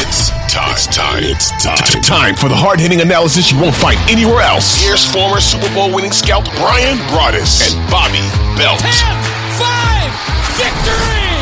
It's 0.00 0.30
time. 0.52 0.70
It's 0.70 0.86
time. 0.86 1.22
It's 1.24 1.50
time. 1.62 2.02
Time 2.02 2.34
for 2.34 2.48
the 2.48 2.56
hard 2.56 2.80
hitting 2.80 3.00
analysis 3.00 3.50
you 3.50 3.58
won't 3.60 3.74
find 3.74 3.98
anywhere 4.08 4.40
else. 4.40 4.80
Here's 4.80 5.04
former 5.04 5.40
Super 5.40 5.72
Bowl 5.74 5.92
winning 5.92 6.12
scout 6.12 6.44
Bryan 6.56 6.98
Broaddus 7.10 7.66
and 7.66 7.74
Bobby 7.90 8.22
Belt. 8.54 8.78
10, 8.78 8.90
5, 9.58 10.10
victory! 10.54 11.34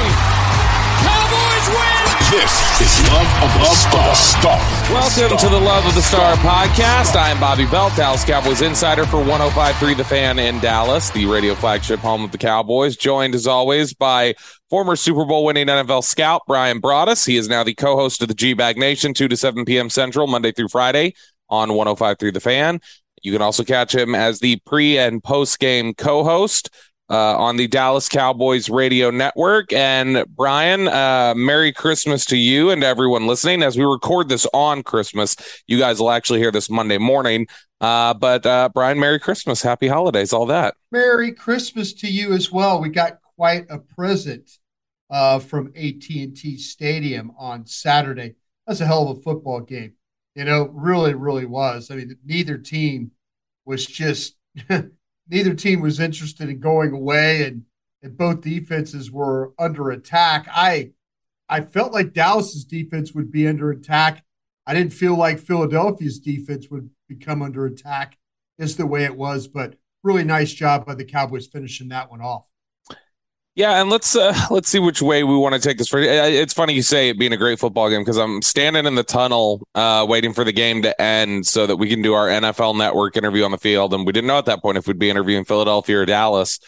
Cowboys 1.05 1.67
win! 1.69 2.06
This 2.31 2.81
is 2.81 3.09
Love 3.13 3.45
of 3.45 3.53
the 3.61 3.73
Star. 3.77 4.15
Star. 4.17 4.59
Welcome 4.93 5.39
to 5.39 5.49
the 5.49 5.61
Love 5.61 5.87
of 5.87 5.95
the 5.95 6.03
Star 6.03 6.35
podcast. 6.39 7.15
I 7.15 7.31
am 7.31 7.39
Bobby 7.39 7.67
Belt, 7.67 7.95
Dallas 7.95 8.25
Cowboys 8.25 8.63
insider 8.63 9.07
for 9.07 9.19
105.3 9.19 9.97
The 9.97 10.03
Fan 10.03 10.41
in 10.41 10.59
Dallas, 10.59 11.11
the 11.11 11.25
radio 11.27 11.55
flagship 11.55 12.01
home 12.01 12.25
of 12.25 12.33
the 12.33 12.39
Cowboys. 12.39 12.97
Joined 12.97 13.37
as 13.37 13.47
always 13.47 13.95
by 13.95 14.35
former 14.69 14.97
Super 14.97 15.25
Bowl 15.25 15.45
winning 15.45 15.69
NFL 15.69 16.03
scout 16.03 16.43
Bryan 16.49 16.81
Broaddus. 16.81 17.25
He 17.25 17.37
is 17.37 17.49
now 17.49 17.63
the 17.63 17.75
co-host 17.75 18.21
of 18.23 18.27
the 18.27 18.35
G 18.35 18.55
Bag 18.55 18.77
Nation, 18.77 19.15
2 19.15 19.29
to 19.29 19.37
7 19.37 19.65
p.m. 19.65 19.89
Central, 19.89 20.27
Monday 20.27 20.51
through 20.51 20.69
Friday 20.69 21.15
on 21.49 21.69
105.3 21.69 22.35
The 22.35 22.41
Fan. 22.41 22.81
You 23.23 23.31
can 23.31 23.41
also 23.41 23.63
catch 23.63 23.95
him 23.95 24.17
as 24.17 24.41
the 24.41 24.57
pre 24.67 24.99
and 24.99 25.23
post 25.23 25.61
game 25.61 25.95
co-host 25.95 26.71
uh, 27.09 27.37
on 27.37 27.57
the 27.57 27.67
Dallas 27.67 28.09
Cowboys 28.09 28.69
radio 28.69 29.11
network. 29.11 29.73
And 29.73 30.25
Bryan, 30.35 30.89
uh, 30.89 31.35
Merry 31.37 31.73
Christmas 31.73 32.25
to 32.27 32.37
you 32.37 32.71
and 32.71 32.83
everyone 32.83 33.27
listening. 33.27 33.63
As 33.63 33.77
we 33.77 33.85
record 33.85 34.29
this 34.29 34.47
on 34.53 34.83
Christmas, 34.83 35.37
you 35.67 35.79
guys 35.79 36.01
will 36.01 36.11
actually 36.11 36.41
hear 36.41 36.51
this 36.51 36.71
Monday 36.71 36.99
morning. 36.99 37.47
Uh, 37.81 38.15
but 38.15 38.45
uh, 38.47 38.69
Bryan, 38.71 38.99
Merry 38.99 39.19
Christmas, 39.19 39.63
Happy 39.63 39.89
Holidays, 39.89 40.33
all 40.33 40.47
that. 40.47 40.75
Merry 40.91 41.33
Christmas 41.33 41.93
to 41.95 42.09
you 42.09 42.33
as 42.33 42.51
well. 42.51 42.81
We 42.81 42.89
got 42.89 43.19
quite 43.37 43.67
a 43.69 43.79
present 43.79 44.51
uh, 45.11 45.39
from 45.39 45.69
AT&T 45.77 46.59
Stadium 46.59 47.33
on 47.39 47.67
Saturday. 47.67 48.35
That's 48.67 48.81
a 48.81 48.87
hell 48.87 49.09
of 49.09 49.19
a 49.19 49.21
football 49.21 49.61
game. 49.61 49.93
You 50.35 50.45
know, 50.45 50.71
really, 50.73 51.15
really 51.15 51.47
was. 51.47 51.91
I 51.91 51.97
mean, 51.97 52.17
neither 52.25 52.59
team 52.59 53.13
was 53.65 53.87
just 53.87 54.37
neither 55.29 55.55
team 55.55 55.81
was 55.81 56.01
interested 56.01 56.49
in 56.49 56.61
going 56.61 56.93
away, 56.93 57.45
and, 57.45 57.65
and 58.03 58.17
both 58.17 58.41
defenses 58.41 59.11
were 59.11 59.53
under 59.59 59.91
attack. 59.91 60.47
I 60.51 60.93
I 61.49 61.61
felt 61.61 61.93
like 61.93 62.13
Dallas's 62.13 62.65
defense 62.65 63.13
would 63.15 63.31
be 63.31 63.47
under 63.47 63.71
attack. 63.71 64.25
I 64.67 64.75
didn't 64.75 64.93
feel 64.93 65.17
like 65.17 65.39
Philadelphia's 65.39 66.19
defense 66.19 66.69
would 66.71 66.91
become 67.09 67.41
under 67.41 67.67
attack. 67.67 68.19
Is 68.59 68.77
the 68.77 68.87
way 68.87 69.05
it 69.05 69.17
was, 69.17 69.49
but 69.49 69.77
really 70.03 70.25
nice 70.25 70.53
job 70.53 70.87
by 70.87 70.95
the 70.95 71.05
Cowboys 71.05 71.47
finishing 71.47 71.89
that 71.89 72.11
one 72.11 72.23
off. 72.23 72.47
Yeah, 73.57 73.81
and 73.81 73.89
let's 73.89 74.15
uh, 74.15 74.35
let's 74.51 74.69
see 74.69 74.79
which 74.79 75.03
way 75.03 75.25
we 75.25 75.35
want 75.35 75.55
to 75.55 75.61
take 75.61 75.79
this. 75.79 75.89
For 75.89 75.99
it's 75.99 76.53
funny 76.53 76.75
you 76.75 76.83
say 76.83 77.09
it 77.09 77.19
being 77.19 77.33
a 77.33 77.39
great 77.39 77.59
football 77.59 77.89
game 77.89 78.03
because 78.03 78.19
I'm 78.19 78.43
standing 78.43 78.85
in 78.85 78.95
the 78.95 79.03
tunnel 79.03 79.67
uh, 79.75 80.07
waiting 80.09 80.35
for 80.35 80.45
the 80.45 80.53
game 80.53 80.83
to 80.83 81.01
end 81.01 81.47
so 81.47 81.67
that 81.67 81.77
we 81.77 81.89
can 81.89 82.03
do 82.03 82.13
our 82.13 82.29
NFL 82.29 82.77
Network 82.77 83.17
interview 83.17 83.45
on 83.45 83.51
the 83.51 83.59
field, 83.59 83.95
and 83.95 84.07
we 84.07 84.13
didn't 84.13 84.29
know 84.29 84.39
at 84.39 84.45
that 84.45 84.61
point 84.63 84.77
if 84.77 84.87
we'd 84.87 84.99
be 84.99 85.11
interviewing 85.11 85.45
Philadelphia 85.45 85.99
or 85.99 86.07
Dallas. 86.07 86.61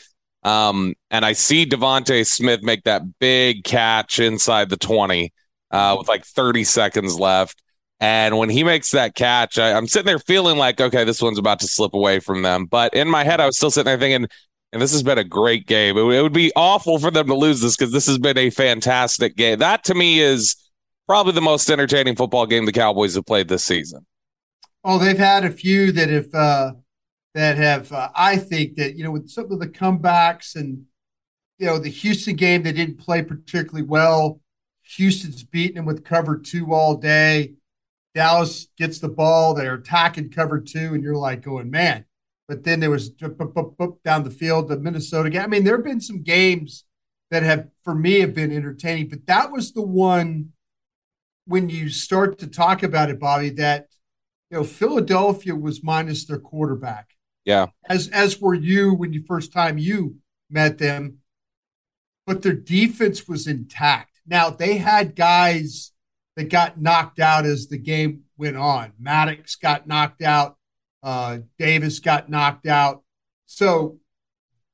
Um, 0.45 0.95
and 1.11 1.27
I 1.27 1.33
see 1.35 1.67
DeVonta 1.67 2.27
Smith 2.27 2.63
make 2.63 2.85
that 2.85 3.03
big 3.19 3.65
catch 3.65 4.19
inside 4.19 4.71
the 4.71 4.77
20 4.79 5.33
uh, 5.71 5.97
with 5.99 6.09
like 6.09 6.25
30 6.25 6.65
seconds 6.65 7.19
left. 7.19 7.61
And 8.01 8.39
when 8.39 8.49
he 8.49 8.63
makes 8.63 8.93
that 8.93 9.17
catch, 9.17 9.59
I, 9.59 9.73
I'm 9.73 9.89
sitting 9.89 10.07
there 10.07 10.21
feeling 10.21 10.57
like, 10.57 10.81
okay, 10.81 11.03
this 11.03 11.21
one's 11.21 11.39
about 11.39 11.59
to 11.61 11.67
slip 11.67 11.95
away 11.95 12.21
from 12.21 12.43
them. 12.43 12.67
But 12.67 12.95
in 12.95 13.09
my 13.09 13.25
head, 13.25 13.41
I 13.41 13.47
was 13.47 13.57
still 13.57 13.73
sitting 13.73 13.87
there 13.87 13.99
thinking, 13.99 14.29
and 14.73 14.83
this 14.83 14.93
has 14.93 15.03
been 15.03 15.19
a 15.19 15.25
great 15.25 15.67
game. 15.67 15.97
It, 15.97 16.23
would 16.23 16.33
be 16.33 16.53
awful 16.55 16.99
for 16.99 17.11
them 17.11 17.27
to 17.29 17.35
lose 17.35 17.61
this 17.61 17.77
because 17.77 17.93
this 17.93 18.07
has 18.07 18.19
been 18.19 18.37
a 18.37 18.51
fantastic 18.51 19.37
game. 19.37 19.59
That 19.59 19.85
to 19.85 19.95
me 19.95 20.21
is 20.21 20.57
probably 21.07 21.33
the 21.33 21.41
most 21.41 21.71
entertaining 21.71 22.17
football 22.17 22.47
game 22.47 22.67
the 22.67 22.73
Cowboys 22.73 23.15
have 23.15 23.27
played 23.27 23.49
this 23.49 23.65
season. 23.65 24.07
Oh, 24.85 24.99
they've 24.99 25.19
had 25.19 25.45
a 25.45 25.51
few 25.51 25.93
that 25.93 26.09
have 26.09 26.35
uh, 26.35 26.73
that 27.35 27.57
have. 27.57 27.91
Uh, 27.93 28.11
I 28.15 28.37
think 28.37 28.77
that 28.77 28.97
you 28.97 29.05
know 29.05 29.11
with 29.11 29.29
some 29.29 29.51
of 29.51 29.59
the 29.59 29.69
comebacks 29.69 30.55
and 30.55 30.85
you 31.59 31.67
know 31.67 31.79
the 31.79 31.91
Houston 31.91 32.37
game, 32.37 32.63
they 32.63 32.73
didn't 32.73 32.99
play 32.99 33.23
particularly 33.23 33.87
well. 33.87 34.41
Houston's 34.83 35.43
beating 35.43 35.77
them 35.77 35.85
with 35.85 36.05
cover 36.05 36.39
two 36.39 36.73
all 36.73 36.97
day. 36.97 37.55
Dallas 38.15 38.69
gets 38.79 38.99
the 38.99 39.09
ball, 39.09 39.55
they're 39.55 39.75
attacking 39.75 40.31
cover 40.31 40.61
two, 40.61 40.95
and 40.95 41.03
you're 41.03 41.17
like 41.17 41.43
going, 41.43 41.71
man. 41.71 42.05
But 42.49 42.65
then 42.65 42.81
there 42.81 42.91
was 42.91 43.11
down 43.11 44.25
the 44.25 44.35
field, 44.37 44.69
the 44.69 44.79
Minnesota 44.79 45.29
game. 45.29 45.43
I 45.43 45.47
mean, 45.47 45.65
there 45.65 45.77
have 45.77 45.85
been 45.85 46.01
some 46.01 46.23
games 46.23 46.85
that 47.31 47.43
have, 47.43 47.69
for 47.85 47.95
me, 47.95 48.21
have 48.21 48.35
been 48.35 48.51
entertaining. 48.51 49.09
But 49.09 49.27
that 49.27 49.53
was 49.53 49.73
the 49.73 49.83
one 49.83 50.53
when 51.49 51.71
you 51.71 51.89
start 51.89 52.39
to 52.39 52.47
talk 52.47 52.83
about 52.83 53.11
it, 53.11 53.19
Bobby, 53.19 53.51
that 53.51 53.89
you 54.51 54.59
know 54.59 54.65
Philadelphia 54.65 55.55
was 55.55 55.83
minus 55.83 56.27
their 56.27 56.39
quarterback. 56.39 57.11
Yeah. 57.45 57.67
As 57.89 58.09
as 58.09 58.41
were 58.41 58.55
you 58.55 58.93
when 58.95 59.13
you 59.13 59.25
first 59.27 59.53
time 59.53 59.79
you 59.79 60.17
met 60.51 60.79
them, 60.79 61.19
but 62.27 62.43
their 62.43 62.53
defense 62.53 63.27
was 63.27 63.47
intact. 63.47 64.21
Now 64.27 64.51
they 64.51 64.77
had 64.77 65.17
guys 65.17 65.93
that 66.37 66.51
got 66.51 66.79
knocked 66.81 67.19
out 67.19 67.47
as 67.47 67.69
the 67.69 67.79
game 67.79 68.25
went 68.37 68.59
on. 68.59 68.93
Maddox 69.01 69.57
got 69.57 69.87
knocked 69.87 70.23
out. 70.23 70.58
Uh, 71.03 71.39
Davis 71.59 71.99
got 72.01 72.29
knocked 72.29 72.67
out. 72.67 73.03
So, 73.47 73.99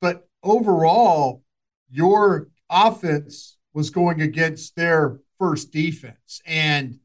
but 0.00 0.28
overall, 0.42 1.42
your 1.90 2.48
offense 2.70 3.56
was 3.72 3.90
going 3.90 4.20
against 4.20 4.76
their 4.76 5.20
first 5.38 5.72
defense. 5.72 6.40
And 6.46 6.98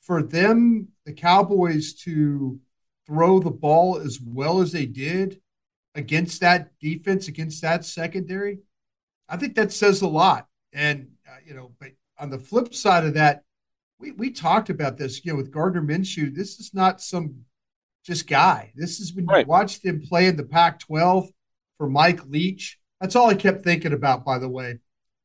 for 0.00 0.22
them, 0.22 0.88
the 1.04 1.12
Cowboys 1.12 1.92
to 2.04 2.60
throw 3.06 3.40
the 3.40 3.50
ball 3.50 3.98
as 3.98 4.20
well 4.20 4.60
as 4.60 4.72
they 4.72 4.86
did 4.86 5.40
against 5.94 6.40
that 6.40 6.70
defense, 6.80 7.28
against 7.28 7.60
that 7.62 7.84
secondary, 7.84 8.58
I 9.28 9.36
think 9.36 9.54
that 9.54 9.72
says 9.72 10.02
a 10.02 10.08
lot. 10.08 10.48
And, 10.72 11.08
uh, 11.28 11.36
you 11.44 11.54
know, 11.54 11.72
but 11.78 11.92
on 12.18 12.30
the 12.30 12.38
flip 12.38 12.74
side 12.74 13.04
of 13.04 13.14
that, 13.14 13.44
we 13.98 14.12
we 14.12 14.30
talked 14.30 14.70
about 14.70 14.96
this, 14.96 15.24
you 15.24 15.32
know, 15.32 15.36
with 15.36 15.52
Gardner 15.52 15.82
Minshew. 15.82 16.34
This 16.34 16.58
is 16.58 16.74
not 16.74 17.00
some 17.00 17.44
just 18.04 18.26
guy. 18.26 18.72
This 18.74 19.00
is 19.00 19.14
when 19.14 19.26
right. 19.26 19.46
you 19.46 19.50
watched 19.50 19.84
him 19.84 20.02
play 20.02 20.26
in 20.26 20.36
the 20.36 20.44
Pac-12 20.44 21.28
for 21.78 21.88
Mike 21.88 22.26
Leach. 22.26 22.78
That's 23.00 23.16
all 23.16 23.30
I 23.30 23.34
kept 23.34 23.64
thinking 23.64 23.92
about, 23.92 24.24
by 24.24 24.38
the 24.38 24.48
way. 24.48 24.78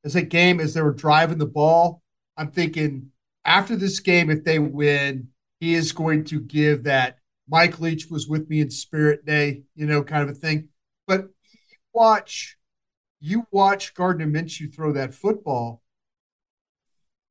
As 0.04 0.16
a 0.16 0.22
game, 0.22 0.60
as 0.60 0.74
they 0.74 0.82
were 0.82 0.94
driving 0.94 1.38
the 1.38 1.46
ball, 1.46 2.02
I'm 2.38 2.52
thinking 2.52 3.12
after 3.46 3.76
this 3.76 4.00
game, 4.00 4.30
if 4.30 4.44
they 4.44 4.60
win, 4.60 5.30
he 5.60 5.74
is 5.74 5.92
going 5.92 6.26
to 6.26 6.40
give 6.40 6.84
that 6.84 7.18
Mike 7.50 7.80
Leach 7.80 8.08
was 8.10 8.28
with 8.28 8.50
me 8.50 8.62
in 8.62 8.70
spirit 8.70 9.26
day, 9.26 9.64
you 9.76 9.86
know, 9.86 10.04
kind 10.04 10.24
of 10.24 10.30
a 10.30 10.40
thing. 10.40 10.70
But 11.08 11.22
you 11.22 11.78
watch, 11.94 12.58
you 13.20 13.48
watch 13.52 13.94
Gardner 13.96 14.28
Minshew 14.28 14.74
throw 14.74 14.92
that 14.94 15.14
football. 15.14 15.82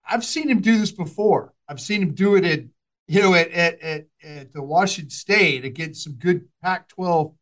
I've 0.08 0.24
seen 0.24 0.48
him 0.48 0.60
do 0.60 0.78
this 0.78 0.92
before. 0.92 1.52
I've 1.68 1.80
seen 1.80 2.02
him 2.02 2.14
do 2.14 2.36
it 2.36 2.44
at, 2.44 2.60
you 3.08 3.22
know, 3.22 3.34
at 3.34 3.50
at 3.50 3.80
at, 3.80 4.06
at 4.22 4.52
the 4.52 4.62
Washington 4.62 5.10
State 5.10 5.64
against 5.64 6.04
some 6.04 6.14
good 6.14 6.46
Pac-12 6.62 7.34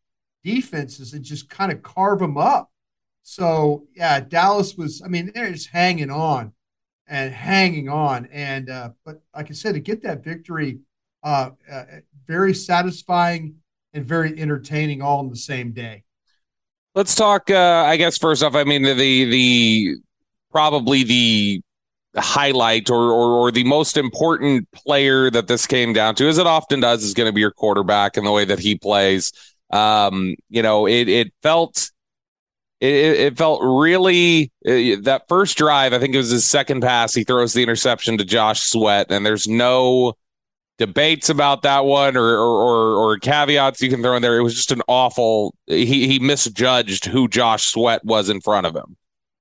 defenses 0.43 1.13
and 1.13 1.23
just 1.23 1.49
kind 1.49 1.71
of 1.71 1.81
carve 1.81 2.19
them 2.19 2.37
up. 2.37 2.71
So 3.23 3.87
yeah, 3.95 4.19
Dallas 4.19 4.75
was. 4.75 5.01
I 5.03 5.07
mean, 5.07 5.31
they're 5.33 5.51
just 5.51 5.69
hanging 5.69 6.11
on 6.11 6.53
and 7.07 7.33
hanging 7.33 7.89
on. 7.89 8.27
And 8.31 8.69
uh, 8.69 8.89
but 9.03 9.21
like 9.35 9.49
I 9.49 9.53
said, 9.53 9.73
to 9.73 9.79
get 9.79 10.03
that 10.03 10.23
victory, 10.23 10.79
uh, 11.23 11.51
uh, 11.71 11.85
very 12.25 12.53
satisfying 12.53 13.55
and 13.93 14.05
very 14.05 14.39
entertaining 14.39 15.01
all 15.01 15.21
in 15.21 15.29
the 15.29 15.35
same 15.35 15.71
day. 15.71 16.03
Let's 16.93 17.15
talk. 17.15 17.49
Uh, 17.49 17.83
I 17.85 17.97
guess 17.97 18.17
first 18.17 18.43
off, 18.43 18.55
I 18.55 18.63
mean 18.63 18.83
the 18.83 18.93
the 18.93 19.95
probably 20.51 21.03
the 21.03 21.61
highlight 22.17 22.89
or, 22.89 23.11
or, 23.11 23.33
or 23.33 23.51
the 23.51 23.63
most 23.63 23.97
important 23.97 24.69
player 24.71 25.29
that 25.29 25.47
this 25.47 25.67
came 25.67 25.93
down 25.93 26.15
to, 26.15 26.27
as 26.27 26.37
it 26.37 26.47
often 26.47 26.79
does, 26.79 27.03
is 27.03 27.13
going 27.13 27.27
to 27.27 27.33
be 27.33 27.41
your 27.41 27.51
quarterback 27.51 28.17
and 28.17 28.25
the 28.25 28.31
way 28.31 28.45
that 28.45 28.59
he 28.59 28.75
plays. 28.75 29.31
Um, 29.71 30.35
you 30.49 30.61
know, 30.61 30.87
it 30.87 31.09
it 31.09 31.33
felt 31.41 31.91
it, 32.79 32.87
it 32.87 33.37
felt 33.37 33.61
really 33.63 34.51
uh, 34.65 35.01
that 35.03 35.23
first 35.27 35.57
drive. 35.57 35.93
I 35.93 35.99
think 35.99 36.13
it 36.13 36.19
was 36.19 36.29
his 36.29 36.45
second 36.45 36.81
pass. 36.81 37.13
He 37.13 37.23
throws 37.23 37.53
the 37.53 37.63
interception 37.63 38.17
to 38.17 38.25
Josh 38.25 38.61
Sweat, 38.61 39.07
and 39.11 39.25
there's 39.25 39.47
no 39.47 40.13
debates 40.77 41.29
about 41.29 41.61
that 41.61 41.85
one 41.85 42.17
or, 42.17 42.37
or 42.37 42.95
or, 42.97 43.17
caveats 43.17 43.81
you 43.81 43.89
can 43.89 44.01
throw 44.01 44.15
in 44.17 44.21
there. 44.21 44.37
It 44.37 44.43
was 44.43 44.55
just 44.55 44.71
an 44.71 44.81
awful. 44.87 45.55
He 45.67 46.07
he 46.07 46.19
misjudged 46.19 47.05
who 47.05 47.27
Josh 47.27 47.65
Sweat 47.65 48.03
was 48.03 48.29
in 48.29 48.41
front 48.41 48.67
of 48.67 48.75
him, 48.75 48.95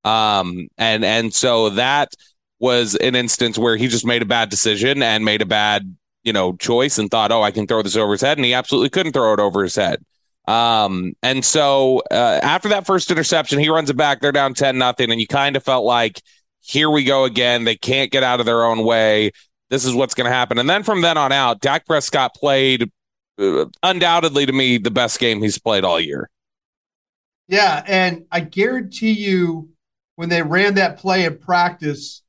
um, 0.04 0.68
and 0.78 1.04
and 1.04 1.34
so 1.34 1.70
that 1.70 2.14
was 2.64 2.94
an 2.96 3.14
instance 3.14 3.58
where 3.58 3.76
he 3.76 3.88
just 3.88 4.06
made 4.06 4.22
a 4.22 4.26
bad 4.26 4.48
decision 4.48 5.02
and 5.02 5.24
made 5.24 5.42
a 5.42 5.46
bad 5.46 5.94
you 6.22 6.32
know 6.32 6.54
choice 6.54 6.98
and 6.98 7.10
thought, 7.10 7.30
oh, 7.30 7.42
I 7.42 7.50
can 7.50 7.66
throw 7.66 7.82
this 7.82 7.96
over 7.96 8.12
his 8.12 8.22
head, 8.22 8.38
and 8.38 8.44
he 8.44 8.54
absolutely 8.54 8.88
couldn't 8.88 9.12
throw 9.12 9.34
it 9.34 9.40
over 9.40 9.62
his 9.62 9.76
head. 9.76 10.02
Um, 10.46 11.14
and 11.22 11.44
so 11.44 12.02
uh, 12.10 12.40
after 12.42 12.68
that 12.70 12.86
first 12.86 13.10
interception, 13.10 13.58
he 13.58 13.68
runs 13.68 13.90
it 13.90 13.96
back. 13.96 14.20
They're 14.20 14.32
down 14.32 14.54
10 14.54 14.76
nothing. 14.76 15.10
And 15.10 15.20
you 15.20 15.26
kind 15.26 15.56
of 15.56 15.62
felt 15.62 15.84
like, 15.84 16.20
here 16.60 16.90
we 16.90 17.04
go 17.04 17.24
again. 17.24 17.64
They 17.64 17.76
can't 17.76 18.10
get 18.10 18.22
out 18.22 18.40
of 18.40 18.46
their 18.46 18.64
own 18.64 18.84
way. 18.84 19.32
This 19.70 19.84
is 19.84 19.94
what's 19.94 20.14
going 20.14 20.26
to 20.26 20.34
happen. 20.34 20.58
And 20.58 20.68
then 20.68 20.82
from 20.82 21.00
then 21.00 21.16
on 21.16 21.32
out, 21.32 21.60
Dak 21.60 21.86
Prescott 21.86 22.34
played 22.34 22.90
uh, 23.38 23.66
undoubtedly 23.82 24.46
to 24.46 24.52
me 24.52 24.78
the 24.78 24.90
best 24.90 25.18
game 25.18 25.42
he's 25.42 25.58
played 25.58 25.84
all 25.84 25.98
year. 25.98 26.28
Yeah. 27.48 27.82
And 27.86 28.26
I 28.30 28.40
guarantee 28.40 29.12
you, 29.12 29.70
when 30.16 30.28
they 30.28 30.42
ran 30.42 30.74
that 30.74 30.98
play 30.98 31.24
in 31.24 31.38
practice, 31.38 32.22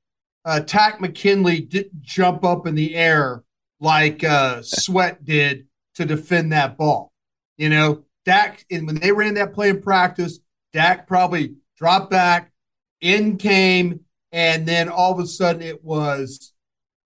uh, 0.45 0.59
Takk 0.59 1.01
McKinley 1.01 1.59
didn't 1.59 2.01
jump 2.01 2.45
up 2.45 2.67
in 2.67 2.75
the 2.75 2.95
air 2.95 3.43
like 3.79 4.23
uh, 4.23 4.61
Sweat 4.61 5.25
did 5.25 5.67
to 5.95 6.05
defend 6.05 6.53
that 6.53 6.77
ball. 6.77 7.11
You 7.57 7.69
know, 7.69 8.05
Dak, 8.25 8.65
and 8.69 8.85
when 8.85 8.99
they 8.99 9.11
ran 9.11 9.33
that 9.33 9.53
play 9.53 9.69
in 9.69 9.81
practice, 9.81 10.39
Dak 10.71 11.07
probably 11.07 11.55
dropped 11.77 12.11
back, 12.11 12.51
in 13.01 13.37
came, 13.37 14.01
and 14.31 14.67
then 14.67 14.87
all 14.87 15.11
of 15.11 15.19
a 15.19 15.27
sudden 15.27 15.61
it 15.61 15.83
was 15.83 16.53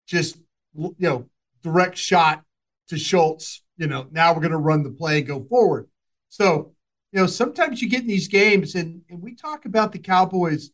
just, 0.06 0.38
you 0.74 0.94
know, 0.98 1.28
direct 1.62 1.96
shot 1.96 2.42
to 2.88 2.98
Schultz. 2.98 3.62
You 3.76 3.86
know, 3.86 4.08
now 4.10 4.32
we're 4.32 4.40
going 4.40 4.50
to 4.50 4.58
run 4.58 4.82
the 4.82 4.90
play 4.90 5.18
and 5.18 5.26
go 5.26 5.44
forward. 5.44 5.88
So, 6.28 6.72
you 7.12 7.20
know, 7.20 7.26
sometimes 7.26 7.80
you 7.80 7.88
get 7.88 8.02
in 8.02 8.06
these 8.08 8.28
games, 8.28 8.74
and, 8.74 9.02
and 9.08 9.22
we 9.22 9.34
talk 9.34 9.64
about 9.64 9.92
the 9.92 9.98
Cowboys 9.98 10.70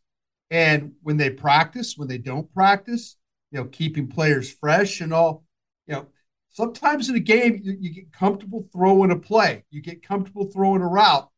and 0.50 0.92
when 1.02 1.16
they 1.16 1.30
practice, 1.30 1.96
when 1.96 2.08
they 2.08 2.18
don't 2.18 2.52
practice, 2.52 3.16
you 3.50 3.60
know, 3.60 3.66
keeping 3.66 4.08
players 4.08 4.52
fresh 4.52 5.00
and 5.00 5.12
all. 5.12 5.44
You 5.86 5.94
know, 5.94 6.06
sometimes 6.50 7.08
in 7.08 7.16
a 7.16 7.20
game 7.20 7.60
you, 7.62 7.76
you, 7.78 7.90
get 7.90 8.12
comfortable 8.12 8.68
throwing 8.72 9.10
a 9.10 9.16
play, 9.16 9.64
you 9.70 9.80
get 9.80 10.06
comfortable 10.06 10.46
throwing 10.46 10.82
a 10.82 10.88
route, 10.88 11.28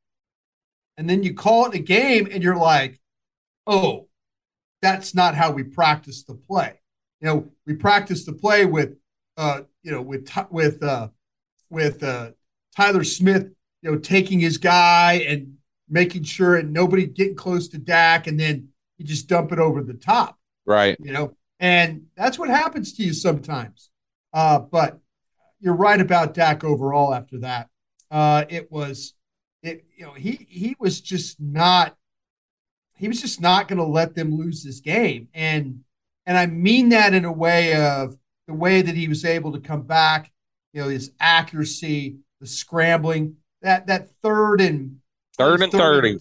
and 0.96 1.08
then 1.08 1.22
you 1.22 1.34
call 1.34 1.66
it 1.66 1.74
a 1.74 1.78
game, 1.78 2.28
and 2.30 2.42
you're 2.42 2.56
like, 2.56 3.00
oh, 3.66 4.08
that's 4.82 5.14
not 5.14 5.34
how 5.34 5.50
we 5.50 5.62
practice 5.62 6.24
the 6.24 6.34
play. 6.34 6.80
You 7.20 7.26
know, 7.26 7.48
we 7.66 7.74
practice 7.74 8.24
the 8.24 8.32
play 8.32 8.66
with, 8.66 8.96
uh, 9.36 9.62
you 9.82 9.92
know, 9.92 10.02
with 10.02 10.30
with 10.50 10.82
uh, 10.82 11.08
with 11.70 12.02
uh, 12.02 12.30
Tyler 12.76 13.04
Smith, 13.04 13.48
you 13.82 13.90
know, 13.90 13.98
taking 13.98 14.40
his 14.40 14.58
guy 14.58 15.24
and 15.26 15.54
making 15.88 16.24
sure 16.24 16.56
and 16.56 16.72
nobody 16.72 17.06
getting 17.06 17.36
close 17.36 17.68
to 17.68 17.78
Dak, 17.78 18.26
and 18.26 18.38
then 18.38 18.68
you 18.98 19.04
just 19.04 19.28
dump 19.28 19.52
it 19.52 19.58
over 19.58 19.82
the 19.82 19.94
top. 19.94 20.38
Right. 20.64 20.96
You 21.00 21.12
know, 21.12 21.36
and 21.60 22.06
that's 22.16 22.38
what 22.38 22.48
happens 22.48 22.92
to 22.94 23.02
you 23.02 23.12
sometimes. 23.12 23.90
Uh, 24.32 24.58
but 24.58 24.98
you're 25.60 25.76
right 25.76 26.00
about 26.00 26.34
Dak 26.34 26.64
overall 26.64 27.14
after 27.14 27.38
that. 27.38 27.68
Uh, 28.10 28.44
it 28.48 28.70
was, 28.70 29.14
it 29.62 29.84
you 29.96 30.04
know, 30.04 30.12
he 30.12 30.46
he 30.48 30.76
was 30.78 31.00
just 31.00 31.40
not, 31.40 31.96
he 32.96 33.08
was 33.08 33.20
just 33.20 33.40
not 33.40 33.68
going 33.68 33.78
to 33.78 33.84
let 33.84 34.14
them 34.14 34.36
lose 34.36 34.62
this 34.62 34.80
game, 34.80 35.28
and 35.34 35.80
and 36.26 36.36
I 36.36 36.46
mean 36.46 36.90
that 36.90 37.14
in 37.14 37.24
a 37.24 37.32
way 37.32 37.74
of 37.74 38.16
the 38.46 38.54
way 38.54 38.82
that 38.82 38.94
he 38.94 39.08
was 39.08 39.24
able 39.24 39.52
to 39.52 39.60
come 39.60 39.82
back, 39.82 40.30
you 40.72 40.82
know, 40.82 40.88
his 40.88 41.12
accuracy, 41.18 42.18
the 42.40 42.46
scrambling, 42.46 43.36
that 43.62 43.86
that 43.86 44.10
third 44.22 44.60
and 44.60 44.98
third 45.36 45.62
and 45.62 45.72
thirty. 45.72 46.18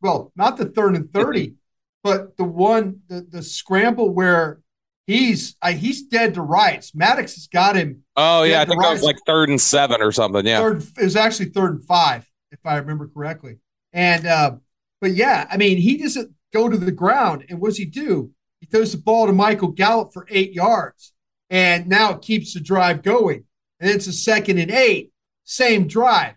well, 0.00 0.32
not 0.36 0.56
the 0.56 0.66
third 0.66 0.96
and 0.96 1.12
thirty, 1.12 1.54
but 2.02 2.36
the 2.36 2.44
one 2.44 3.00
the 3.08 3.26
the 3.28 3.42
scramble 3.42 4.10
where 4.10 4.60
he's 5.06 5.56
uh, 5.62 5.72
he's 5.72 6.02
dead 6.02 6.34
to 6.34 6.42
rights. 6.42 6.94
Maddox 6.94 7.34
has 7.34 7.46
got 7.46 7.76
him. 7.76 8.02
Oh 8.16 8.42
yeah, 8.42 8.60
I 8.60 8.64
think 8.64 8.82
that 8.82 8.92
was 8.92 9.02
like 9.02 9.18
third 9.26 9.48
and 9.48 9.60
seven 9.60 10.00
or 10.00 10.12
something. 10.12 10.46
Yeah, 10.46 10.60
third 10.60 10.82
it 10.98 11.04
was 11.04 11.16
actually 11.16 11.50
third 11.50 11.72
and 11.72 11.84
five 11.84 12.28
if 12.50 12.60
I 12.64 12.76
remember 12.76 13.08
correctly. 13.08 13.58
And 13.92 14.26
uh, 14.26 14.56
but 15.00 15.12
yeah, 15.12 15.46
I 15.50 15.56
mean 15.56 15.78
he 15.78 15.96
doesn't 15.96 16.32
go 16.52 16.68
to 16.68 16.76
the 16.76 16.92
ground, 16.92 17.44
and 17.48 17.60
what 17.60 17.68
does 17.68 17.78
he 17.78 17.84
do? 17.84 18.30
He 18.60 18.66
throws 18.66 18.92
the 18.92 18.98
ball 18.98 19.26
to 19.26 19.32
Michael 19.32 19.68
Gallup 19.68 20.12
for 20.12 20.26
eight 20.30 20.52
yards, 20.52 21.12
and 21.50 21.88
now 21.88 22.12
it 22.12 22.22
keeps 22.22 22.54
the 22.54 22.60
drive 22.60 23.02
going. 23.02 23.44
And 23.80 23.90
it's 23.90 24.06
a 24.06 24.12
second 24.12 24.58
and 24.58 24.70
eight, 24.70 25.10
same 25.44 25.88
drive, 25.88 26.34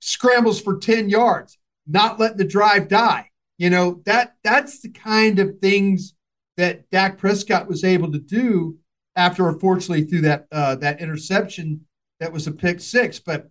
scrambles 0.00 0.60
for 0.60 0.78
ten 0.78 1.08
yards, 1.08 1.58
not 1.86 2.20
letting 2.20 2.36
the 2.36 2.44
drive 2.44 2.88
die. 2.88 3.30
You 3.56 3.70
know 3.70 4.02
that 4.04 4.34
that's 4.42 4.80
the 4.80 4.88
kind 4.90 5.38
of 5.38 5.58
things 5.60 6.14
that 6.56 6.90
Dak 6.90 7.18
Prescott 7.18 7.68
was 7.68 7.84
able 7.84 8.10
to 8.12 8.18
do 8.18 8.78
after, 9.16 9.48
unfortunately, 9.48 10.04
through 10.04 10.22
that 10.22 10.46
uh, 10.50 10.74
that 10.76 11.00
interception 11.00 11.86
that 12.20 12.32
was 12.32 12.46
a 12.46 12.52
pick 12.52 12.80
six. 12.80 13.20
But 13.20 13.50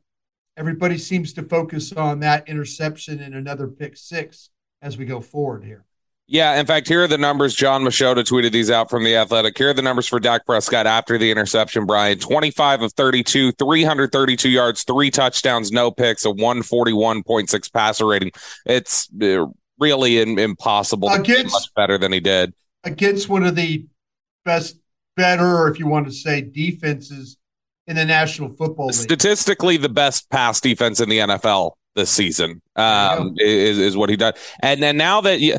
everybody 0.57 0.97
seems 0.97 1.33
to 1.33 1.43
focus 1.43 1.93
on 1.93 2.19
that 2.19 2.47
interception 2.49 3.19
and 3.21 3.33
another 3.33 3.67
pick 3.67 3.95
six 3.97 4.49
as 4.81 4.97
we 4.97 5.05
go 5.05 5.21
forward 5.21 5.63
here. 5.63 5.85
Yeah, 6.25 6.57
in 6.59 6.65
fact, 6.65 6.87
here 6.87 7.03
are 7.03 7.07
the 7.07 7.17
numbers. 7.17 7.53
Jon 7.53 7.83
Machota 7.83 8.23
tweeted 8.23 8.53
these 8.53 8.71
out 8.71 8.89
from 8.89 9.03
the 9.03 9.15
Athletic. 9.15 9.57
Here 9.57 9.69
are 9.69 9.73
the 9.73 9.81
numbers 9.81 10.07
for 10.07 10.21
Dak 10.21 10.45
Prescott 10.45 10.87
after 10.87 11.17
the 11.17 11.29
interception. 11.29 11.85
Bryan, 11.85 12.17
twenty-five 12.17 12.81
of 12.81 12.93
thirty-two, 12.93 13.51
three 13.53 13.83
hundred 13.83 14.11
thirty-two 14.11 14.49
yards, 14.49 14.83
three 14.83 15.11
touchdowns, 15.11 15.71
no 15.71 15.91
picks, 15.91 16.23
a 16.25 16.31
one 16.31 16.63
forty-one 16.63 17.23
point 17.23 17.49
six 17.49 17.67
passer 17.67 18.05
rating. 18.05 18.31
It's 18.65 19.09
really 19.79 20.21
impossible 20.21 21.09
against, 21.09 21.53
much 21.53 21.73
better 21.75 21.97
than 21.97 22.11
he 22.11 22.19
did 22.19 22.53
against 22.83 23.29
one 23.29 23.43
of 23.43 23.55
the 23.55 23.85
best, 24.45 24.77
better, 25.15 25.67
if 25.67 25.79
you 25.79 25.87
want 25.87 26.05
to 26.05 26.11
say 26.11 26.41
defenses 26.41 27.37
in 27.87 27.95
the 27.95 28.05
National 28.05 28.49
Football 28.49 28.87
League. 28.87 28.95
Statistically, 28.95 29.77
the 29.77 29.89
best 29.89 30.29
pass 30.29 30.59
defense 30.59 30.99
in 30.99 31.09
the 31.09 31.19
NFL 31.19 31.71
this 31.95 32.09
season 32.09 32.61
um, 32.75 33.35
is 33.37 33.77
is 33.77 33.95
what 33.95 34.09
he 34.09 34.15
does. 34.15 34.33
And 34.61 34.81
then 34.81 34.97
now 34.97 35.21
that 35.21 35.39
you. 35.39 35.57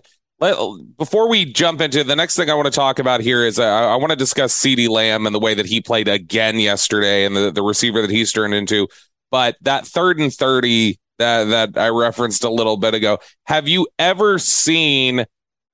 Before 0.99 1.27
we 1.31 1.47
jump 1.47 1.81
into 1.81 2.05
the 2.05 2.17
next 2.17 2.37
thing 2.37 2.51
I 2.51 2.55
want 2.55 2.67
to 2.67 2.73
talk 2.73 2.99
about 2.99 3.23
here 3.23 3.47
is 3.47 3.59
uh, 3.59 3.65
I 3.65 3.97
want 3.97 4.11
to 4.11 4.17
discuss 4.17 4.55
CeeDee 4.55 4.91
Lamb 4.91 5.25
and 5.25 5.35
the 5.35 5.39
way 5.39 5.55
that 5.55 5.65
he 5.65 5.81
played 5.81 6.07
again 6.07 6.59
yesterday 6.59 7.25
and 7.25 7.35
the, 7.35 7.51
the 7.51 7.63
receiver 7.63 8.03
that 8.03 8.11
he's 8.11 8.31
turned 8.31 8.53
into. 8.53 8.87
But 9.31 9.57
that 9.63 9.87
third 9.87 10.19
and 10.19 10.31
30 10.31 10.99
that, 11.19 11.45
that 11.45 11.79
I 11.79 11.89
referenced 11.89 12.45
a 12.45 12.51
little 12.51 12.77
bit 12.77 12.95
ago, 12.95 13.19
have 13.47 13.69
you 13.69 13.87
ever 13.99 14.39
seen 14.39 15.27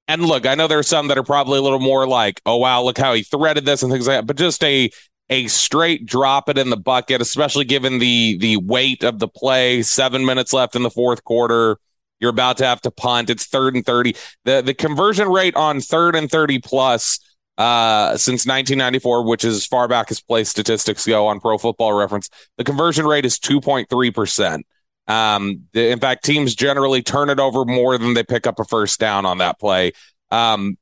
and 0.09 0.25
look, 0.25 0.45
I 0.45 0.57
know 0.57 0.67
there 0.67 0.81
are 0.81 0.83
some 0.83 1.07
that 1.07 1.19
are 1.19 1.23
probably 1.23 1.61
a 1.61 1.63
little 1.63 1.79
more 1.79 2.05
like, 2.05 2.41
oh 2.45 2.57
wow, 2.57 2.83
look 2.83 2.99
how 2.99 3.15
he 3.15 3.23
threaded 3.23 3.65
this 3.65 3.85
and 3.85 3.93
things 3.93 4.09
like 4.09 4.19
that, 4.19 4.27
but 4.27 4.37
just 4.37 4.63
a 4.65 4.91
a 5.29 5.47
straight 5.47 6.05
drop 6.05 6.49
it 6.49 6.59
in 6.59 6.71
the 6.71 6.77
bucket, 6.77 7.23
especially 7.23 7.65
given 7.65 8.01
the 8.01 8.37
the 8.39 8.57
weight 8.57 9.05
of 9.05 9.21
the 9.21 9.29
play. 9.29 9.83
Seven 9.83 10.27
minutes 10.27 10.53
left 10.53 10.75
in 10.75 10.83
the 10.83 10.91
fourth 10.91 11.23
quarter. 11.23 11.79
You're 12.19 12.31
about 12.31 12.59
to 12.59 12.67
have 12.67 12.81
to 12.83 12.91
punt. 12.91 13.31
It's 13.31 13.47
third 13.47 13.77
and 13.77 13.87
30. 13.87 14.17
The 14.45 14.63
the 14.63 14.75
conversion 14.75 15.29
rate 15.29 15.55
on 15.55 15.81
third 15.81 16.17
and 16.17 16.29
30 16.29 16.59
plus 16.59 17.21
uh, 17.57 18.17
since 18.17 18.47
1994, 18.47 19.25
which 19.25 19.45
is 19.45 19.55
as 19.55 19.67
far 19.67 19.87
back 19.87 20.11
as 20.11 20.21
play 20.21 20.43
statistics 20.43 21.07
go 21.07 21.29
on 21.29 21.41
Pro 21.41 21.57
Football 21.57 21.93
Reference, 21.93 22.29
the 22.57 22.65
conversion 22.65 23.07
rate 23.07 23.25
is 23.25 23.39
2.3%. 23.39 24.63
Um, 25.07 25.65
the, 25.73 25.91
in 25.91 25.99
fact, 25.99 26.25
teams 26.25 26.55
generally 26.55 27.03
turn 27.03 27.31
it 27.31 27.41
over 27.41 27.65
more 27.65 27.99
than 27.99 28.15
they 28.15 28.23
pick 28.23 28.47
up 28.47 28.61
a 28.61 28.65
first 28.65 29.01
down 29.01 29.27
on 29.27 29.39
that 29.39 29.59
play. 29.59 29.93
Um, 30.31 30.77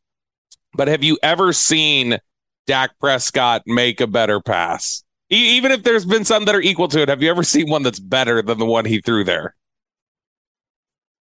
but 0.75 0.89
have 0.89 1.03
you 1.03 1.19
ever 1.23 1.53
seen 1.53 2.19
Dak 2.67 2.99
Prescott 3.01 3.63
make 3.67 4.01
a 4.01 4.07
better 4.07 4.41
pass? 4.41 5.03
E- 5.31 5.57
even 5.57 5.73
if 5.73 5.83
there's 5.83 6.05
been 6.05 6.25
some 6.25 6.45
that 6.45 6.55
are 6.55 6.61
equal 6.61 6.89
to 6.89 7.01
it, 7.01 7.09
have 7.09 7.23
you 7.23 7.31
ever 7.31 7.43
seen 7.43 7.71
one 7.71 7.83
that's 7.83 8.01
better 8.01 8.43
than 8.43 8.59
the 8.59 8.67
one 8.67 8.85
he 8.85 9.01
threw 9.01 9.25
there? 9.25 9.55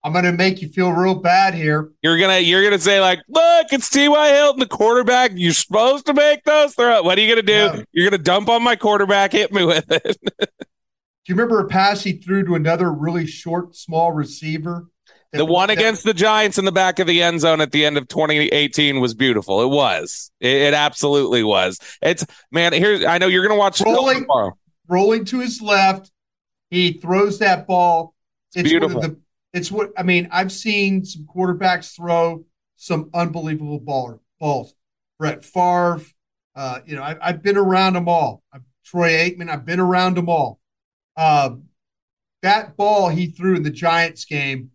I'm 0.04 0.14
gonna 0.14 0.32
make 0.32 0.62
you 0.62 0.70
feel 0.70 0.92
real 0.94 1.16
bad 1.16 1.54
here. 1.54 1.92
You're 2.02 2.18
gonna 2.18 2.40
you're 2.40 2.64
gonna 2.64 2.80
say 2.80 3.02
like, 3.02 3.20
look, 3.28 3.68
it's 3.74 3.90
T.Y. 3.90 4.30
Hilton, 4.30 4.60
the 4.60 4.66
quarterback. 4.66 5.32
You're 5.36 5.52
supposed 5.52 6.06
to 6.06 6.14
make 6.14 6.44
those 6.46 6.76
throws. 6.76 7.04
What 7.04 7.18
are 7.18 7.22
you 7.22 7.28
gonna 7.30 7.42
do? 7.42 7.52
Yeah. 7.52 7.84
You're 7.92 8.10
gonna 8.10 8.24
dump 8.24 8.48
on 8.48 8.64
my 8.64 8.78
quarterback. 8.78 9.34
Hit 9.34 9.52
me 9.52 9.66
with 9.66 9.92
it. 9.92 10.18
do 11.28 11.34
you 11.34 11.36
remember 11.36 11.60
a 11.60 11.68
pass 11.68 12.04
he 12.04 12.14
threw 12.14 12.46
to 12.46 12.56
another 12.56 12.90
really 12.90 13.28
short, 13.28 13.76
small 13.76 14.14
receiver? 14.14 14.88
The 15.34 15.44
one 15.44 15.70
against 15.70 16.06
the 16.06 16.14
Giants 16.14 16.58
in 16.58 16.64
the 16.64 16.72
back 16.72 17.00
of 17.00 17.08
the 17.08 17.22
end 17.22 17.42
zone 17.42 17.60
at 17.60 17.74
the 17.74 17.86
end 17.86 17.98
of 17.98 18.08
2018 18.08 19.02
was 19.02 19.14
beautiful. 19.14 19.62
It 19.62 19.68
was. 19.68 20.32
It, 20.40 20.54
it 20.54 20.74
absolutely 20.74 21.44
was. 21.44 21.80
It's 22.02 22.26
man. 22.50 22.72
Here, 22.72 23.06
I 23.06 23.18
know 23.18 23.28
you're 23.28 23.46
gonna 23.46 23.60
watch 23.60 23.82
rolling, 23.82 24.26
rolling 24.88 25.26
to 25.26 25.42
his 25.42 25.62
left. 25.62 26.10
He 26.70 26.94
throws 26.94 27.40
that 27.40 27.68
ball. 27.68 28.16
It's, 28.52 28.62
it's 28.62 28.70
beautiful. 28.70 29.02
The, 29.02 29.20
it's 29.52 29.70
what 29.70 29.92
I 29.98 30.04
mean. 30.04 30.30
I've 30.32 30.54
seen 30.54 31.04
some 31.04 31.26
quarterbacks 31.26 31.94
throw 31.94 32.46
some 32.78 33.10
unbelievable 33.14 33.82
baller, 33.82 34.20
balls. 34.40 34.74
Brett 35.20 35.44
Favre, 35.44 36.00
uh, 36.56 36.80
you 36.86 36.96
know, 36.96 37.04
I, 37.04 37.18
have 37.20 37.44
been 37.44 37.58
around 37.58 37.94
them 37.94 38.08
all. 38.08 38.44
I've, 38.54 38.62
Troy 38.86 39.10
Aikman, 39.10 39.50
I've 39.50 39.66
been 39.66 39.82
around 39.82 40.16
them 40.16 40.30
all. 40.30 40.62
Uh, 41.18 41.56
that 42.44 42.78
ball 42.78 43.10
he 43.10 43.28
threw 43.28 43.56
in 43.56 43.64
the 43.64 43.72
Giants 43.72 44.24
game 44.26 44.72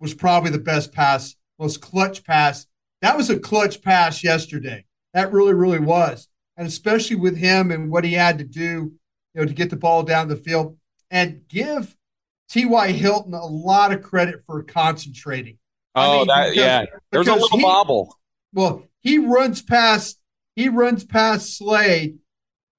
was 0.00 0.12
probably 0.12 0.50
the 0.50 0.58
best 0.58 0.92
pass, 0.92 1.36
most 1.58 1.80
clutch 1.80 2.24
pass. 2.24 2.66
That 3.00 3.16
was 3.16 3.30
a 3.30 3.38
clutch 3.38 3.80
pass 3.80 4.22
yesterday. 4.22 4.84
That 5.14 5.32
really, 5.32 5.54
really 5.54 5.78
was. 5.78 6.28
And 6.56 6.66
especially 6.66 7.16
with 7.16 7.36
him 7.36 7.70
and 7.70 7.90
what 7.90 8.04
he 8.04 8.14
had 8.14 8.38
to 8.38 8.44
do, 8.44 8.92
you 9.34 9.40
know, 9.40 9.44
to 9.46 9.54
get 9.54 9.70
the 9.70 9.76
ball 9.76 10.02
down 10.02 10.28
the 10.28 10.36
field 10.36 10.76
and 11.10 11.42
give 11.48 11.96
T.Y. 12.50 12.92
Hilton 12.92 13.32
a 13.32 13.46
lot 13.46 13.92
of 13.92 14.02
credit 14.02 14.42
for 14.44 14.62
concentrating. 14.62 15.58
Oh, 15.94 16.00
I 16.00 16.18
mean, 16.18 16.26
that 16.26 16.50
because, 16.50 16.56
yeah. 16.56 16.84
There's 17.10 17.28
a 17.28 17.34
little 17.34 17.58
he, 17.58 17.62
bobble. 17.62 18.18
Well, 18.52 18.84
he 19.00 19.18
runs 19.18 19.62
past 19.62 20.18
he 20.56 20.68
runs 20.68 21.04
past 21.04 21.56
Slay, 21.56 22.16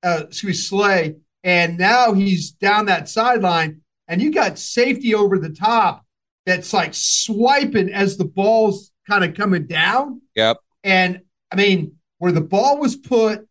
uh, 0.03 0.25
excuse 0.27 0.49
me, 0.49 0.53
Slay, 0.53 1.15
and 1.43 1.77
now 1.77 2.13
he's 2.13 2.51
down 2.51 2.85
that 2.85 3.09
sideline, 3.09 3.81
and 4.07 4.21
you 4.21 4.31
got 4.31 4.57
safety 4.57 5.13
over 5.13 5.37
the 5.37 5.49
top 5.49 6.05
that's 6.45 6.73
like 6.73 6.93
swiping 6.93 7.89
as 7.89 8.17
the 8.17 8.25
ball's 8.25 8.91
kind 9.07 9.23
of 9.23 9.35
coming 9.35 9.65
down. 9.65 10.21
Yep. 10.35 10.57
And 10.83 11.21
I 11.51 11.55
mean, 11.55 11.97
where 12.17 12.31
the 12.31 12.41
ball 12.41 12.79
was 12.79 12.95
put 12.95 13.47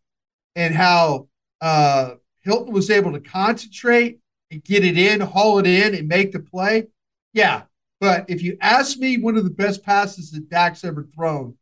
and 0.55 0.73
how 0.73 1.27
uh, 1.61 2.15
Hilton 2.41 2.73
was 2.73 2.89
able 2.89 3.13
to 3.13 3.19
concentrate 3.19 4.19
and 4.51 4.63
get 4.63 4.83
it 4.83 4.97
in, 4.97 5.21
haul 5.21 5.59
it 5.59 5.67
in, 5.67 5.95
and 5.95 6.07
make 6.07 6.31
the 6.31 6.39
play. 6.39 6.87
Yeah. 7.33 7.63
But 7.99 8.25
if 8.27 8.43
you 8.43 8.57
ask 8.61 8.97
me 8.97 9.17
one 9.17 9.37
of 9.37 9.43
the 9.43 9.49
best 9.49 9.83
passes 9.83 10.31
that 10.31 10.49
Dak's 10.49 10.83
ever 10.83 11.07
thrown, 11.15 11.55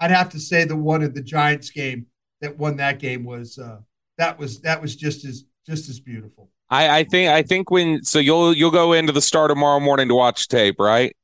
I'd 0.00 0.10
have 0.10 0.28
to 0.30 0.40
say 0.40 0.64
the 0.64 0.76
one 0.76 1.02
in 1.02 1.14
the 1.14 1.22
Giants 1.22 1.70
game 1.70 2.06
that 2.40 2.58
won 2.58 2.76
that 2.76 2.98
game 2.98 3.24
was 3.24 3.58
uh, 3.58 3.78
that 4.18 4.38
was 4.38 4.60
that 4.60 4.80
was 4.80 4.94
just 4.94 5.24
as 5.24 5.44
just 5.68 5.88
as 5.88 6.00
beautiful. 6.00 6.50
I, 6.70 7.00
I 7.00 7.04
think 7.04 7.30
I 7.30 7.42
think 7.42 7.70
when 7.70 8.02
so 8.02 8.18
you'll 8.18 8.54
you'll 8.54 8.70
go 8.70 8.92
into 8.94 9.12
the 9.12 9.20
star 9.20 9.48
tomorrow 9.48 9.80
morning 9.80 10.08
to 10.08 10.14
watch 10.14 10.48
tape, 10.48 10.76
right? 10.78 11.14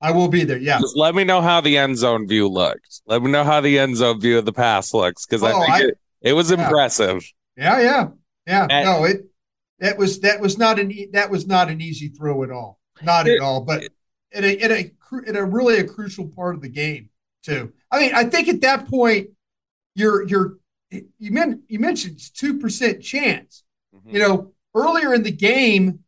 I 0.00 0.10
will 0.10 0.28
be 0.28 0.44
there. 0.44 0.58
Yeah. 0.58 0.80
Just 0.80 0.96
let 0.96 1.14
me 1.14 1.24
know 1.24 1.40
how 1.40 1.60
the 1.60 1.78
end 1.78 1.96
zone 1.96 2.26
view 2.26 2.48
looks. 2.48 3.02
Let 3.06 3.22
me 3.22 3.30
know 3.30 3.44
how 3.44 3.60
the 3.60 3.78
end 3.78 3.96
zone 3.96 4.20
view 4.20 4.38
of 4.38 4.44
the 4.44 4.52
pass 4.52 4.92
looks 4.92 5.24
because 5.24 5.42
oh, 5.42 5.46
I 5.46 5.52
think 5.52 5.70
I, 5.70 5.82
it, 5.82 5.98
it 6.22 6.32
was 6.32 6.50
yeah. 6.50 6.62
impressive. 6.62 7.24
Yeah, 7.56 7.80
yeah, 7.80 8.08
yeah. 8.46 8.82
No, 8.84 9.04
it 9.04 9.26
that 9.78 9.98
was 9.98 10.20
that 10.20 10.40
was 10.40 10.58
not 10.58 10.78
an 10.78 10.92
that 11.12 11.30
was 11.30 11.46
not 11.46 11.70
an 11.70 11.80
easy 11.80 12.08
throw 12.08 12.42
at 12.42 12.50
all, 12.50 12.78
not 13.02 13.28
at 13.28 13.40
all. 13.40 13.62
But 13.62 13.88
in 14.32 14.44
a 14.44 14.52
in 14.52 14.72
a 14.72 14.92
in 15.26 15.36
a 15.36 15.44
really 15.44 15.78
a 15.78 15.84
crucial 15.84 16.28
part 16.28 16.54
of 16.54 16.62
the 16.62 16.68
game 16.68 17.10
too. 17.42 17.72
I 17.90 18.00
mean, 18.00 18.14
I 18.14 18.24
think 18.24 18.48
at 18.48 18.60
that 18.62 18.88
point 18.88 19.28
you're 19.94 20.26
you're 20.26 20.58
you 20.90 21.30
meant 21.32 21.62
you 21.68 21.78
mentioned 21.78 22.20
two 22.34 22.58
percent 22.58 23.02
chance. 23.02 23.63
Mm-hmm. 24.06 24.16
You 24.16 24.22
know, 24.22 24.52
earlier 24.74 25.14
in 25.14 25.22
the 25.22 25.32
game, 25.32 26.00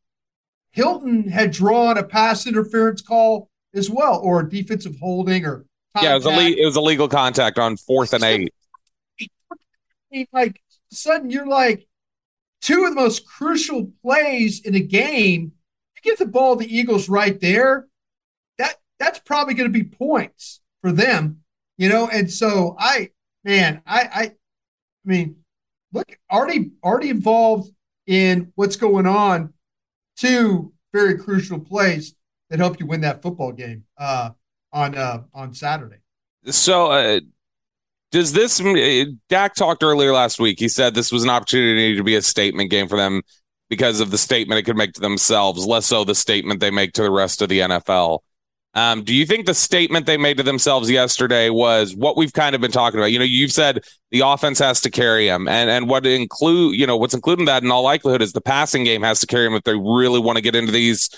Hilton 0.71 1.29
had 1.29 1.53
drawn 1.53 1.97
a 1.97 2.03
pass 2.03 2.47
interference 2.47 3.01
call 3.01 3.49
as 3.75 3.89
well, 3.89 4.21
or 4.23 4.41
a 4.41 4.49
defensive 4.49 4.97
holding, 5.01 5.47
or 5.47 5.65
yeah, 6.03 6.13
it 6.13 6.17
was 6.17 6.27
a 6.27 6.31
le- 6.31 6.45
it 6.45 6.65
was 6.65 6.77
a 6.77 6.81
legal 6.81 7.09
contact 7.09 7.59
on 7.59 7.77
fourth 7.77 8.13
and 8.13 8.25
eight. 8.25 8.53
Like 10.33 10.61
sudden, 10.91 11.31
you're 11.31 11.47
like, 11.47 11.87
two 12.61 12.85
of 12.85 12.91
the 12.91 13.01
most 13.01 13.27
crucial 13.27 13.93
plays 14.03 14.61
in 14.61 14.75
a 14.75 14.81
game, 14.81 15.53
you 15.95 16.03
give 16.03 16.19
the 16.19 16.27
ball 16.27 16.57
to 16.57 16.65
the 16.65 16.77
Eagles 16.77 17.09
right 17.09 17.41
there, 17.41 17.87
that 18.59 18.77
that's 18.99 19.19
probably 19.21 19.55
going 19.55 19.73
to 19.73 19.79
be 19.79 19.85
points 19.85 20.61
for 20.81 20.93
them, 20.93 21.41
you 21.77 21.89
know. 21.89 22.09
And 22.09 22.31
so 22.31 22.77
I, 22.79 23.11
man, 23.45 23.83
I, 23.87 24.01
I, 24.01 24.23
I 24.23 24.33
mean, 25.05 25.37
look, 25.93 26.19
already 26.31 26.73
already 26.83 27.11
involved 27.11 27.71
in 28.07 28.53
what's 28.55 28.77
going 28.77 29.07
on. 29.07 29.53
Two 30.17 30.73
very 30.93 31.19
crucial 31.19 31.61
plays 31.61 32.15
that 32.51 32.59
help 32.59 32.81
you 32.81 32.87
win 32.87 33.03
that 33.03 33.23
football 33.23 33.53
game 33.53 33.85
uh, 33.99 34.31
on 34.73 34.97
uh, 34.97 35.23
on 35.35 35.53
Saturday. 35.53 35.97
So, 36.47 36.91
uh, 36.93 37.21
does 38.13 38.33
this 38.33 38.61
uh, 38.61 39.05
Dak 39.29 39.55
talked 39.55 39.83
earlier 39.83 40.13
last 40.13 40.39
week? 40.39 40.59
He 40.59 40.69
said 40.69 40.95
this 40.95 41.13
was 41.13 41.25
an 41.25 41.31
opportunity 41.31 41.97
to 41.97 42.05
be 42.05 42.15
a 42.15 42.23
statement 42.23 42.71
game 42.71 42.89
for 42.89 42.97
them 42.97 43.23
because 43.69 44.01
of 44.01 44.11
the 44.11 44.19
statement 44.19 44.59
it 44.59 44.63
could 44.63 44.77
make 44.77 44.93
to 44.95 45.01
themselves, 45.01 45.67
less 45.67 45.87
so 45.87 46.05
the 46.05 46.15
statement 46.15 46.61
they 46.61 46.71
make 46.71 46.93
to 46.93 47.03
the 47.03 47.11
rest 47.11 47.43
of 47.43 47.49
the 47.49 47.61
NFL. 47.61 48.21
Um, 48.77 49.05
do 49.05 49.15
you 49.15 49.25
think 49.25 49.47
the 49.47 49.55
statement 49.55 50.05
they 50.05 50.19
made 50.19 50.37
to 50.37 50.43
themselves 50.43 50.91
yesterday 50.91 51.49
was 51.49 51.97
what 51.97 52.15
we've 52.15 52.35
kind 52.35 52.55
of 52.55 52.61
been 52.61 52.71
talking 52.71 53.01
about? 53.01 53.11
You 53.11 53.19
know, 53.19 53.25
you've 53.25 53.51
said 53.51 53.83
the 54.11 54.21
offense 54.21 54.59
has 54.59 54.83
to 54.83 54.91
carry 54.91 55.27
them, 55.27 55.49
and 55.49 55.71
and 55.71 55.89
what 55.89 56.05
include 56.05 56.79
you 56.79 56.87
know 56.87 56.99
what's 56.99 57.15
including 57.15 57.47
that 57.47 57.63
in 57.63 57.71
all 57.71 57.83
likelihood 57.83 58.21
is 58.21 58.35
the 58.35 58.43
passing 58.43 58.85
game 58.85 59.03
has 59.03 59.19
to 59.21 59.27
carry 59.27 59.45
them 59.45 59.55
if 59.55 59.65
they 59.65 59.75
really 59.75 60.21
want 60.21 60.37
to 60.37 60.43
get 60.43 60.55
into 60.55 60.73
these 60.73 61.09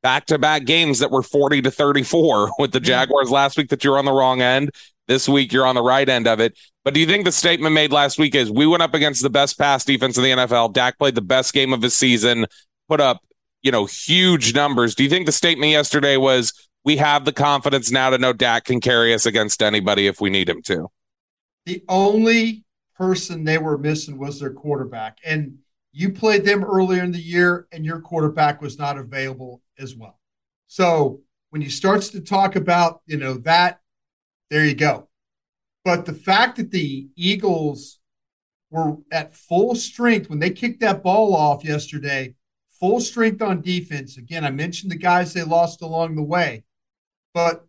back 0.00 0.26
to 0.26 0.38
back 0.38 0.64
games 0.64 1.00
that 1.00 1.10
were 1.10 1.24
forty 1.24 1.60
to 1.60 1.72
thirty 1.72 2.04
four 2.04 2.52
with 2.58 2.70
the 2.70 2.80
Jaguars 2.80 3.32
last 3.32 3.58
week 3.58 3.70
that 3.70 3.82
you're 3.82 3.98
on 3.98 4.04
the 4.04 4.12
wrong 4.12 4.40
end, 4.40 4.70
this 5.08 5.28
week, 5.28 5.52
you're 5.52 5.66
on 5.66 5.74
the 5.74 5.82
right 5.82 6.08
end 6.08 6.28
of 6.28 6.38
it. 6.38 6.56
But 6.84 6.94
do 6.94 7.00
you 7.00 7.06
think 7.06 7.24
the 7.24 7.32
statement 7.32 7.74
made 7.74 7.90
last 7.90 8.18
week 8.18 8.36
is 8.36 8.48
we 8.48 8.66
went 8.66 8.82
up 8.82 8.94
against 8.94 9.22
the 9.22 9.30
best 9.30 9.58
pass 9.58 9.84
defense 9.84 10.16
in 10.16 10.22
the 10.22 10.30
NFL? 10.30 10.72
Dak 10.72 10.98
played 10.98 11.16
the 11.16 11.22
best 11.22 11.52
game 11.52 11.72
of 11.72 11.82
his 11.82 11.94
season, 11.94 12.46
put 12.88 13.00
up, 13.00 13.22
you 13.62 13.72
know, 13.72 13.86
huge 13.86 14.54
numbers. 14.54 14.94
Do 14.94 15.02
you 15.02 15.10
think 15.10 15.26
the 15.26 15.32
statement 15.32 15.72
yesterday 15.72 16.16
was 16.16 16.67
we 16.84 16.96
have 16.96 17.24
the 17.24 17.32
confidence 17.32 17.90
now 17.90 18.10
to 18.10 18.18
know 18.18 18.32
Dak 18.32 18.64
can 18.64 18.80
carry 18.80 19.12
us 19.14 19.26
against 19.26 19.62
anybody 19.62 20.06
if 20.06 20.20
we 20.20 20.30
need 20.30 20.48
him 20.48 20.62
to? 20.62 20.88
The 21.66 21.84
only 21.88 22.64
person 22.96 23.44
they 23.44 23.58
were 23.58 23.78
missing 23.78 24.18
was 24.18 24.40
their 24.40 24.52
quarterback. 24.52 25.18
And 25.24 25.58
you 25.92 26.12
played 26.12 26.44
them 26.44 26.64
earlier 26.64 27.02
in 27.02 27.12
the 27.12 27.20
year, 27.20 27.66
and 27.72 27.84
your 27.84 28.00
quarterback 28.00 28.60
was 28.60 28.78
not 28.78 28.98
available 28.98 29.62
as 29.78 29.96
well. 29.96 30.18
So 30.66 31.20
when 31.50 31.62
he 31.62 31.68
starts 31.68 32.08
to 32.10 32.20
talk 32.20 32.56
about, 32.56 33.00
you 33.06 33.16
know, 33.16 33.34
that 33.38 33.80
there 34.50 34.64
you 34.64 34.74
go. 34.74 35.08
But 35.84 36.06
the 36.06 36.14
fact 36.14 36.56
that 36.56 36.70
the 36.70 37.08
Eagles 37.16 37.98
were 38.70 38.96
at 39.10 39.34
full 39.34 39.74
strength 39.74 40.28
when 40.28 40.38
they 40.38 40.50
kicked 40.50 40.80
that 40.80 41.02
ball 41.02 41.34
off 41.34 41.64
yesterday, 41.64 42.34
full 42.78 43.00
strength 43.00 43.42
on 43.42 43.62
defense. 43.62 44.18
Again, 44.18 44.44
I 44.44 44.50
mentioned 44.50 44.92
the 44.92 44.96
guys 44.96 45.32
they 45.32 45.42
lost 45.42 45.82
along 45.82 46.16
the 46.16 46.22
way, 46.22 46.64
but 47.34 47.66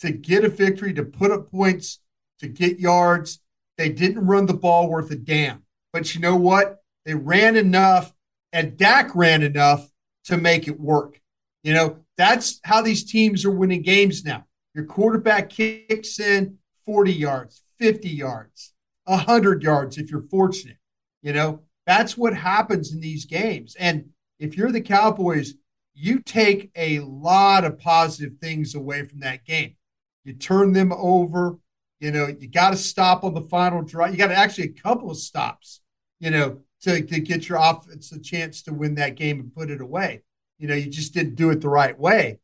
to 0.00 0.10
get 0.10 0.44
a 0.44 0.48
victory, 0.48 0.92
to 0.94 1.04
put 1.04 1.30
up 1.30 1.50
points, 1.50 2.00
to 2.40 2.48
get 2.48 2.78
yards, 2.78 3.40
they 3.78 3.88
didn't 3.88 4.26
run 4.26 4.46
the 4.46 4.54
ball 4.54 4.88
worth 4.88 5.10
a 5.10 5.16
damn. 5.16 5.62
But 5.92 6.14
you 6.14 6.20
know 6.20 6.36
what? 6.36 6.82
They 7.04 7.14
ran 7.14 7.56
enough, 7.56 8.14
and 8.52 8.76
Dak 8.76 9.14
ran 9.14 9.42
enough 9.42 9.90
to 10.24 10.36
make 10.36 10.68
it 10.68 10.80
work. 10.80 11.20
You 11.62 11.74
know, 11.74 11.98
that's 12.16 12.60
how 12.64 12.82
these 12.82 13.04
teams 13.04 13.44
are 13.44 13.50
winning 13.50 13.82
games 13.82 14.24
now. 14.24 14.44
Your 14.74 14.84
quarterback 14.84 15.50
kicks 15.50 16.20
in 16.20 16.58
40 16.84 17.12
yards, 17.12 17.62
50 17.78 18.08
yards, 18.08 18.74
100 19.04 19.62
yards 19.62 19.98
if 19.98 20.10
you're 20.10 20.22
fortunate. 20.22 20.76
You 21.22 21.32
know, 21.32 21.62
that's 21.86 22.16
what 22.16 22.34
happens 22.34 22.92
in 22.92 23.00
these 23.00 23.24
games. 23.24 23.76
And 23.78 24.10
if 24.38 24.56
you're 24.56 24.72
the 24.72 24.80
Cowboys, 24.80 25.54
you 25.96 26.20
take 26.20 26.70
a 26.76 27.00
lot 27.00 27.64
of 27.64 27.78
positive 27.78 28.38
things 28.38 28.74
away 28.74 29.02
from 29.04 29.20
that 29.20 29.44
game. 29.46 29.76
You 30.24 30.34
turn 30.34 30.72
them 30.72 30.92
over. 30.92 31.58
You 32.00 32.10
know, 32.10 32.26
you 32.26 32.48
got 32.48 32.70
to 32.70 32.76
stop 32.76 33.24
on 33.24 33.32
the 33.32 33.40
final 33.40 33.82
drive. 33.82 34.12
You 34.12 34.18
got 34.18 34.26
to 34.26 34.36
actually 34.36 34.64
a 34.64 34.82
couple 34.82 35.10
of 35.10 35.16
stops, 35.16 35.80
you 36.20 36.30
know, 36.30 36.60
to, 36.82 37.00
to 37.00 37.20
get 37.20 37.48
your 37.48 37.58
offense 37.58 38.12
a 38.12 38.20
chance 38.20 38.62
to 38.64 38.74
win 38.74 38.96
that 38.96 39.14
game 39.14 39.40
and 39.40 39.54
put 39.54 39.70
it 39.70 39.80
away. 39.80 40.22
You 40.58 40.68
know, 40.68 40.74
you 40.74 40.90
just 40.90 41.14
didn't 41.14 41.36
do 41.36 41.48
it 41.48 41.62
the 41.62 41.70
right 41.70 41.98
way. 41.98 42.40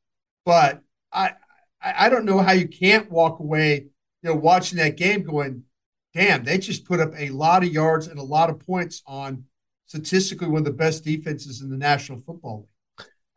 But 0.46 0.80
I, 1.12 1.34
I 1.82 2.08
don't 2.08 2.24
know 2.24 2.38
how 2.38 2.52
you 2.52 2.66
can't 2.66 3.10
walk 3.10 3.38
away, 3.38 3.86
you 4.22 4.30
know, 4.30 4.34
watching 4.34 4.78
that 4.78 4.96
game 4.96 5.24
going, 5.24 5.64
damn, 6.14 6.44
they 6.44 6.56
just 6.56 6.86
put 6.86 7.00
up 7.00 7.12
a 7.18 7.28
lot 7.28 7.62
of 7.62 7.72
yards 7.72 8.06
and 8.06 8.18
a 8.18 8.24
lot 8.24 8.48
of 8.48 8.60
points 8.60 9.02
on 9.06 9.44
statistically 9.86 10.48
one 10.48 10.60
of 10.60 10.64
the 10.64 10.70
best 10.70 11.04
defenses 11.04 11.60
in 11.60 11.68
the 11.68 11.76
National 11.76 12.18
Football 12.18 12.60
League. 12.60 12.68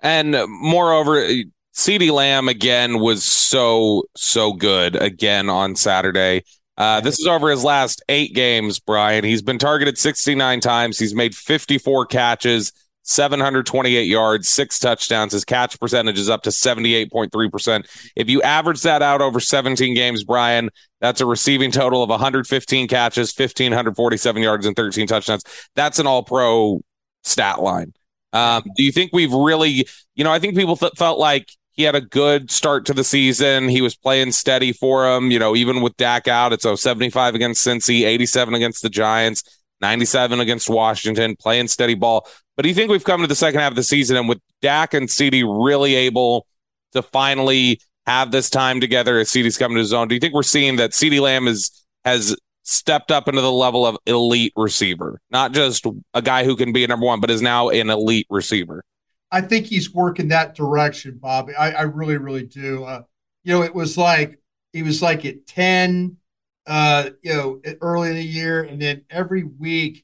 And 0.02 0.36
moreover, 0.48 1.26
CeeDee 1.74 2.12
Lamb 2.12 2.48
again 2.48 3.00
was 3.00 3.24
so, 3.24 4.04
so 4.16 4.54
good 4.54 4.96
again 4.96 5.50
on 5.50 5.76
Saturday. 5.76 6.44
Uh, 6.78 7.00
this 7.00 7.20
is 7.20 7.28
over 7.28 7.50
his 7.50 7.64
last 7.64 8.04
eight 8.10 8.34
games, 8.34 8.80
Bryan. 8.80 9.24
He's 9.24 9.42
been 9.42 9.58
targeted 9.58 9.98
69 9.98 10.60
times. 10.60 11.00
He's 11.00 11.16
made 11.16 11.36
54 11.36 12.06
catches. 12.08 12.74
728 13.06 14.04
yards, 14.04 14.50
six 14.50 14.80
touchdowns. 14.80 15.32
His 15.32 15.46
catch 15.46 15.80
percentage 15.80 16.18
is 16.18 16.30
up 16.30 16.42
to 16.44 16.50
78.3%. 16.50 18.12
If 18.16 18.30
you 18.30 18.42
average 18.42 18.82
that 18.82 19.04
out 19.04 19.22
over 19.22 19.40
17 19.40 19.94
games, 19.94 20.24
Bryan, 20.24 20.72
that's 21.02 21.22
a 21.22 21.26
receiving 21.26 21.70
total 21.72 22.02
of 22.02 22.10
115 22.10 22.88
catches, 22.88 23.38
1,547 23.38 24.42
yards, 24.42 24.66
and 24.66 24.76
13 24.76 25.06
touchdowns. 25.06 25.44
That's 25.76 26.00
an 26.00 26.08
all 26.08 26.24
pro 26.24 26.82
stat 27.24 27.62
line. 27.62 27.94
Um, 28.36 28.64
do 28.76 28.84
you 28.84 28.92
think 28.92 29.12
we've 29.14 29.32
really, 29.32 29.88
you 30.16 30.24
know, 30.24 30.32
I 30.32 30.40
think 30.40 30.56
people 30.56 30.76
th- 30.76 30.94
felt 30.98 31.20
like 31.20 31.48
he 31.72 31.84
had 31.84 31.96
a 31.96 32.02
good 32.02 32.52
start 32.52 32.86
to 32.86 32.94
the 32.94 33.04
season. 33.04 33.70
He 33.70 33.82
was 33.82 33.96
playing 33.96 34.32
steady 34.32 34.72
for 34.74 35.10
him, 35.10 35.32
you 35.32 35.40
know, 35.40 35.56
even 35.56 35.82
with 35.82 35.96
Dak 35.98 36.28
out. 36.28 36.54
It's 36.54 36.66
75 36.82 37.36
against 37.36 37.66
Cincy, 37.66 38.06
87 38.06 38.54
against 38.54 38.82
the 38.82 38.90
Giants. 38.90 39.44
97 39.82 40.40
against 40.40 40.70
Washington, 40.70 41.36
playing 41.36 41.68
steady 41.68 41.96
ball. 41.96 42.28
But 42.56 42.64
do 42.64 42.70
you 42.70 42.76
think 42.76 42.90
we've 42.90 43.04
come 43.04 43.22
to 43.22 43.28
the 43.28 43.36
second 43.36 43.60
half 43.60 43.72
of 43.72 43.76
the 43.76 43.84
season 43.84 44.18
and 44.18 44.30
with 44.30 44.40
Dak 44.62 44.94
and 44.94 45.08
CeeDee 45.08 45.44
really 45.66 45.96
able 45.96 46.48
to 46.94 47.02
finally 47.02 47.80
have 48.06 48.32
this 48.32 48.50
time 48.50 48.80
together 48.80 49.20
as 49.20 49.30
CeeDee's 49.30 49.58
coming 49.58 49.76
to 49.76 49.82
his 49.82 49.94
own? 49.94 50.08
Do 50.08 50.16
you 50.16 50.22
think 50.22 50.34
we're 50.34 50.44
seeing 50.44 50.78
that 50.78 50.92
CeeDee 50.92 51.20
Lamb 51.20 51.48
is 51.48 51.86
has 52.06 52.36
stepped 52.66 53.12
up 53.12 53.28
into 53.28 53.42
the 53.42 53.52
level 53.52 53.86
of 53.86 53.96
elite 54.06 54.52
receiver, 54.58 55.22
not 55.30 55.54
just 55.54 55.86
a 56.14 56.22
guy 56.22 56.44
who 56.44 56.56
can 56.56 56.74
be 56.74 56.84
a 56.84 56.88
number 56.88 57.06
one, 57.06 57.22
but 57.22 57.30
is 57.30 57.42
now 57.42 57.70
an 57.70 57.90
elite 57.90 58.28
receiver? 58.30 58.84
I 59.32 59.42
think 59.42 59.68
he's 59.68 59.94
working 59.94 60.30
that 60.30 60.56
direction, 60.56 61.20
Bobby. 61.22 61.54
I, 61.56 61.72
I 61.72 61.82
really, 61.84 62.18
really 62.18 62.44
do. 62.44 62.84
Uh, 62.84 63.04
you 63.44 63.54
know, 63.54 63.62
it 63.62 63.74
was 63.74 63.98
like 63.98 64.40
he 64.74 64.82
was 64.82 65.02
like 65.02 65.26
at 65.26 65.46
10, 65.46 66.18
uh, 66.66 67.12
you 67.22 67.34
know, 67.34 67.62
early 67.82 68.10
in 68.10 68.16
the 68.16 68.24
year, 68.24 68.64
and 68.64 68.82
then 68.82 69.04
every 69.10 69.44
week 69.44 70.04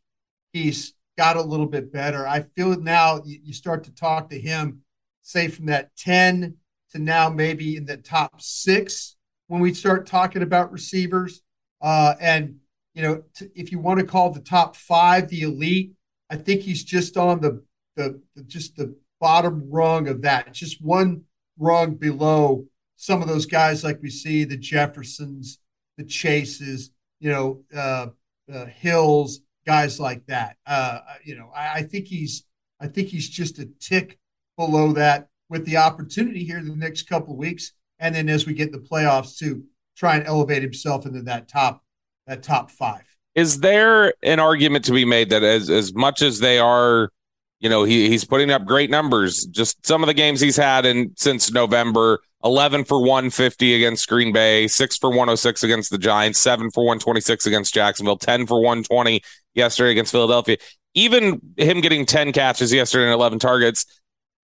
he's 0.54 0.94
got 1.18 1.38
a 1.38 1.42
little 1.42 1.66
bit 1.66 1.92
better. 1.92 2.28
I 2.28 2.46
feel 2.56 2.80
now 2.80 3.22
you, 3.26 3.40
you 3.44 3.54
start 3.54 3.86
to 3.86 3.92
talk 3.94 4.30
to 4.30 4.40
him, 4.40 4.82
say 5.24 5.48
from 5.48 5.66
that 5.66 5.96
10 5.98 6.58
to 6.92 7.00
now 7.00 7.30
maybe 7.30 7.76
in 7.76 7.86
the 7.86 7.98
top 7.98 8.42
six 8.42 9.16
when 9.48 9.62
we 9.62 9.74
start 9.74 10.06
talking 10.06 10.42
about 10.42 10.72
receivers. 10.72 11.42
Uh, 11.82 12.16
and, 12.20 12.58
you 12.94 13.02
know, 13.02 13.24
t- 13.36 13.50
if 13.56 13.72
you 13.72 13.80
want 13.80 14.00
to 14.00 14.06
call 14.06 14.30
the 14.32 14.40
top 14.40 14.76
five 14.76 15.28
the 15.30 15.42
elite, 15.42 15.94
I 16.30 16.36
think 16.36 16.62
he's 16.62 16.84
just 16.84 17.18
on 17.18 17.42
the, 17.42 17.64
the, 17.96 18.22
the 18.36 18.44
just 18.44 18.76
the 18.76 18.96
bottom 19.20 19.70
rung 19.70 20.08
of 20.08 20.22
that, 20.22 20.54
just 20.54 20.82
one 20.82 21.24
rung 21.58 21.96
below 21.96 22.66
some 22.96 23.22
of 23.22 23.28
those 23.28 23.46
guys 23.46 23.84
like 23.84 24.00
we 24.02 24.10
see 24.10 24.44
the 24.44 24.58
Jeffersons, 24.58 25.60
the 25.98 26.04
Chases, 26.04 26.92
you 27.20 27.32
know, 27.32 27.64
uh, 27.76 28.08
uh, 28.52 28.66
Hills, 28.66 29.42
guys 29.66 30.00
like 30.00 30.26
that. 30.28 30.58
Uh, 30.66 31.00
you 31.24 31.36
know, 31.36 31.50
I, 31.56 31.80
I, 31.80 31.82
think 31.84 32.08
he's 32.08 32.44
I 32.80 32.88
think 32.88 33.08
he's 33.08 33.30
just 33.30 33.60
a 33.60 33.70
tick 33.80 34.20
below 34.58 34.94
that 34.94 35.30
with 35.50 35.66
the 35.66 35.78
opportunity 35.78 36.44
here 36.44 36.62
the 36.62 36.76
next 36.76 37.04
couple 37.04 37.34
of 37.34 37.40
weeks, 37.40 37.74
and 38.00 38.14
then 38.14 38.30
as 38.30 38.46
we 38.46 38.54
get 38.54 38.72
the 38.72 38.78
playoffs 38.78 39.38
to 39.40 39.64
try 40.02 40.16
and 40.16 40.26
elevate 40.26 40.64
himself 40.64 41.06
into 41.06 41.22
that 41.22 41.48
top 41.48 41.84
that 42.26 42.42
top 42.42 42.72
five. 42.72 43.04
Is 43.36 43.60
there 43.60 44.16
an 44.24 44.40
argument 44.40 44.84
to 44.86 44.94
be 44.94 45.06
made 45.06 45.30
that 45.30 45.44
as 45.44 45.70
as 45.70 45.94
much 45.94 46.24
as 46.24 46.40
they 46.40 46.58
are, 46.58 47.12
you 47.60 47.70
know, 47.70 47.84
he 47.84 48.10
he's 48.10 48.26
putting 48.26 48.50
up 48.50 48.66
great 48.66 48.90
numbers. 48.90 49.46
Just 49.46 49.86
some 49.86 50.02
of 50.02 50.08
the 50.08 50.16
games 50.16 50.42
he's 50.42 50.58
had 50.58 50.88
in 50.88 51.14
since 51.18 51.52
November 51.52 52.20
11 52.44 52.86
for 52.86 53.00
150 53.00 53.76
against 53.76 54.10
Green 54.10 54.34
Bay, 54.34 54.68
6 54.68 54.98
for 54.98 55.12
106 55.12 55.64
against 55.64 55.92
the 55.92 56.00
Giants, 56.00 56.40
7 56.40 56.72
for 56.72 56.84
126 56.84 57.46
against 57.46 57.72
Jacksonville, 57.72 58.18
10 58.18 58.48
for 58.48 58.56
120 58.56 59.22
yesterday 59.54 59.92
against 59.92 60.12
Philadelphia. 60.12 60.58
Even 60.96 61.40
him 61.58 61.80
getting 61.80 62.08
10 62.08 62.34
catches 62.34 62.74
yesterday 62.74 63.06
and 63.06 63.14
11 63.14 63.38
targets, 63.38 63.86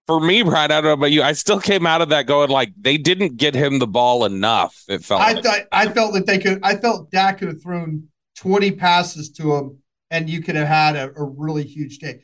for 0.08 0.20
me, 0.20 0.42
Bryan, 0.42 0.72
I 0.72 0.76
don't 0.76 0.86
know 0.86 0.92
about 0.94 1.12
you, 1.12 1.22
I 1.22 1.34
still 1.34 1.60
came 1.60 1.86
out 1.86 2.02
of 2.02 2.10
that 2.10 2.26
going 2.26 2.50
like 2.50 2.74
they 2.80 2.98
didn't 2.98 3.38
get 3.38 3.54
him 3.54 3.80
the 3.80 3.88
ball 3.88 4.26
enough. 4.26 4.84
It 4.88 5.04
felt 5.04 5.22
I 5.22 5.42
thought 5.42 5.60
I 5.72 5.90
felt 5.90 6.14
that 6.14 6.26
they 6.26 6.40
could 6.40 6.60
I 6.64 6.76
felt 6.76 7.12
Dak 7.12 7.40
could 7.40 7.50
have 7.50 7.62
thrown 7.62 8.08
20 8.38 8.72
passes 8.72 9.30
to 9.34 9.56
him 9.56 9.78
and 10.10 10.30
you 10.30 10.42
could 10.42 10.56
have 10.56 10.68
had 10.68 10.96
a, 10.96 11.12
a 11.16 11.24
really 11.24 11.64
huge 11.64 12.00
day 12.00 12.22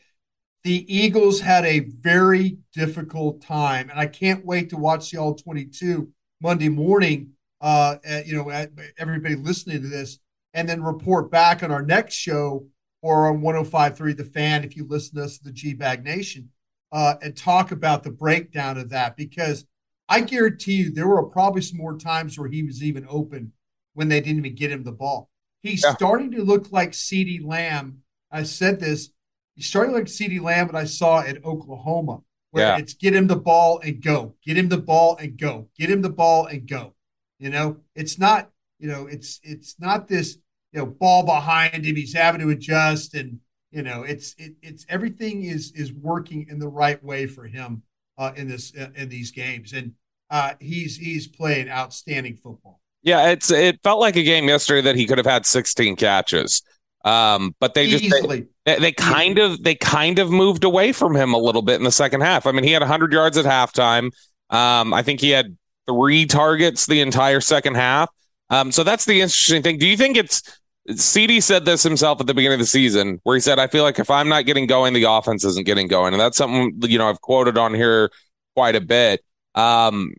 the 0.64 0.94
Eagles 0.94 1.42
had 1.42 1.66
a 1.66 1.80
very 1.80 2.58
difficult 2.74 3.42
time, 3.42 3.90
and 3.90 4.00
I 4.00 4.08
can't 4.08 4.46
wait 4.46 4.70
to 4.70 4.78
watch 4.78 5.12
the 5.12 5.18
All 5.18 5.36
22 5.36 6.10
Monday 6.42 6.70
morning. 6.70 7.32
Uh, 7.60 7.96
at, 8.04 8.28
you 8.28 8.36
know, 8.36 8.50
at, 8.50 8.72
everybody 8.98 9.36
listening 9.36 9.82
to 9.82 9.88
this, 9.88 10.20
and 10.54 10.68
then 10.68 10.84
report 10.84 11.32
back 11.32 11.64
on 11.64 11.72
our 11.72 11.82
next 11.82 12.16
show 12.16 12.66
or 13.02 13.30
on 13.30 13.42
105.3 13.42 14.18
The 14.18 14.26
Fan 14.26 14.64
if 14.64 14.76
you 14.76 14.86
listen 14.88 15.18
to 15.18 15.24
us, 15.24 15.38
the 15.38 15.52
G 15.52 15.74
Bag 15.74 16.04
Nation, 16.04 16.50
uh, 16.94 17.16
and 17.22 17.36
talk 17.36 17.72
about 17.72 18.04
the 18.04 18.12
breakdown 18.12 18.78
of 18.78 18.90
that 18.92 19.18
because 19.18 19.66
I 20.08 20.22
guarantee 20.22 20.76
you 20.76 20.92
there 20.92 21.08
were 21.08 21.24
probably 21.24 21.62
some 21.62 21.80
more 21.80 21.98
times 21.98 22.38
where 22.38 22.48
he 22.48 22.64
was 22.64 22.82
even 22.84 23.06
open 23.10 23.52
when 23.94 24.08
they 24.08 24.22
didn't 24.22 24.46
even 24.46 24.56
get 24.56 24.72
him 24.72 24.84
the 24.84 24.92
ball. 24.92 25.30
He's 25.62 25.84
yeah. 25.84 25.96
starting 25.96 26.32
to 26.32 26.44
look 26.44 26.72
like 26.72 26.92
CeeDee 26.92 27.46
Lamb. 27.46 28.04
I 28.32 28.44
said 28.44 28.80
this 28.80 29.10
He's 29.56 29.68
starting 29.68 29.92
to 29.92 29.98
look 29.98 30.08
like 30.08 30.14
CeeDee 30.14 30.42
Lamb 30.42 30.68
that 30.68 30.76
I 30.76 30.86
saw 30.86 31.22
at 31.22 31.44
Oklahoma, 31.46 32.22
where 32.52 32.66
yeah. 32.66 32.78
it's 32.78 32.94
get 32.94 33.14
him 33.14 33.28
the 33.28 33.36
ball 33.36 33.80
and 33.84 34.02
go, 34.02 34.36
get 34.46 34.58
him 34.58 34.70
the 34.70 34.78
ball 34.78 35.18
and 35.18 35.38
go, 35.38 35.70
get 35.78 35.90
him 35.90 36.02
the 36.02 36.10
ball 36.10 36.48
and 36.48 36.68
go. 36.68 36.96
You 37.40 37.50
know, 37.50 37.78
it's 37.96 38.18
not, 38.18 38.50
you 38.80 38.88
know, 38.88 39.06
it's 39.06 39.40
it's 39.44 39.80
not 39.80 40.08
this, 40.08 40.38
you 40.72 40.80
know, 40.80 40.86
ball 40.86 41.24
behind 41.24 41.86
him. 41.86 41.96
He's 41.96 42.14
having 42.14 42.42
to 42.42 42.50
adjust, 42.50 43.14
and 43.14 43.40
you 43.74 43.82
know, 43.82 44.04
it's 44.04 44.36
it, 44.38 44.54
it's 44.62 44.86
everything 44.88 45.44
is 45.44 45.72
is 45.72 45.92
working 45.92 46.46
in 46.50 46.60
the 46.60 46.68
right 46.68 47.04
way 47.04 47.26
for 47.26 47.46
him 47.46 47.82
uh, 48.18 48.32
in 48.36 48.48
this 48.48 48.72
uh, 48.80 48.90
in 48.96 49.10
these 49.10 49.32
games, 49.32 49.74
and 49.74 49.94
uh, 50.30 50.54
he's 50.60 50.96
he's 50.96 51.28
playing 51.28 51.70
outstanding 51.70 52.36
football. 52.36 52.80
Yeah, 53.02 53.32
it's 53.32 53.52
it 53.52 53.80
felt 53.84 54.00
like 54.00 54.16
a 54.16 54.24
game 54.24 54.48
yesterday 54.48 54.82
that 54.82 54.96
he 54.96 55.06
could 55.06 55.18
have 55.18 55.28
had 55.28 55.46
16 55.46 55.96
catches. 55.96 56.62
Um, 57.04 57.54
but 57.60 57.74
they 57.74 57.90
just 57.90 58.28
they, 58.28 58.46
they, 58.66 58.80
they, 58.80 58.92
kind 58.94 59.38
of 59.38 59.62
they 59.62 59.76
kind 59.76 60.20
of 60.20 60.32
moved 60.32 60.64
away 60.64 60.94
from 60.94 61.16
him 61.16 61.34
a 61.34 61.38
little 61.38 61.62
bit 61.62 61.76
in 61.76 61.84
the 61.84 61.92
second 61.92 62.22
half. 62.22 62.48
I 62.48 62.54
mean, 62.54 62.64
he 62.64 62.72
had 62.72 62.82
100 62.82 63.12
yards 63.12 63.38
at 63.38 63.44
halftime. 63.44 64.12
Um, 64.50 64.94
I 64.94 65.02
think 65.02 65.20
he 65.20 65.32
had 65.32 65.58
three 65.86 66.26
targets 66.26 66.86
the 66.86 67.02
entire 67.02 67.42
second 67.42 67.76
half. 67.76 68.10
Um, 68.50 68.72
so 68.72 68.84
that's 68.86 69.04
the 69.04 69.20
interesting 69.20 69.64
thing. 69.64 69.80
Do 69.80 69.88
you 69.88 69.98
think 69.98 70.16
it's 70.16 70.44
CeeDee 70.90 71.42
said 71.42 71.66
this 71.66 71.82
himself 71.84 72.20
at 72.20 72.28
the 72.28 72.34
beginning 72.34 72.56
of 72.56 72.60
the 72.60 72.66
season, 72.66 73.20
where 73.24 73.36
he 73.36 73.40
said, 73.40 73.58
"I 73.58 73.68
feel 73.68 73.84
like 73.84 74.00
if 74.00 74.10
I'm 74.10 74.28
not 74.28 74.46
getting 74.46 74.68
going, 74.68 74.94
the 74.94 75.04
offense 75.04 75.46
isn't 75.46 75.66
getting 75.66 75.88
going," 75.88 76.14
and 76.14 76.20
that's 76.20 76.38
something 76.38 76.78
you 76.90 76.98
know 76.98 77.10
I've 77.10 77.22
quoted 77.22 77.58
on 77.58 77.74
here 77.74 78.12
quite 78.56 78.76
a 78.76 78.82
bit. 78.82 79.24
Um, 79.56 80.14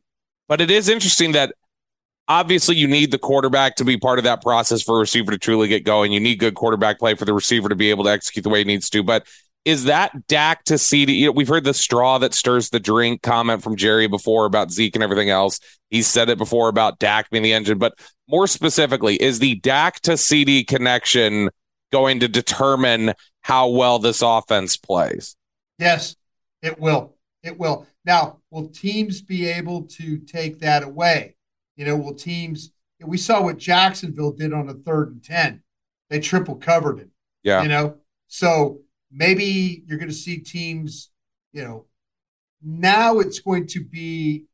but 0.49 0.61
it 0.61 0.71
is 0.71 0.89
interesting 0.89 1.33
that 1.33 1.55
obviously 2.29 2.77
you 2.77 2.89
need 2.89 3.11
the 3.11 3.19
quarterback 3.19 3.77
to 3.77 3.85
be 3.85 3.99
part 3.99 4.19
of 4.19 4.25
that 4.25 4.43
process 4.43 4.83
for 4.83 4.97
a 4.97 5.01
receiver 5.01 5.31
to 5.33 5.39
truly 5.39 5.69
get 5.69 5.85
going. 5.85 6.13
You 6.13 6.21
need 6.21 6.37
good 6.37 6.55
quarterback 6.55 6.99
play 6.99 7.15
for 7.15 7.25
the 7.25 7.35
receiver 7.35 7.69
to 7.69 7.77
be 7.77 7.91
able 7.91 8.05
to 8.05 8.11
execute 8.11 8.43
the 8.43 8.49
way 8.49 8.61
he 8.61 8.65
needs 8.65 8.89
to. 8.91 9.03
But 9.03 9.27
is 9.65 9.85
that 9.85 10.27
Dak 10.27 10.65
to 10.65 10.75
CeeDee? 10.75 11.19
You 11.19 11.27
know, 11.27 11.33
we've 11.33 11.49
heard 11.49 11.65
the 11.65 11.75
straw 11.75 12.19
that 12.19 12.35
stirs 12.35 12.71
the 12.71 12.81
drink 12.81 13.23
comment 13.23 13.63
from 13.63 13.77
Jerry 13.77 14.07
before 14.07 14.45
about 14.45 14.71
Zeke 14.71 14.95
and 14.95 15.03
everything 15.03 15.31
else. 15.31 15.59
He 15.91 16.03
said 16.03 16.29
it 16.29 16.39
before 16.39 16.69
about 16.69 16.99
Dak 16.99 17.31
being 17.31 17.43
the 17.43 17.53
engine, 17.53 17.79
but 17.79 17.95
more 18.29 18.47
specifically, 18.47 19.17
is 19.17 19.39
the 19.39 19.55
Dak 19.57 20.01
to 20.01 20.13
CeeDee 20.13 20.67
connection 20.67 21.51
going 21.93 22.21
to 22.21 22.29
determine 22.29 23.15
how 23.41 23.69
well 23.69 23.99
this 23.99 24.21
offense 24.23 24.77
plays? 24.77 25.37
Yes, 25.79 26.17
it 26.63 26.79
will. 26.79 27.17
It 27.43 27.59
will. 27.59 27.87
Now, 28.05 28.41
will 28.51 28.69
teams 28.69 29.23
be 29.23 29.47
able 29.47 29.83
to 29.83 30.19
take 30.19 30.61
that 30.61 30.83
away? 30.83 31.37
You 31.77 31.85
know, 31.85 31.97
will 31.97 32.15
teams? 32.15 32.71
We 33.01 33.19
saw 33.19 33.43
what 33.43 33.59
Jacksonville 33.59 34.33
did 34.33 34.53
on 34.53 34.69
a 34.69 34.75
third 34.75 35.09
and 35.09 35.23
ten; 35.23 35.63
they 36.11 36.21
triple 36.21 36.57
covered 36.57 37.01
it. 37.01 37.09
Yeah, 37.43 37.63
you 37.63 37.69
know, 37.69 37.97
so 38.29 38.81
maybe 39.15 39.85
you're 39.87 39.99
going 39.99 40.09
to 40.09 40.15
see 40.15 40.39
teams. 40.39 41.11
You 41.53 41.63
know, 41.65 41.87
now 42.63 43.21
it's 43.21 43.39
going 43.39 43.67
to 43.69 43.81
be 43.81 44.45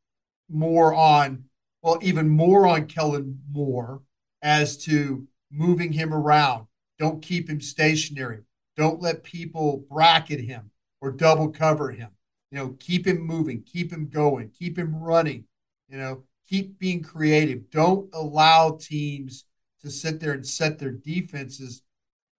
more 0.49 0.93
on, 0.93 1.45
well, 1.81 1.97
even 2.01 2.29
more 2.29 2.67
on 2.67 2.85
Kellen 2.85 3.39
Moore 3.51 4.01
as 4.41 4.77
to 4.85 5.27
moving 5.51 5.91
him 5.91 6.13
around. 6.13 6.67
Don't 6.99 7.21
keep 7.21 7.49
him 7.49 7.59
stationary. 7.59 8.41
Don't 8.77 9.01
let 9.01 9.23
people 9.23 9.85
bracket 9.89 10.41
him 10.41 10.69
or 11.01 11.11
double 11.11 11.49
cover 11.49 11.91
him. 11.91 12.09
You 12.51 12.57
know, 12.57 12.75
keep 12.79 13.07
him 13.07 13.21
moving, 13.21 13.63
keep 13.63 13.91
him 13.91 14.09
going, 14.09 14.49
keep 14.49 14.77
him 14.77 14.95
running. 14.95 15.45
You 15.89 15.97
know, 15.97 16.23
keep 16.47 16.77
being 16.77 17.01
creative. 17.01 17.69
Don't 17.71 18.09
allow 18.13 18.77
teams 18.79 19.45
to 19.81 19.89
sit 19.89 20.19
there 20.19 20.33
and 20.33 20.45
set 20.45 20.77
their 20.77 20.91
defenses 20.91 21.81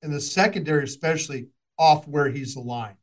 in 0.02 0.12
the 0.12 0.20
secondary, 0.20 0.84
especially 0.84 1.48
off 1.82 2.06
where 2.06 2.30
he's 2.30 2.54
aligned. 2.54 2.96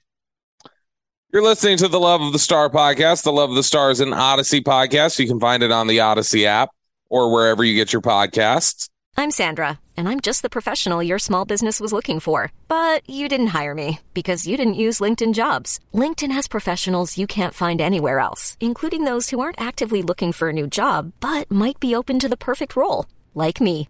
You're 1.33 1.43
listening 1.43 1.77
to 1.77 1.89
the 1.89 1.99
Love 1.99 2.21
of 2.21 2.31
the 2.31 2.39
Star 2.39 2.69
podcast. 2.69 3.23
The 3.23 3.31
Love 3.31 3.49
of 3.49 3.55
the 3.57 3.61
Stars 3.61 3.99
an 3.99 4.11
Audacy 4.11 4.61
podcast. 4.61 5.19
You 5.19 5.27
can 5.27 5.39
find 5.39 5.61
it 5.61 5.71
on 5.71 5.87
the 5.87 5.97
Audacy 5.97 6.45
app 6.45 6.69
or 7.09 7.31
wherever 7.31 7.63
you 7.63 7.75
get 7.75 7.91
your 7.91 8.01
podcasts. 8.01 8.87
I'm 9.17 9.31
Sandra, 9.31 9.79
and 9.97 10.07
I'm 10.07 10.21
just 10.21 10.43
the 10.43 10.49
professional 10.49 11.03
your 11.03 11.19
small 11.19 11.43
business 11.43 11.81
was 11.81 11.91
looking 11.91 12.21
for. 12.21 12.53
But 12.69 13.07
you 13.07 13.27
didn't 13.27 13.47
hire 13.47 13.75
me 13.75 13.99
because 14.13 14.47
you 14.47 14.55
didn't 14.55 14.85
use 14.85 15.01
LinkedIn 15.01 15.33
jobs. 15.33 15.79
LinkedIn 15.93 16.31
has 16.31 16.47
professionals 16.47 17.17
you 17.17 17.27
can't 17.27 17.53
find 17.53 17.81
anywhere 17.81 18.19
else, 18.19 18.55
including 18.61 19.03
those 19.03 19.29
who 19.29 19.41
aren't 19.41 19.61
actively 19.61 20.01
looking 20.01 20.31
for 20.31 20.49
a 20.49 20.53
new 20.53 20.67
job 20.67 21.11
but 21.19 21.51
might 21.51 21.81
be 21.81 21.93
open 21.93 22.17
to 22.19 22.29
the 22.29 22.37
perfect 22.37 22.77
role, 22.77 23.07
like 23.35 23.59
me. 23.59 23.89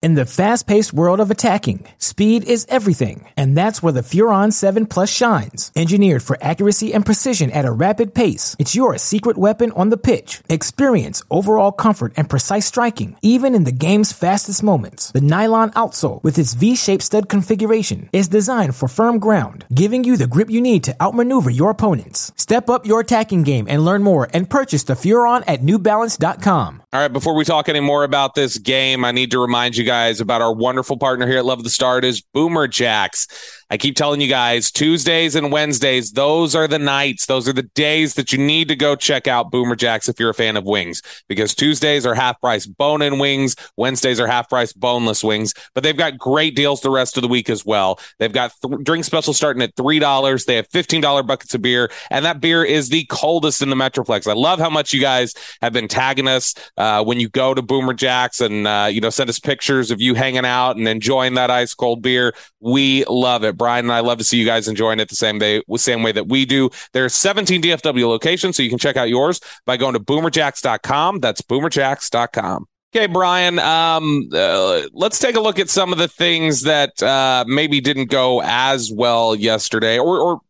In 0.00 0.14
the 0.14 0.24
fast-paced 0.24 0.92
world 0.92 1.18
of 1.18 1.28
attacking, 1.28 1.84
speed 1.98 2.44
is 2.44 2.68
everything, 2.70 3.26
and 3.36 3.56
that's 3.56 3.82
where 3.82 3.92
the 3.92 4.02
Furon 4.02 4.52
7 4.52 4.86
Plus 4.86 5.10
shines. 5.10 5.72
Engineered 5.74 6.22
for 6.22 6.38
accuracy 6.40 6.94
and 6.94 7.04
precision 7.04 7.50
at 7.50 7.64
a 7.64 7.72
rapid 7.72 8.14
pace, 8.14 8.54
it's 8.60 8.76
your 8.76 8.96
secret 8.96 9.36
weapon 9.36 9.72
on 9.72 9.88
the 9.88 9.96
pitch. 9.96 10.40
Experience 10.48 11.24
overall 11.32 11.72
comfort 11.72 12.12
and 12.16 12.30
precise 12.30 12.64
striking, 12.64 13.16
even 13.22 13.56
in 13.56 13.64
the 13.64 13.72
game's 13.72 14.12
fastest 14.12 14.62
moments. 14.62 15.10
The 15.10 15.20
nylon 15.20 15.72
outsole, 15.72 16.22
with 16.22 16.38
its 16.38 16.54
V-shaped 16.54 17.02
stud 17.02 17.28
configuration, 17.28 18.08
is 18.12 18.28
designed 18.28 18.76
for 18.76 18.86
firm 18.86 19.18
ground, 19.18 19.64
giving 19.74 20.04
you 20.04 20.16
the 20.16 20.28
grip 20.28 20.48
you 20.48 20.60
need 20.60 20.84
to 20.84 20.94
outmaneuver 21.02 21.50
your 21.50 21.70
opponents. 21.70 22.30
Step 22.36 22.70
up 22.70 22.86
your 22.86 23.00
attacking 23.00 23.42
game 23.42 23.66
and 23.68 23.84
learn 23.84 24.04
more 24.04 24.28
and 24.32 24.48
purchase 24.48 24.84
the 24.84 24.94
Furon 24.94 25.42
at 25.48 25.62
NewBalance.com. 25.62 26.84
All 26.92 27.00
right, 27.00 27.12
before 27.12 27.34
we 27.34 27.44
talk 27.44 27.68
any 27.68 27.80
more 27.80 28.04
about 28.04 28.36
this 28.36 28.58
game, 28.58 29.04
I 29.04 29.10
need 29.10 29.32
to 29.32 29.40
remind 29.40 29.76
you 29.76 29.87
guys 29.88 30.20
about 30.20 30.42
our 30.42 30.52
wonderful 30.52 30.98
partner 30.98 31.26
here 31.26 31.38
at 31.38 31.46
Love 31.46 31.64
the 31.64 31.70
Start 31.70 32.04
is 32.04 32.20
Boomer 32.20 32.68
Jacks. 32.68 33.57
I 33.70 33.76
keep 33.76 33.96
telling 33.96 34.22
you 34.22 34.28
guys, 34.28 34.70
Tuesdays 34.70 35.34
and 35.34 35.52
Wednesdays, 35.52 36.12
those 36.12 36.54
are 36.54 36.66
the 36.66 36.78
nights, 36.78 37.26
those 37.26 37.46
are 37.46 37.52
the 37.52 37.64
days 37.64 38.14
that 38.14 38.32
you 38.32 38.38
need 38.38 38.68
to 38.68 38.76
go 38.76 38.96
check 38.96 39.28
out 39.28 39.50
Boomer 39.50 39.76
Jacks 39.76 40.08
if 40.08 40.18
you're 40.18 40.30
a 40.30 40.34
fan 40.34 40.56
of 40.56 40.64
wings, 40.64 41.02
because 41.28 41.54
Tuesdays 41.54 42.06
are 42.06 42.14
half 42.14 42.40
price 42.40 42.64
bone 42.64 43.02
in 43.02 43.18
wings, 43.18 43.56
Wednesdays 43.76 44.20
are 44.20 44.26
half 44.26 44.48
price 44.48 44.72
boneless 44.72 45.22
wings, 45.22 45.52
but 45.74 45.82
they've 45.82 45.98
got 45.98 46.16
great 46.16 46.56
deals 46.56 46.80
the 46.80 46.88
rest 46.88 47.18
of 47.18 47.22
the 47.22 47.28
week 47.28 47.50
as 47.50 47.66
well. 47.66 48.00
They've 48.18 48.32
got 48.32 48.54
th- 48.62 48.82
drink 48.84 49.04
specials 49.04 49.36
starting 49.36 49.62
at 49.62 49.76
$3. 49.76 50.46
They 50.46 50.56
have 50.56 50.68
$15 50.70 51.26
buckets 51.26 51.52
of 51.52 51.60
beer, 51.60 51.90
and 52.10 52.24
that 52.24 52.40
beer 52.40 52.64
is 52.64 52.88
the 52.88 53.04
coldest 53.10 53.60
in 53.60 53.68
the 53.68 53.76
Metroplex. 53.76 54.26
I 54.26 54.32
love 54.32 54.58
how 54.58 54.70
much 54.70 54.94
you 54.94 55.00
guys 55.02 55.34
have 55.60 55.74
been 55.74 55.88
tagging 55.88 56.26
us 56.26 56.54
uh, 56.78 57.04
when 57.04 57.20
you 57.20 57.28
go 57.28 57.52
to 57.52 57.60
Boomer 57.60 57.92
Jacks 57.92 58.40
and, 58.40 58.66
uh, 58.66 58.88
you 58.90 59.02
know, 59.02 59.10
send 59.10 59.28
us 59.28 59.38
pictures 59.38 59.90
of 59.90 60.00
you 60.00 60.14
hanging 60.14 60.46
out 60.46 60.76
and 60.76 60.88
enjoying 60.88 61.34
that 61.34 61.50
ice 61.50 61.74
cold 61.74 62.00
beer. 62.00 62.32
We 62.60 63.04
love 63.04 63.44
it. 63.44 63.57
Bryan 63.58 63.86
and 63.86 63.92
I 63.92 64.00
love 64.00 64.18
to 64.18 64.24
see 64.24 64.38
you 64.38 64.46
guys 64.46 64.68
enjoying 64.68 65.00
it 65.00 65.08
the 65.08 65.16
same 65.16 65.38
day, 65.38 65.62
same 65.76 66.02
way 66.02 66.12
that 66.12 66.28
we 66.28 66.46
do. 66.46 66.70
There's 66.92 67.14
17 67.14 67.62
DFW 67.62 68.08
locations, 68.08 68.56
so 68.56 68.62
you 68.62 68.70
can 68.70 68.78
check 68.78 68.96
out 68.96 69.08
yours 69.08 69.40
by 69.66 69.76
going 69.76 69.94
to 69.94 70.00
boomerjacks.com. 70.00 71.20
That's 71.20 71.42
boomerjacks.com. 71.42 72.66
Okay, 72.96 73.06
Bryan, 73.06 73.58
um, 73.58 74.30
uh, 74.32 74.82
let's 74.94 75.18
take 75.18 75.36
a 75.36 75.40
look 75.40 75.58
at 75.58 75.68
some 75.68 75.92
of 75.92 75.98
the 75.98 76.08
things 76.08 76.62
that 76.62 77.02
uh, 77.02 77.44
maybe 77.46 77.82
didn't 77.82 78.06
go 78.06 78.40
as 78.42 78.90
well 78.90 79.34
yesterday, 79.34 79.98
or, 79.98 80.18
or 80.18 80.40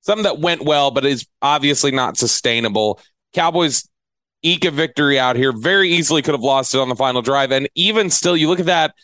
some 0.00 0.24
that 0.24 0.40
went 0.40 0.64
well, 0.64 0.90
but 0.90 1.06
is 1.06 1.26
obviously 1.40 1.92
not 1.92 2.16
sustainable. 2.16 3.00
Cowboys 3.32 3.88
eke 4.42 4.64
a 4.64 4.70
victory 4.70 5.18
out 5.18 5.36
here. 5.36 5.52
Very 5.52 5.90
easily 5.90 6.22
could 6.22 6.34
have 6.34 6.42
lost 6.42 6.74
it 6.74 6.80
on 6.80 6.88
the 6.88 6.96
final 6.96 7.22
drive. 7.22 7.50
And 7.50 7.68
even 7.74 8.10
still, 8.10 8.36
you 8.36 8.48
look 8.48 8.60
at 8.60 8.66
that 8.66 8.94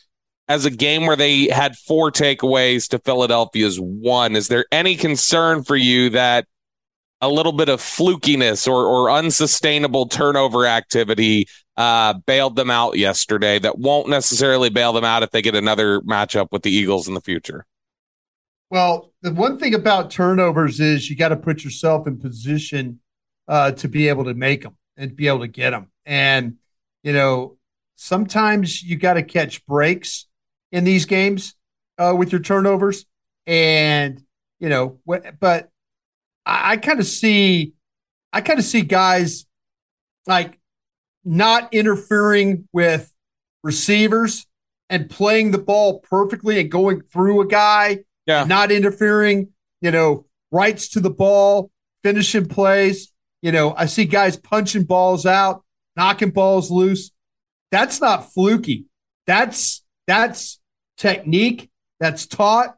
as 0.50 0.64
a 0.64 0.70
game 0.70 1.06
where 1.06 1.14
they 1.14 1.46
had 1.46 1.76
four 1.76 2.10
takeaways 2.10 2.88
to 2.88 2.98
Philadelphia's 2.98 3.78
one. 3.78 4.34
Is 4.34 4.48
there 4.48 4.66
any 4.72 4.96
concern 4.96 5.62
for 5.62 5.76
you 5.76 6.10
that 6.10 6.44
a 7.20 7.28
little 7.28 7.52
bit 7.52 7.68
of 7.68 7.80
flukiness 7.80 8.66
or, 8.66 8.84
or 8.84 9.12
unsustainable 9.12 10.08
turnover 10.08 10.66
activity 10.66 11.46
uh, 11.76 12.14
bailed 12.26 12.56
them 12.56 12.68
out 12.68 12.98
yesterday 12.98 13.60
that 13.60 13.78
won't 13.78 14.08
necessarily 14.08 14.70
bail 14.70 14.92
them 14.92 15.04
out 15.04 15.22
if 15.22 15.30
they 15.30 15.40
get 15.40 15.54
another 15.54 16.00
matchup 16.00 16.48
with 16.50 16.62
the 16.62 16.70
Eagles 16.72 17.06
in 17.06 17.14
the 17.14 17.20
future? 17.20 17.64
Well, 18.70 19.12
the 19.22 19.32
one 19.32 19.56
thing 19.56 19.74
about 19.74 20.10
turnovers 20.10 20.80
is 20.80 21.08
you 21.08 21.14
got 21.14 21.28
to 21.28 21.36
put 21.36 21.62
yourself 21.62 22.08
in 22.08 22.18
position 22.18 22.98
uh, 23.46 23.70
to 23.70 23.86
be 23.86 24.08
able 24.08 24.24
to 24.24 24.34
make 24.34 24.64
them 24.64 24.76
and 24.96 25.14
be 25.14 25.28
able 25.28 25.40
to 25.40 25.48
get 25.48 25.70
them. 25.70 25.92
And, 26.04 26.56
you 27.04 27.12
know, 27.12 27.56
sometimes 27.94 28.82
you 28.82 28.96
got 28.96 29.14
to 29.14 29.22
catch 29.22 29.64
breaks 29.64 30.26
in 30.72 30.84
these 30.84 31.06
games 31.06 31.54
uh, 31.98 32.14
with 32.16 32.32
your 32.32 32.40
turnovers. 32.40 33.06
And, 33.46 34.22
you 34.58 34.68
know, 34.68 34.98
but 35.06 35.68
I, 36.46 36.72
I 36.72 36.76
kind 36.76 37.00
of 37.00 37.06
see, 37.06 37.72
I 38.32 38.40
kind 38.40 38.58
of 38.58 38.64
see 38.64 38.82
guys 38.82 39.46
like 40.26 40.58
not 41.24 41.72
interfering 41.72 42.68
with 42.72 43.12
receivers 43.62 44.46
and 44.88 45.08
playing 45.08 45.50
the 45.50 45.58
ball 45.58 46.00
perfectly 46.00 46.60
and 46.60 46.70
going 46.70 47.02
through 47.02 47.40
a 47.40 47.46
guy, 47.46 48.00
yeah. 48.26 48.44
not 48.44 48.72
interfering, 48.72 49.48
you 49.80 49.90
know, 49.90 50.26
rights 50.50 50.88
to 50.90 51.00
the 51.00 51.10
ball, 51.10 51.70
finishing 52.02 52.46
plays. 52.46 53.12
You 53.42 53.52
know, 53.52 53.74
I 53.76 53.86
see 53.86 54.04
guys 54.04 54.36
punching 54.36 54.84
balls 54.84 55.24
out, 55.26 55.64
knocking 55.96 56.30
balls 56.30 56.70
loose. 56.70 57.10
That's 57.70 58.00
not 58.00 58.32
fluky. 58.32 58.86
That's 59.26 59.82
that's 60.06 60.59
technique 61.00 61.70
that's 61.98 62.26
taught. 62.26 62.76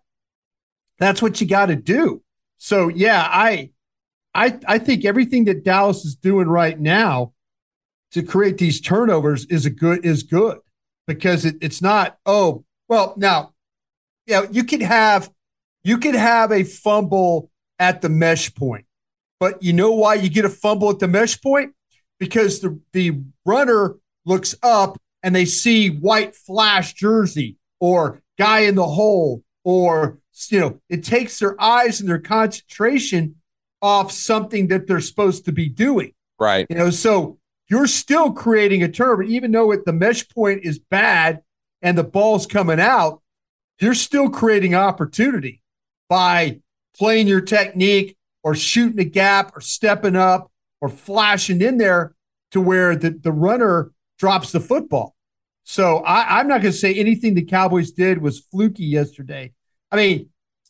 That's 0.99 1.21
what 1.21 1.41
you 1.41 1.47
got 1.47 1.67
to 1.67 1.77
do. 1.77 2.23
So 2.59 2.89
yeah, 2.89 3.27
I 3.29 3.71
I 4.35 4.59
I 4.67 4.79
think 4.79 5.05
everything 5.05 5.45
that 5.47 5.65
Dallas 5.65 6.05
is 6.05 6.15
doing 6.15 6.49
right 6.49 6.79
now 6.79 7.33
to 8.13 8.23
create 8.23 8.59
these 8.59 8.81
turnovers 8.81 9.45
is 9.47 9.67
a 9.67 9.71
good 9.71 10.07
is 10.07 10.23
good 10.23 10.59
because 11.07 11.45
it, 11.45 11.57
it's 11.61 11.83
not 11.83 12.19
oh 12.25 12.65
well 12.89 13.15
now 13.17 13.53
yeah 14.27 14.47
you 14.51 14.65
could 14.65 14.83
have 14.83 15.31
you 15.83 15.99
could 15.99 16.15
have 16.15 16.53
a 16.53 16.63
fumble 16.63 17.51
at 17.79 18.01
the 18.01 18.09
mesh 18.09 18.55
point 18.55 18.85
but 19.41 19.63
you 19.63 19.73
know 19.73 19.93
why 19.93 20.15
you 20.15 20.29
get 20.29 20.45
a 20.45 20.51
fumble 20.51 20.91
at 20.91 21.01
the 21.01 21.09
mesh 21.09 21.41
point 21.41 21.73
because 22.21 22.61
the 22.61 22.79
the 22.93 23.19
runner 23.45 23.97
looks 24.25 24.55
up 24.63 24.99
and 25.23 25.35
they 25.35 25.45
see 25.45 25.89
white 25.89 26.37
flash 26.37 26.93
jersey 26.93 27.57
or 27.83 28.23
guy 28.39 28.61
in 28.61 28.77
the 28.77 28.87
hole 28.87 29.43
or 29.65 30.17
you 30.51 30.61
know 30.61 30.81
it 30.89 31.03
takes 31.03 31.41
their 31.41 31.61
eyes 31.61 32.01
and 32.01 32.09
their 32.09 32.21
concentration 32.21 33.35
off 33.83 34.13
something 34.13 34.69
that 34.69 34.87
they're 34.87 35.01
supposed 35.01 35.45
to 35.45 35.51
be 35.51 35.69
doing. 35.69 36.13
Right. 36.39 36.65
You 36.71 36.77
know 36.77 36.91
so 36.91 37.39
you're 37.69 37.89
still 37.89 38.33
creating 38.33 38.85
a 38.85 38.89
turnover 38.89 39.25
even 39.25 39.51
though 39.51 39.73
it, 39.73 39.85
the 39.85 39.93
mesh 39.93 40.29
point 40.29 40.61
is 40.63 40.79
bad 40.79 41.43
and 41.83 41.99
the 41.99 42.05
ball's 42.05 42.47
coming 42.47 42.79
out 42.79 43.21
you're 43.81 43.95
still 43.95 44.31
creating 44.31 44.77
opportunity 44.77 45.61
by 46.09 46.61
playing 46.97 47.27
your 47.27 47.41
technique 47.41 48.17
or 48.45 48.55
shooting 48.55 49.01
a 49.01 49.05
gap 49.05 49.57
or 49.57 49.61
stepping 49.61 50.15
up 50.15 50.53
or 50.81 50.89
flashing 50.89 51.61
in 51.61 51.79
there 51.79 52.15
to 52.53 52.61
where 52.61 52.95
the, 52.95 53.11
the 53.11 53.33
runner 53.33 53.91
drops 54.19 54.53
the 54.53 54.61
football 54.61 55.17
so 55.65 55.99
I, 55.99 56.39
I'm 56.39 56.49
not 56.49 56.63
going 56.63 56.73
to 56.73 56.79
say 56.79 56.95
anything 56.95 57.35
the 57.35 57.45
Cowboys 57.45 57.93
did 57.93 58.21
was 58.21 58.41
fluky 58.41 58.85
yesterday. 58.85 59.53
I 59.91 59.97
mean, 59.97 60.29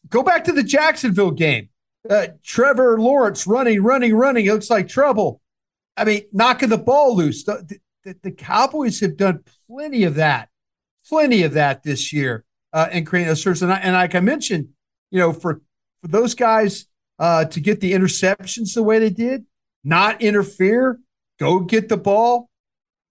go 0.09 0.22
back 0.22 0.44
to 0.44 0.52
the 0.52 0.62
Jacksonville 0.62 1.31
game. 1.31 1.68
Uh, 2.09 2.28
Trevor 2.42 2.98
Lawrence 3.00 3.46
running, 3.46 3.83
running, 3.83 4.14
running. 4.14 4.46
It 4.46 4.52
looks 4.52 4.70
like 4.70 4.88
trouble. 4.88 5.40
I 5.96 6.05
mean, 6.05 6.22
knocking 6.33 6.68
the 6.68 6.78
ball 6.78 7.16
loose. 7.16 7.44
the, 7.44 7.78
the 8.22 8.33
Cowboys 8.33 9.00
have 9.00 9.16
done 9.16 9.44
plenty 9.68 10.05
of 10.05 10.16
that, 10.16 10.48
plenty 11.09 11.44
of 11.44 11.55
that 11.55 11.83
this 11.83 12.12
year 12.12 12.44
uh, 12.72 12.88
in 12.90 13.05
creating 13.05 13.33
a 13.33 13.37
turnovers. 13.37 13.62
And, 13.62 13.72
I, 13.72 13.76
and 13.76 13.92
like 13.94 14.14
I 14.14 14.20
mentioned, 14.20 14.68
you 15.11 15.18
know, 15.18 15.33
for 15.33 15.61
for 16.00 16.09
those 16.09 16.35
guys 16.35 16.87
uh, 17.18 17.44
to 17.44 17.61
get 17.61 17.81
the 17.81 17.92
interceptions 17.92 18.74
the 18.74 18.83
way 18.83 18.98
they 18.98 19.11
did, 19.11 19.44
not 19.85 20.20
interfere, 20.20 20.98
go 21.38 21.61
get 21.61 21.88
the 21.88 21.96
ball. 21.96 22.50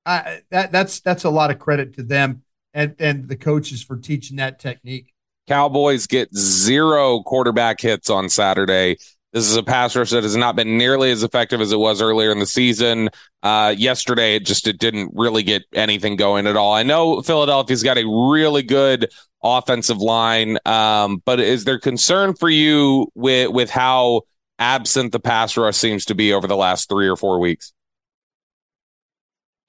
Uh, 0.05 0.37
that 0.49 0.71
that's 0.71 0.99
that's 1.01 1.23
a 1.23 1.29
lot 1.29 1.51
of 1.51 1.59
credit 1.59 1.93
to 1.93 2.03
them 2.03 2.43
and 2.73 2.95
and 2.99 3.27
the 3.27 3.35
coaches 3.35 3.83
for 3.83 3.97
teaching 3.97 4.37
that 4.37 4.59
technique. 4.59 5.13
Cowboys 5.47 6.07
get 6.07 6.33
zero 6.35 7.21
quarterback 7.21 7.81
hits 7.81 8.09
on 8.09 8.29
Saturday. 8.29 8.97
This 9.33 9.49
is 9.49 9.55
a 9.55 9.63
pass 9.63 9.95
rush 9.95 10.09
that 10.09 10.23
has 10.23 10.35
not 10.35 10.57
been 10.57 10.77
nearly 10.77 11.09
as 11.09 11.23
effective 11.23 11.61
as 11.61 11.71
it 11.71 11.77
was 11.77 12.01
earlier 12.01 12.31
in 12.31 12.39
the 12.39 12.45
season. 12.45 13.09
Uh, 13.41 13.73
yesterday, 13.77 14.35
it 14.35 14.45
just 14.45 14.67
it 14.67 14.77
didn't 14.77 15.11
really 15.13 15.43
get 15.43 15.63
anything 15.73 16.15
going 16.17 16.47
at 16.47 16.57
all. 16.57 16.73
I 16.73 16.83
know 16.83 17.21
Philadelphia's 17.21 17.83
got 17.83 17.97
a 17.97 18.05
really 18.05 18.61
good 18.61 19.09
offensive 19.41 19.99
line, 19.99 20.57
um, 20.65 21.21
but 21.25 21.39
is 21.39 21.63
there 21.63 21.79
concern 21.79 22.33
for 22.35 22.49
you 22.49 23.07
with 23.15 23.51
with 23.51 23.69
how 23.69 24.23
absent 24.59 25.11
the 25.11 25.19
pass 25.19 25.55
rush 25.55 25.77
seems 25.77 26.05
to 26.05 26.15
be 26.15 26.33
over 26.33 26.45
the 26.45 26.57
last 26.57 26.89
three 26.89 27.07
or 27.07 27.15
four 27.15 27.39
weeks? 27.39 27.71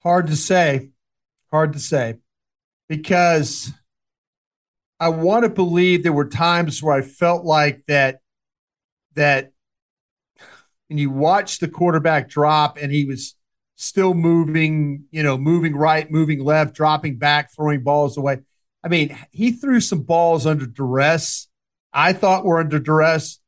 Hard 0.03 0.27
to 0.27 0.35
say. 0.35 0.89
Hard 1.51 1.73
to 1.73 1.79
say 1.79 2.15
because 2.89 3.71
I 4.99 5.09
want 5.09 5.43
to 5.43 5.49
believe 5.49 6.03
there 6.03 6.13
were 6.13 6.27
times 6.29 6.81
where 6.81 6.95
I 6.95 7.01
felt 7.01 7.45
like 7.45 7.83
that 7.87 8.19
that 9.15 9.51
and 10.89 10.99
you 10.99 11.09
watch 11.09 11.59
the 11.59 11.67
quarterback 11.67 12.29
drop 12.29 12.77
and 12.81 12.91
he 12.91 13.05
was 13.05 13.35
still 13.75 14.13
moving, 14.13 15.05
you 15.11 15.23
know, 15.23 15.37
moving 15.37 15.75
right, 15.75 16.09
moving 16.11 16.43
left, 16.43 16.75
dropping 16.75 17.17
back, 17.17 17.51
throwing 17.51 17.83
balls 17.83 18.17
away. 18.17 18.39
I 18.83 18.89
mean, 18.89 19.17
he 19.31 19.51
threw 19.51 19.79
some 19.79 20.03
balls 20.03 20.45
under 20.45 20.65
duress. 20.65 21.47
I 21.93 22.13
thought 22.13 22.45
were 22.45 22.59
under 22.59 22.79
duress 22.79 23.39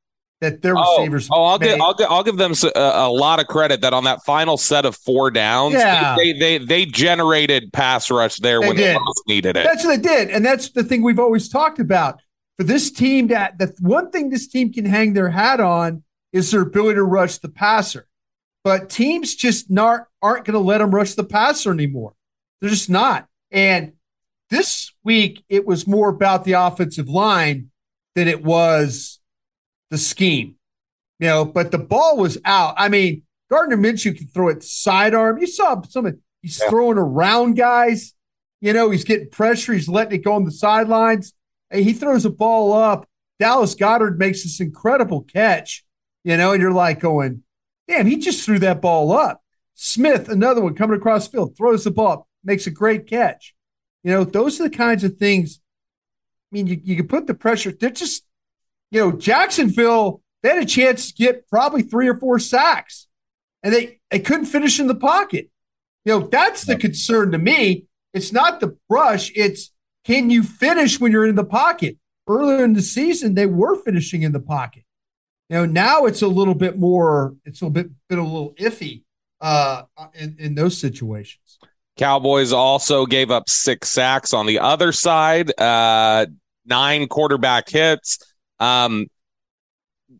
that 0.41 0.61
their 0.61 0.77
oh, 0.77 0.99
receivers. 0.99 1.29
Oh, 1.31 1.43
I'll 1.43 1.59
give, 1.59 1.79
I'll 1.79 1.93
give 1.93 2.07
I'll 2.09 2.23
give 2.23 2.37
them 2.37 2.53
a, 2.63 2.77
uh, 2.77 3.07
a, 3.07 3.09
lot 3.09 3.39
of 3.39 3.47
credit 3.47 3.81
that 3.81 3.93
on 3.93 4.03
that 4.03 4.23
final 4.25 4.57
set 4.57 4.85
of 4.85 4.95
four 4.95 5.31
downs, 5.31 5.75
yeah. 5.75 6.15
they, 6.17 6.33
they, 6.33 6.57
they 6.57 6.65
they 6.65 6.85
generated 6.85 7.71
pass 7.73 8.11
rush 8.11 8.37
there 8.37 8.59
they 8.59 8.67
when 8.67 8.75
did. 8.75 8.95
they 8.95 8.99
most 8.99 9.23
needed 9.27 9.57
it. 9.57 9.63
That's 9.63 9.85
what 9.85 10.01
they 10.01 10.07
did, 10.07 10.29
and 10.29 10.45
that's 10.45 10.69
the 10.69 10.83
thing 10.83 11.03
we've 11.03 11.19
always 11.19 11.49
talked 11.49 11.79
about 11.79 12.21
for 12.57 12.63
this 12.63 12.91
team. 12.91 13.27
That 13.27 13.57
the 13.57 13.73
one 13.79 14.11
thing 14.11 14.29
this 14.29 14.47
team 14.47 14.73
can 14.73 14.85
hang 14.85 15.13
their 15.13 15.29
hat 15.29 15.59
on 15.59 16.03
is 16.33 16.51
their 16.51 16.61
ability 16.61 16.95
to 16.95 17.03
rush 17.03 17.37
the 17.37 17.49
passer. 17.49 18.07
But 18.63 18.89
teams 18.89 19.35
just 19.35 19.69
not 19.69 20.07
aren't 20.21 20.45
going 20.45 20.53
to 20.53 20.59
let 20.59 20.79
them 20.79 20.93
rush 20.93 21.13
the 21.13 21.23
passer 21.23 21.71
anymore. 21.71 22.13
They're 22.59 22.69
just 22.69 22.89
not. 22.89 23.27
And 23.51 23.93
this 24.49 24.91
week, 25.03 25.43
it 25.49 25.65
was 25.65 25.87
more 25.87 26.09
about 26.09 26.45
the 26.45 26.53
offensive 26.53 27.07
line 27.07 27.69
than 28.15 28.27
it 28.27 28.43
was 28.43 29.14
the 29.89 29.97
scheme. 29.97 30.55
You 31.19 31.27
know, 31.27 31.45
but 31.45 31.71
the 31.71 31.77
ball 31.77 32.17
was 32.17 32.37
out. 32.43 32.75
I 32.77 32.89
mean, 32.89 33.23
Gardner 33.49 33.77
Minshew 33.77 34.17
can 34.17 34.27
throw 34.27 34.49
it 34.49 34.63
sidearm. 34.63 35.37
You 35.39 35.47
saw 35.47 35.81
some 35.83 36.05
of 36.05 36.17
he's 36.41 36.59
yeah. 36.59 36.69
throwing 36.69 36.97
around 36.97 37.55
guys. 37.55 38.13
You 38.61 38.73
know, 38.73 38.89
he's 38.89 39.03
getting 39.03 39.29
pressure. 39.29 39.73
He's 39.73 39.87
letting 39.87 40.19
it 40.19 40.23
go 40.23 40.33
on 40.33 40.43
the 40.43 40.51
sidelines. 40.51 41.33
And 41.71 41.83
he 41.83 41.93
throws 41.93 42.25
a 42.25 42.29
ball 42.29 42.73
up. 42.73 43.07
Dallas 43.39 43.75
Goedert 43.75 44.17
makes 44.17 44.43
this 44.43 44.59
incredible 44.59 45.21
catch 45.21 45.85
you 46.25 46.35
know, 46.37 46.51
and 46.51 46.61
you're 46.61 46.71
like 46.73 46.99
going, 46.99 47.43
damn, 47.87 48.07
he 48.07 48.17
just 48.17 48.43
threw 48.43 48.59
that 48.59 48.81
ball 48.81 49.13
up. 49.13 49.43
Smith, 49.75 50.27
another 50.27 50.59
one 50.59 50.73
coming 50.73 50.97
across 50.97 51.27
field, 51.27 51.55
throws 51.55 51.83
the 51.83 51.91
ball, 51.91 52.27
makes 52.43 52.65
a 52.65 52.71
great 52.71 53.05
catch. 53.05 53.53
You 54.03 54.11
know, 54.11 54.23
those 54.23 54.59
are 54.59 54.63
the 54.63 54.75
kinds 54.75 55.03
of 55.03 55.17
things. 55.17 55.61
I 56.51 56.55
mean, 56.55 56.67
you, 56.67 56.81
you 56.83 56.95
can 56.95 57.07
put 57.07 57.27
the 57.27 57.35
pressure. 57.35 57.71
They're 57.71 57.91
just, 57.91 58.25
you 58.95 59.01
know, 59.01 59.11
Jacksonville, 59.11 60.21
they 60.41 60.47
had 60.47 60.63
a 60.63 60.65
chance 60.65 61.11
to 61.11 61.21
get 61.21 61.49
probably 61.49 61.81
three 61.81 62.07
or 62.07 62.15
four 62.15 62.39
sacks, 62.39 63.07
and 63.61 63.73
they, 63.73 63.99
they 64.09 64.19
couldn't 64.19 64.45
finish 64.45 64.79
in 64.79 64.87
the 64.87 64.95
pocket. 64.95 65.49
You 66.05 66.13
know, 66.13 66.27
that's 66.27 66.63
the 66.63 66.77
concern 66.77 67.33
to 67.33 67.37
me. 67.37 67.87
It's 68.13 68.31
not 68.31 68.61
the 68.61 68.77
brush, 68.87 69.33
it's 69.35 69.71
can 70.05 70.29
you 70.29 70.43
finish 70.43 70.97
when 70.97 71.11
you're 71.11 71.25
in 71.25 71.35
the 71.35 71.43
pocket? 71.43 71.97
Earlier 72.25 72.63
in 72.63 72.71
the 72.71 72.81
season, 72.81 73.35
they 73.35 73.47
were 73.47 73.75
finishing 73.83 74.21
in 74.21 74.31
the 74.31 74.39
pocket. 74.39 74.83
You 75.49 75.57
know, 75.57 75.65
now 75.65 76.05
it's 76.05 76.21
a 76.21 76.27
little 76.29 76.55
bit 76.55 76.79
more, 76.79 77.35
it's 77.43 77.61
a 77.61 77.69
bit, 77.69 77.89
bit 78.07 78.17
a 78.17 78.23
little 78.23 78.53
iffy 78.53 79.03
uh, 79.41 79.83
in, 80.13 80.37
in 80.39 80.55
those 80.55 80.77
situations. 80.77 81.59
Cowboys 81.97 82.53
also 82.53 83.05
gave 83.05 83.29
up 83.29 83.49
six 83.49 83.89
sacks 83.89 84.33
on 84.33 84.45
the 84.45 84.59
other 84.59 84.93
side, 84.93 85.51
uh, 85.59 86.27
nine 86.65 87.09
quarterback 87.09 87.67
hits. 87.67 88.19
Um, 88.59 89.07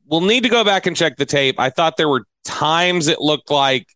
we'll 0.06 0.22
need 0.22 0.44
to 0.44 0.50
go 0.50 0.64
back 0.64 0.86
and 0.86 0.96
check 0.96 1.18
the 1.18 1.26
tape. 1.26 1.60
I 1.60 1.70
thought 1.70 1.98
there 1.98 2.10
were 2.10 2.26
times 2.44 3.08
it 3.08 3.20
looked 3.20 3.52
like 3.52 3.88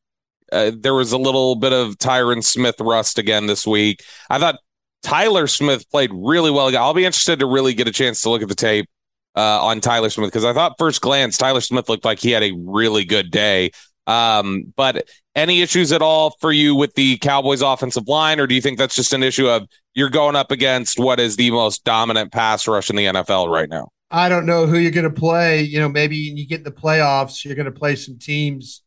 uh, 0.51 0.71
there 0.77 0.93
was 0.93 1.11
a 1.11 1.17
little 1.17 1.55
bit 1.55 1.73
of 1.73 1.97
Tyron 1.97 2.43
Smith 2.43 2.79
rust 2.79 3.17
again 3.17 3.45
this 3.45 3.67
week. 3.67 4.03
I 4.29 4.39
thought 4.39 4.59
Tyler 5.03 5.47
Smith 5.47 5.89
played 5.89 6.11
really 6.13 6.51
well. 6.51 6.75
I'll 6.75 6.93
be 6.93 7.05
interested 7.05 7.39
to 7.39 7.45
really 7.45 7.73
get 7.73 7.87
a 7.87 7.91
chance 7.91 8.21
to 8.21 8.29
look 8.29 8.41
at 8.41 8.49
the 8.49 8.55
tape 8.55 8.89
uh, 9.35 9.63
on 9.63 9.79
Tyler 9.79 10.09
Smith 10.09 10.27
because 10.27 10.45
I 10.45 10.53
thought 10.53 10.75
first 10.77 11.01
glance 11.01 11.37
Tyler 11.37 11.61
Smith 11.61 11.89
looked 11.89 12.05
like 12.05 12.19
he 12.19 12.31
had 12.31 12.43
a 12.43 12.53
really 12.57 13.05
good 13.05 13.31
day. 13.31 13.71
Um, 14.07 14.73
but 14.75 15.07
any 15.35 15.61
issues 15.61 15.91
at 15.91 16.01
all 16.01 16.35
for 16.41 16.51
you 16.51 16.73
with 16.73 16.95
the 16.95 17.17
Cowboys 17.17 17.61
offensive 17.61 18.07
line, 18.07 18.39
or 18.39 18.47
do 18.47 18.55
you 18.55 18.61
think 18.61 18.79
that's 18.79 18.95
just 18.95 19.13
an 19.13 19.21
issue 19.21 19.47
of 19.47 19.67
you're 19.93 20.09
going 20.09 20.35
up 20.35 20.51
against 20.51 20.99
what 20.99 21.19
is 21.19 21.35
the 21.35 21.51
most 21.51 21.83
dominant 21.83 22.31
pass 22.31 22.67
rush 22.67 22.89
in 22.89 22.95
the 22.95 23.05
NFL 23.05 23.49
right 23.49 23.69
now? 23.69 23.89
I 24.11 24.29
don't 24.29 24.45
know 24.45 24.65
who 24.65 24.77
you're 24.77 24.91
going 24.91 25.03
to 25.03 25.09
play. 25.09 25.61
You 25.61 25.79
know, 25.79 25.89
maybe 25.89 26.17
you 26.17 26.47
get 26.47 26.59
in 26.59 26.63
the 26.63 26.71
playoffs, 26.71 27.45
you're 27.45 27.55
going 27.55 27.65
to 27.65 27.71
play 27.71 27.95
some 27.95 28.17
teams 28.17 28.83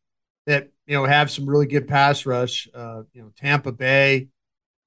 that 0.47 0.71
you 0.87 0.95
know 0.95 1.05
have 1.05 1.31
some 1.31 1.49
really 1.49 1.67
good 1.67 1.87
pass 1.87 2.27
rush. 2.27 2.69
Uh, 2.75 3.03
you 3.13 3.23
know, 3.23 3.33
Tampa 3.37 3.73
Bay. 3.73 4.29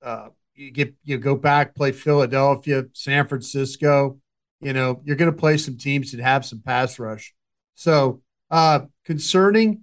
Uh, 0.04 0.30
you 0.54 0.72
get 0.72 0.94
you 1.04 1.18
go 1.18 1.36
back 1.36 1.76
play 1.76 1.92
Philadelphia, 1.92 2.86
San 2.94 3.28
Francisco. 3.28 4.20
You 4.62 4.74
know, 4.74 5.02
you're 5.04 5.16
going 5.18 5.32
to 5.32 5.38
play 5.38 5.58
some 5.58 5.78
teams 5.78 6.12
that 6.12 6.22
have 6.22 6.46
some 6.46 6.62
pass 6.62 6.98
rush. 6.98 7.34
So, 7.76 8.22
uh, 8.50 8.82
concerning, 9.04 9.82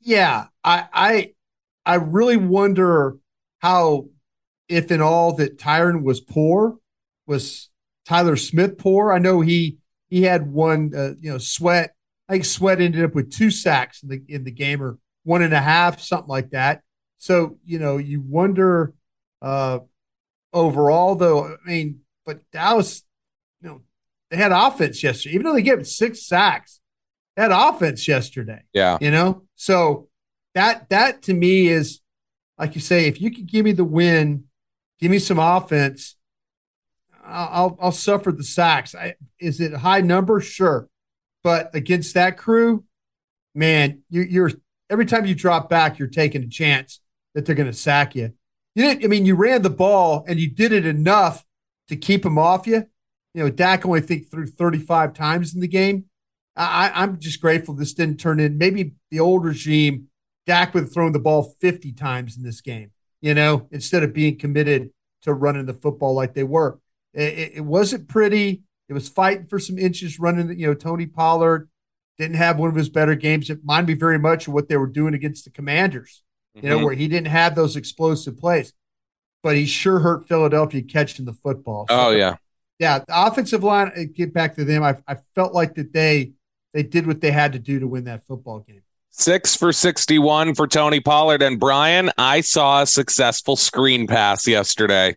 yeah, 0.00 0.46
I, 0.64 0.86
I, 0.92 1.32
I 1.86 1.94
really 1.94 2.36
wonder 2.36 3.16
how, 3.60 4.08
if 4.68 4.90
in 4.90 5.00
all 5.00 5.34
that 5.36 5.58
Tyron 5.58 6.02
was 6.02 6.20
poor, 6.20 6.78
was 7.26 7.70
Tyler 8.04 8.36
Smith 8.36 8.76
poor? 8.76 9.12
I 9.12 9.18
know 9.18 9.40
he 9.40 9.78
he 10.08 10.22
had 10.22 10.50
one, 10.50 10.92
uh, 10.96 11.12
you 11.20 11.30
know, 11.30 11.38
Sweat. 11.38 11.94
I 12.28 12.34
think 12.34 12.44
Sweat 12.44 12.80
ended 12.80 13.04
up 13.04 13.14
with 13.14 13.32
two 13.32 13.50
sacks 13.50 14.02
in 14.02 14.08
the 14.08 14.22
in 14.28 14.44
the 14.44 14.50
game, 14.50 14.82
or 14.82 14.98
one 15.24 15.42
and 15.42 15.54
a 15.54 15.60
half, 15.60 16.00
something 16.00 16.28
like 16.28 16.50
that. 16.50 16.82
So 17.18 17.58
you 17.64 17.78
know, 17.78 17.96
you 17.96 18.20
wonder 18.20 18.94
uh, 19.42 19.80
overall, 20.52 21.14
though. 21.14 21.46
I 21.46 21.56
mean, 21.66 22.00
but 22.26 22.40
Dallas, 22.50 23.02
you 23.60 23.68
know, 23.68 23.82
they 24.30 24.36
had 24.36 24.52
offense 24.52 25.02
yesterday, 25.02 25.34
even 25.34 25.46
though 25.46 25.54
they 25.54 25.62
gave 25.62 25.86
six 25.86 26.26
sacks. 26.26 26.80
They 27.36 27.42
had 27.42 27.52
offense 27.52 28.08
yesterday. 28.08 28.62
Yeah, 28.72 28.98
you 29.00 29.10
know. 29.10 29.44
So 29.54 30.08
that 30.54 30.88
that 30.90 31.22
to 31.22 31.34
me 31.34 31.68
is 31.68 32.00
like 32.58 32.74
you 32.74 32.80
say, 32.80 33.06
if 33.06 33.20
you 33.20 33.30
could 33.30 33.46
give 33.46 33.64
me 33.64 33.72
the 33.72 33.84
win, 33.84 34.44
give 34.98 35.10
me 35.10 35.18
some 35.18 35.38
offense, 35.38 36.16
I'll 37.28 37.78
I'll 37.80 37.92
suffer 37.92 38.32
the 38.32 38.44
sacks. 38.44 38.94
I, 38.94 39.14
is 39.38 39.60
it 39.60 39.74
a 39.74 39.78
high 39.78 40.00
number? 40.00 40.40
Sure, 40.40 40.88
but 41.44 41.74
against 41.74 42.14
that 42.14 42.38
crew, 42.38 42.84
man, 43.54 44.02
you, 44.08 44.22
you're 44.22 44.50
every 44.90 45.06
time 45.06 45.26
you 45.26 45.34
drop 45.34 45.68
back, 45.68 45.98
you're 45.98 46.08
taking 46.08 46.42
a 46.42 46.48
chance 46.48 47.00
that 47.34 47.46
they're 47.46 47.54
going 47.54 47.70
to 47.70 47.72
sack 47.72 48.14
you. 48.14 48.32
You 48.74 48.84
didn't. 48.84 49.04
I 49.04 49.08
mean, 49.08 49.26
you 49.26 49.34
ran 49.34 49.62
the 49.62 49.70
ball 49.70 50.24
and 50.26 50.38
you 50.38 50.50
did 50.50 50.72
it 50.72 50.86
enough 50.86 51.44
to 51.88 51.96
keep 51.96 52.22
them 52.22 52.38
off 52.38 52.66
you. 52.66 52.86
You 53.34 53.44
know, 53.44 53.50
Dak 53.50 53.84
only 53.84 54.00
think 54.00 54.30
threw 54.30 54.46
35 54.46 55.12
times 55.14 55.54
in 55.54 55.60
the 55.60 55.68
game. 55.68 56.06
I, 56.56 56.90
I'm 56.92 57.20
just 57.20 57.40
grateful 57.40 57.74
this 57.74 57.94
didn't 57.94 58.18
turn 58.18 58.40
in. 58.40 58.58
Maybe 58.58 58.94
the 59.10 59.20
old 59.20 59.44
regime, 59.44 60.08
Dak 60.46 60.74
would 60.74 60.84
have 60.84 60.92
thrown 60.92 61.12
the 61.12 61.20
ball 61.20 61.54
50 61.60 61.92
times 61.92 62.36
in 62.36 62.42
this 62.42 62.60
game, 62.60 62.90
you 63.20 63.34
know, 63.34 63.68
instead 63.70 64.02
of 64.02 64.12
being 64.12 64.36
committed 64.38 64.90
to 65.22 65.32
running 65.32 65.66
the 65.66 65.74
football 65.74 66.14
like 66.14 66.34
they 66.34 66.42
were. 66.42 66.78
It, 67.18 67.52
it 67.56 67.64
wasn't 67.64 68.08
pretty. 68.08 68.62
It 68.88 68.94
was 68.94 69.08
fighting 69.08 69.46
for 69.46 69.58
some 69.58 69.78
inches 69.78 70.18
running, 70.18 70.58
you 70.58 70.66
know, 70.66 70.74
Tony 70.74 71.06
Pollard 71.06 71.68
didn't 72.16 72.36
have 72.36 72.58
one 72.58 72.70
of 72.70 72.74
his 72.74 72.88
better 72.88 73.14
games. 73.14 73.50
It 73.50 73.58
reminded 73.60 73.94
me 73.94 73.98
very 73.98 74.18
much 74.18 74.48
of 74.48 74.54
what 74.54 74.68
they 74.68 74.76
were 74.76 74.86
doing 74.86 75.14
against 75.14 75.44
the 75.44 75.50
Commanders, 75.50 76.22
you 76.54 76.62
mm-hmm. 76.62 76.70
know, 76.70 76.84
where 76.84 76.94
he 76.94 77.06
didn't 77.06 77.28
have 77.28 77.54
those 77.54 77.76
explosive 77.76 78.38
plays, 78.38 78.72
but 79.42 79.56
he 79.56 79.66
sure 79.66 79.98
hurt 80.00 80.26
Philadelphia 80.26 80.82
catching 80.82 81.26
the 81.26 81.34
football. 81.34 81.86
So, 81.88 82.08
oh, 82.08 82.10
yeah 82.10 82.36
yeah, 82.78 83.00
the 83.00 83.26
offensive 83.26 83.64
line. 83.64 84.12
Get 84.14 84.32
back 84.32 84.54
to 84.56 84.64
them. 84.64 84.82
I, 84.82 84.96
I 85.06 85.16
felt 85.34 85.52
like 85.52 85.74
that 85.74 85.92
they 85.92 86.32
they 86.72 86.82
did 86.82 87.06
what 87.06 87.20
they 87.20 87.30
had 87.30 87.52
to 87.52 87.58
do 87.58 87.80
to 87.80 87.88
win 87.88 88.04
that 88.04 88.24
football 88.26 88.60
game. 88.60 88.82
Six 89.10 89.56
for 89.56 89.72
61 89.72 90.54
for 90.54 90.68
Tony 90.68 91.00
Pollard. 91.00 91.42
And 91.42 91.58
Bryan, 91.58 92.10
I 92.18 92.40
saw 92.40 92.82
a 92.82 92.86
successful 92.86 93.56
screen 93.56 94.06
pass 94.06 94.46
yesterday. 94.46 95.16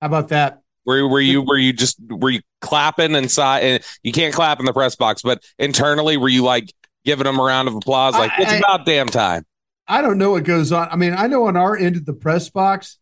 How 0.00 0.06
about 0.06 0.28
that? 0.28 0.59
Were, 0.86 1.06
were 1.08 1.20
you 1.20 1.42
were 1.42 1.58
you 1.58 1.72
just 1.72 1.98
were 2.08 2.30
you 2.30 2.40
clapping 2.60 3.14
inside? 3.14 3.60
And 3.60 3.84
you 4.02 4.12
can't 4.12 4.34
clap 4.34 4.58
in 4.60 4.64
the 4.66 4.72
press 4.72 4.96
box, 4.96 5.22
but 5.22 5.42
internally, 5.58 6.16
were 6.16 6.28
you 6.28 6.42
like 6.42 6.72
giving 7.04 7.24
them 7.24 7.38
a 7.38 7.42
round 7.42 7.68
of 7.68 7.74
applause? 7.74 8.14
Like 8.14 8.30
I- 8.36 8.42
it's 8.42 8.52
I- 8.52 8.56
about 8.58 8.86
damn 8.86 9.06
time. 9.08 9.44
I 9.86 10.02
don't 10.02 10.18
know 10.18 10.30
what 10.30 10.44
goes 10.44 10.70
on. 10.72 10.88
I 10.90 10.96
mean, 10.96 11.12
I 11.14 11.26
know 11.26 11.46
on 11.46 11.56
our 11.56 11.76
end 11.76 11.96
of 11.96 12.06
the 12.06 12.12
press 12.12 12.48
box, 12.48 12.98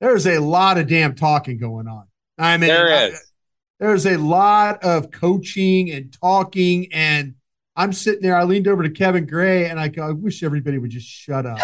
there's 0.00 0.26
a 0.26 0.38
lot 0.40 0.78
of 0.78 0.88
damn 0.88 1.14
talking 1.14 1.58
going 1.58 1.86
on. 1.86 2.08
I 2.38 2.56
mean, 2.56 2.68
There 2.68 2.88
I- 2.92 3.04
is. 3.06 3.32
there's 3.78 4.04
a 4.06 4.16
lot 4.16 4.82
of 4.82 5.10
coaching 5.12 5.90
and 5.92 6.12
talking, 6.12 6.88
and 6.92 7.34
I'm 7.76 7.92
sitting 7.92 8.22
there. 8.22 8.36
I 8.36 8.42
leaned 8.44 8.66
over 8.68 8.82
to 8.82 8.90
Kevin 8.90 9.26
Gray, 9.26 9.66
and 9.68 9.78
I 9.78 9.88
go, 9.88 10.08
I 10.08 10.10
wish 10.10 10.42
everybody 10.42 10.76
would 10.78 10.90
just 10.90 11.06
shut 11.08 11.46
up. 11.46 11.58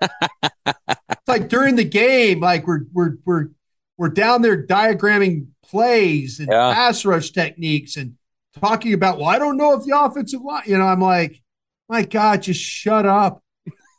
it's 0.66 1.28
like 1.28 1.48
during 1.48 1.76
the 1.76 1.84
game, 1.84 2.40
like 2.40 2.66
we're 2.66 2.82
we're 2.92 3.16
we're 3.24 3.48
we're 3.98 4.08
down 4.08 4.40
there 4.42 4.66
diagramming 4.66 5.48
plays 5.64 6.38
and 6.38 6.48
Yeah. 6.50 6.72
pass 6.72 7.04
rush 7.04 7.30
techniques 7.32 7.96
and 7.96 8.14
talking 8.60 8.94
about. 8.94 9.18
Well, 9.18 9.26
I 9.28 9.38
don't 9.38 9.56
know 9.56 9.74
if 9.78 9.84
the 9.84 9.98
offensive 9.98 10.40
line. 10.40 10.62
You 10.66 10.78
know, 10.78 10.84
I'm 10.86 11.00
like, 11.00 11.42
my 11.88 12.02
God, 12.04 12.42
just 12.42 12.60
shut 12.60 13.04
up. 13.04 13.42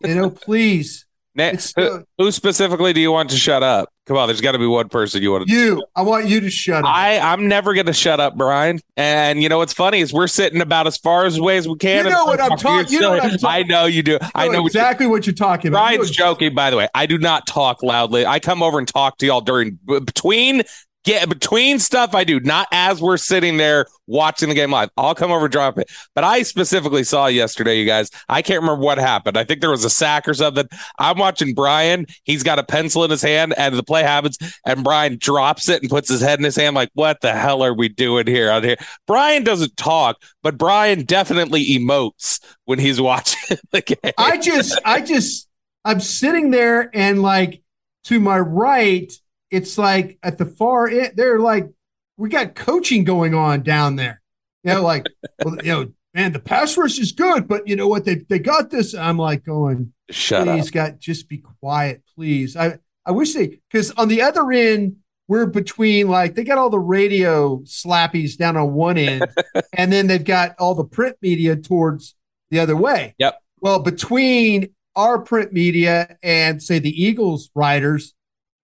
You 0.02 0.16
know, 0.16 0.30
please. 0.46 1.06
It's 1.36 1.74
who, 1.76 2.04
who 2.18 2.32
specifically 2.32 2.92
do 2.92 3.00
you 3.00 3.12
want 3.12 3.30
to 3.30 3.38
shut 3.38 3.62
up? 3.64 3.90
Come 4.10 4.18
on, 4.18 4.28
there's 4.28 4.42
got 4.42 4.54
to 4.54 4.58
be 4.58 4.66
one 4.66 4.90
person 4.90 5.22
you 5.22 5.32
want 5.34 5.48
to. 5.48 5.54
You, 5.54 5.86
I 5.96 6.02
want 6.02 6.26
you 6.26 6.40
to 6.40 6.50
shut 6.50 6.84
up. 6.84 6.90
I 6.90 7.20
I'm 7.20 7.48
never 7.48 7.76
gonna 7.76 7.94
shut 7.94 8.20
up, 8.20 8.36
Bryan. 8.36 8.80
And 8.98 9.40
you 9.44 9.50
know 9.50 9.60
what's 9.60 9.72
funny 9.72 10.00
is 10.00 10.12
we're 10.12 10.26
sitting 10.26 10.62
about 10.62 10.88
as 10.88 10.98
far 10.98 11.26
as 11.28 11.38
away 11.38 11.58
as 11.58 11.68
we 11.68 11.76
can. 11.78 12.06
You 12.06 12.12
know 12.12 12.26
what 12.26 12.42
I'm 12.42 12.58
talking- 12.58 12.92
you 12.92 13.02
know 13.02 13.12
what 13.12 13.24
I'm 13.24 13.30
talking- 13.38 13.46
I 13.48 13.62
know 13.62 13.86
you 13.86 14.02
do. 14.02 14.18
I 14.34 14.48
know 14.48 14.64
what 14.64 14.74
you- 14.74 14.80
exactly 14.80 15.06
what 15.06 15.28
you're 15.28 15.36
talking 15.36 15.68
about. 15.68 15.82
Bryan's 15.82 16.10
You 16.10 16.16
joking, 16.16 16.56
by 16.56 16.72
the 16.72 16.78
way. 16.78 16.88
I 16.96 17.06
do 17.06 17.20
not 17.20 17.46
talk 17.46 17.84
loudly. 17.84 18.26
I 18.26 18.40
come 18.40 18.64
over 18.64 18.80
and 18.80 18.88
talk 18.88 19.20
to 19.20 19.28
y'all 19.28 19.42
during 19.42 19.78
between 19.86 20.64
get 21.04 21.28
between 21.30 21.80
stuff 21.80 22.14
I 22.14 22.24
do, 22.24 22.40
not 22.40 22.68
as 22.72 23.02
we're 23.02 23.18
sitting 23.18 23.58
there 23.58 23.88
watching 24.08 24.50
the 24.50 24.56
game 24.56 24.72
live. 24.72 24.90
I'll 24.98 25.16
come 25.16 25.32
over 25.32 25.48
drop 25.48 25.78
it. 25.78 25.90
But 26.16 26.24
I 26.24 26.42
specifically 26.44 27.04
saw 27.04 27.28
yesterday, 27.28 27.80
you 27.80 27.86
guys. 27.86 28.10
I 28.28 28.42
can't 28.42 28.62
remember 28.62 28.84
what 28.84 28.98
happened. 28.98 29.38
I 29.38 29.44
think 29.44 29.62
there 29.62 29.70
was 29.70 29.86
a 29.86 29.90
sack 29.90 30.28
or 30.28 30.34
something. 30.34 30.68
I'm 30.98 31.18
watching 31.18 31.54
Bryan. 31.54 32.06
He's 32.24 32.44
got 32.44 32.60
a 32.60 32.64
pencil 32.64 33.04
in 33.04 33.12
his 33.12 33.22
hand, 33.22 33.54
and 33.58 33.76
the 33.76 33.84
play 33.84 34.04
happens, 34.04 34.38
and 34.66 34.84
Bryan 34.84 35.18
drops 35.18 35.70
it 35.70 35.82
and 35.82 35.90
puts 35.90 36.10
his 36.10 36.22
head 36.22 36.40
in 36.40 36.46
his 36.46 36.56
hand, 36.56 36.76
like, 36.76 36.90
"What 36.94 37.22
the 37.22 37.34
hell 37.34 37.64
are 37.64 37.74
we 37.74 37.90
doing 37.90 38.28
here 38.28 38.50
out 38.50 38.64
here?" 38.64 38.78
Bryan 39.08 39.44
doesn't 39.44 39.78
talk, 39.78 40.18
but 40.44 40.58
Bryan 40.58 41.06
definitely 41.06 41.66
emotes 41.68 42.40
when 42.66 42.80
he's 42.80 43.00
watching 43.10 43.58
the 43.72 43.82
game. 43.82 44.14
I 44.18 44.38
just, 44.38 44.80
I 44.84 45.02
just, 45.02 45.48
I'm 45.86 46.00
sitting 46.00 46.52
there 46.52 46.90
and 46.94 47.22
like 47.22 47.62
to 48.06 48.20
my 48.20 48.40
right, 48.40 49.12
it's 49.52 49.78
like 49.78 50.18
at 50.24 50.38
the 50.38 50.46
far 50.46 50.88
end, 50.88 51.14
they're 51.16 51.40
like, 51.40 51.70
we 52.18 52.30
got 52.30 52.56
coaching 52.56 53.04
going 53.04 53.34
on 53.34 53.64
down 53.64 53.96
there. 53.96 54.22
You 54.64 54.74
know, 54.74 54.84
like, 54.84 55.08
well, 55.46 55.56
you 55.64 55.72
know, 55.72 55.92
man, 56.14 56.34
the 56.34 56.40
pass 56.40 56.78
rush 56.78 57.00
is 57.00 57.12
good, 57.12 57.48
but 57.48 57.68
you 57.68 57.76
know 57.76 57.88
what? 57.88 58.06
They 58.06 58.16
they 58.16 58.40
got 58.40 58.70
this. 58.70 58.94
I'm 58.94 59.18
like 59.18 59.46
going, 59.46 59.94
Shut 60.10 60.48
up. 60.48 60.56
please, 60.56 60.72
God, 60.72 61.00
just 61.00 61.30
be 61.30 61.38
quiet, 61.38 62.04
please. 62.16 62.56
I 62.56 62.80
I 63.06 63.12
wish 63.12 63.34
they 63.34 63.60
because 63.72 63.92
on 63.92 64.08
the 64.08 64.22
other 64.22 64.52
end, 64.52 64.98
we're 65.28 65.46
between 65.46 66.08
like 66.08 66.36
they 66.36 66.44
got 66.44 66.58
all 66.58 66.70
the 66.70 66.80
radio 66.80 67.58
slappies 67.60 68.38
down 68.38 68.58
on 68.58 68.74
one 68.74 68.98
end, 68.98 69.26
and 69.74 69.92
then 69.92 70.08
they've 70.08 70.24
got 70.24 70.56
all 70.60 70.76
the 70.76 70.84
print 70.84 71.16
media 71.22 71.56
towards 71.56 72.16
the 72.52 72.60
other 72.60 72.76
way. 72.76 73.16
Yep. 73.18 73.40
Well, 73.62 73.80
between 73.80 74.74
our 74.96 75.20
print 75.20 75.54
media 75.54 76.18
and 76.24 76.62
say 76.62 76.80
the 76.80 77.04
Eagles 77.04 77.50
writers, 77.56 78.14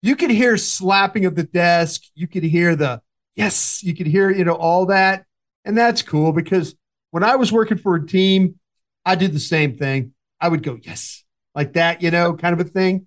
you 0.02 0.16
could 0.16 0.30
hear 0.30 0.56
slapping 0.56 1.24
of 1.24 1.34
the 1.36 1.44
desk. 1.44 2.02
You 2.14 2.26
could 2.26 2.42
hear 2.42 2.76
the 2.76 3.00
yes, 3.36 3.82
you 3.82 3.94
could 3.94 4.06
hear, 4.08 4.30
you 4.30 4.44
know, 4.44 4.54
all 4.54 4.86
that. 4.86 5.24
And 5.64 5.78
that's 5.78 6.02
cool 6.02 6.32
because 6.32 6.74
when 7.12 7.22
I 7.22 7.36
was 7.36 7.52
working 7.52 7.78
for 7.78 7.94
a 7.94 8.06
team, 8.06 8.58
I 9.04 9.14
did 9.14 9.32
the 9.32 9.40
same 9.40 9.76
thing. 9.76 10.12
I 10.40 10.48
would 10.48 10.62
go, 10.62 10.78
yes, 10.82 11.24
like 11.54 11.74
that, 11.74 12.02
you 12.02 12.10
know, 12.10 12.34
kind 12.34 12.58
of 12.58 12.66
a 12.66 12.68
thing. 12.68 13.06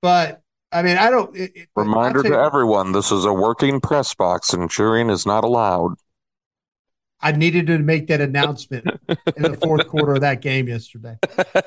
But 0.00 0.42
I 0.70 0.82
mean, 0.82 0.96
I 0.96 1.10
don't. 1.10 1.34
It, 1.36 1.52
it- 1.54 1.68
Reminder 1.74 2.20
I'll 2.20 2.30
to 2.30 2.38
everyone 2.38 2.92
this 2.92 3.10
is 3.10 3.24
a 3.24 3.32
working 3.32 3.80
press 3.80 4.14
box 4.14 4.52
and 4.52 4.70
cheering 4.70 5.10
is 5.10 5.26
not 5.26 5.42
allowed. 5.44 5.94
I 7.20 7.32
needed 7.32 7.66
to 7.66 7.78
make 7.78 8.06
that 8.08 8.20
announcement 8.20 8.86
in 9.08 9.42
the 9.42 9.58
fourth 9.60 9.88
quarter 9.88 10.14
of 10.14 10.20
that 10.20 10.40
game 10.40 10.68
yesterday. 10.68 11.16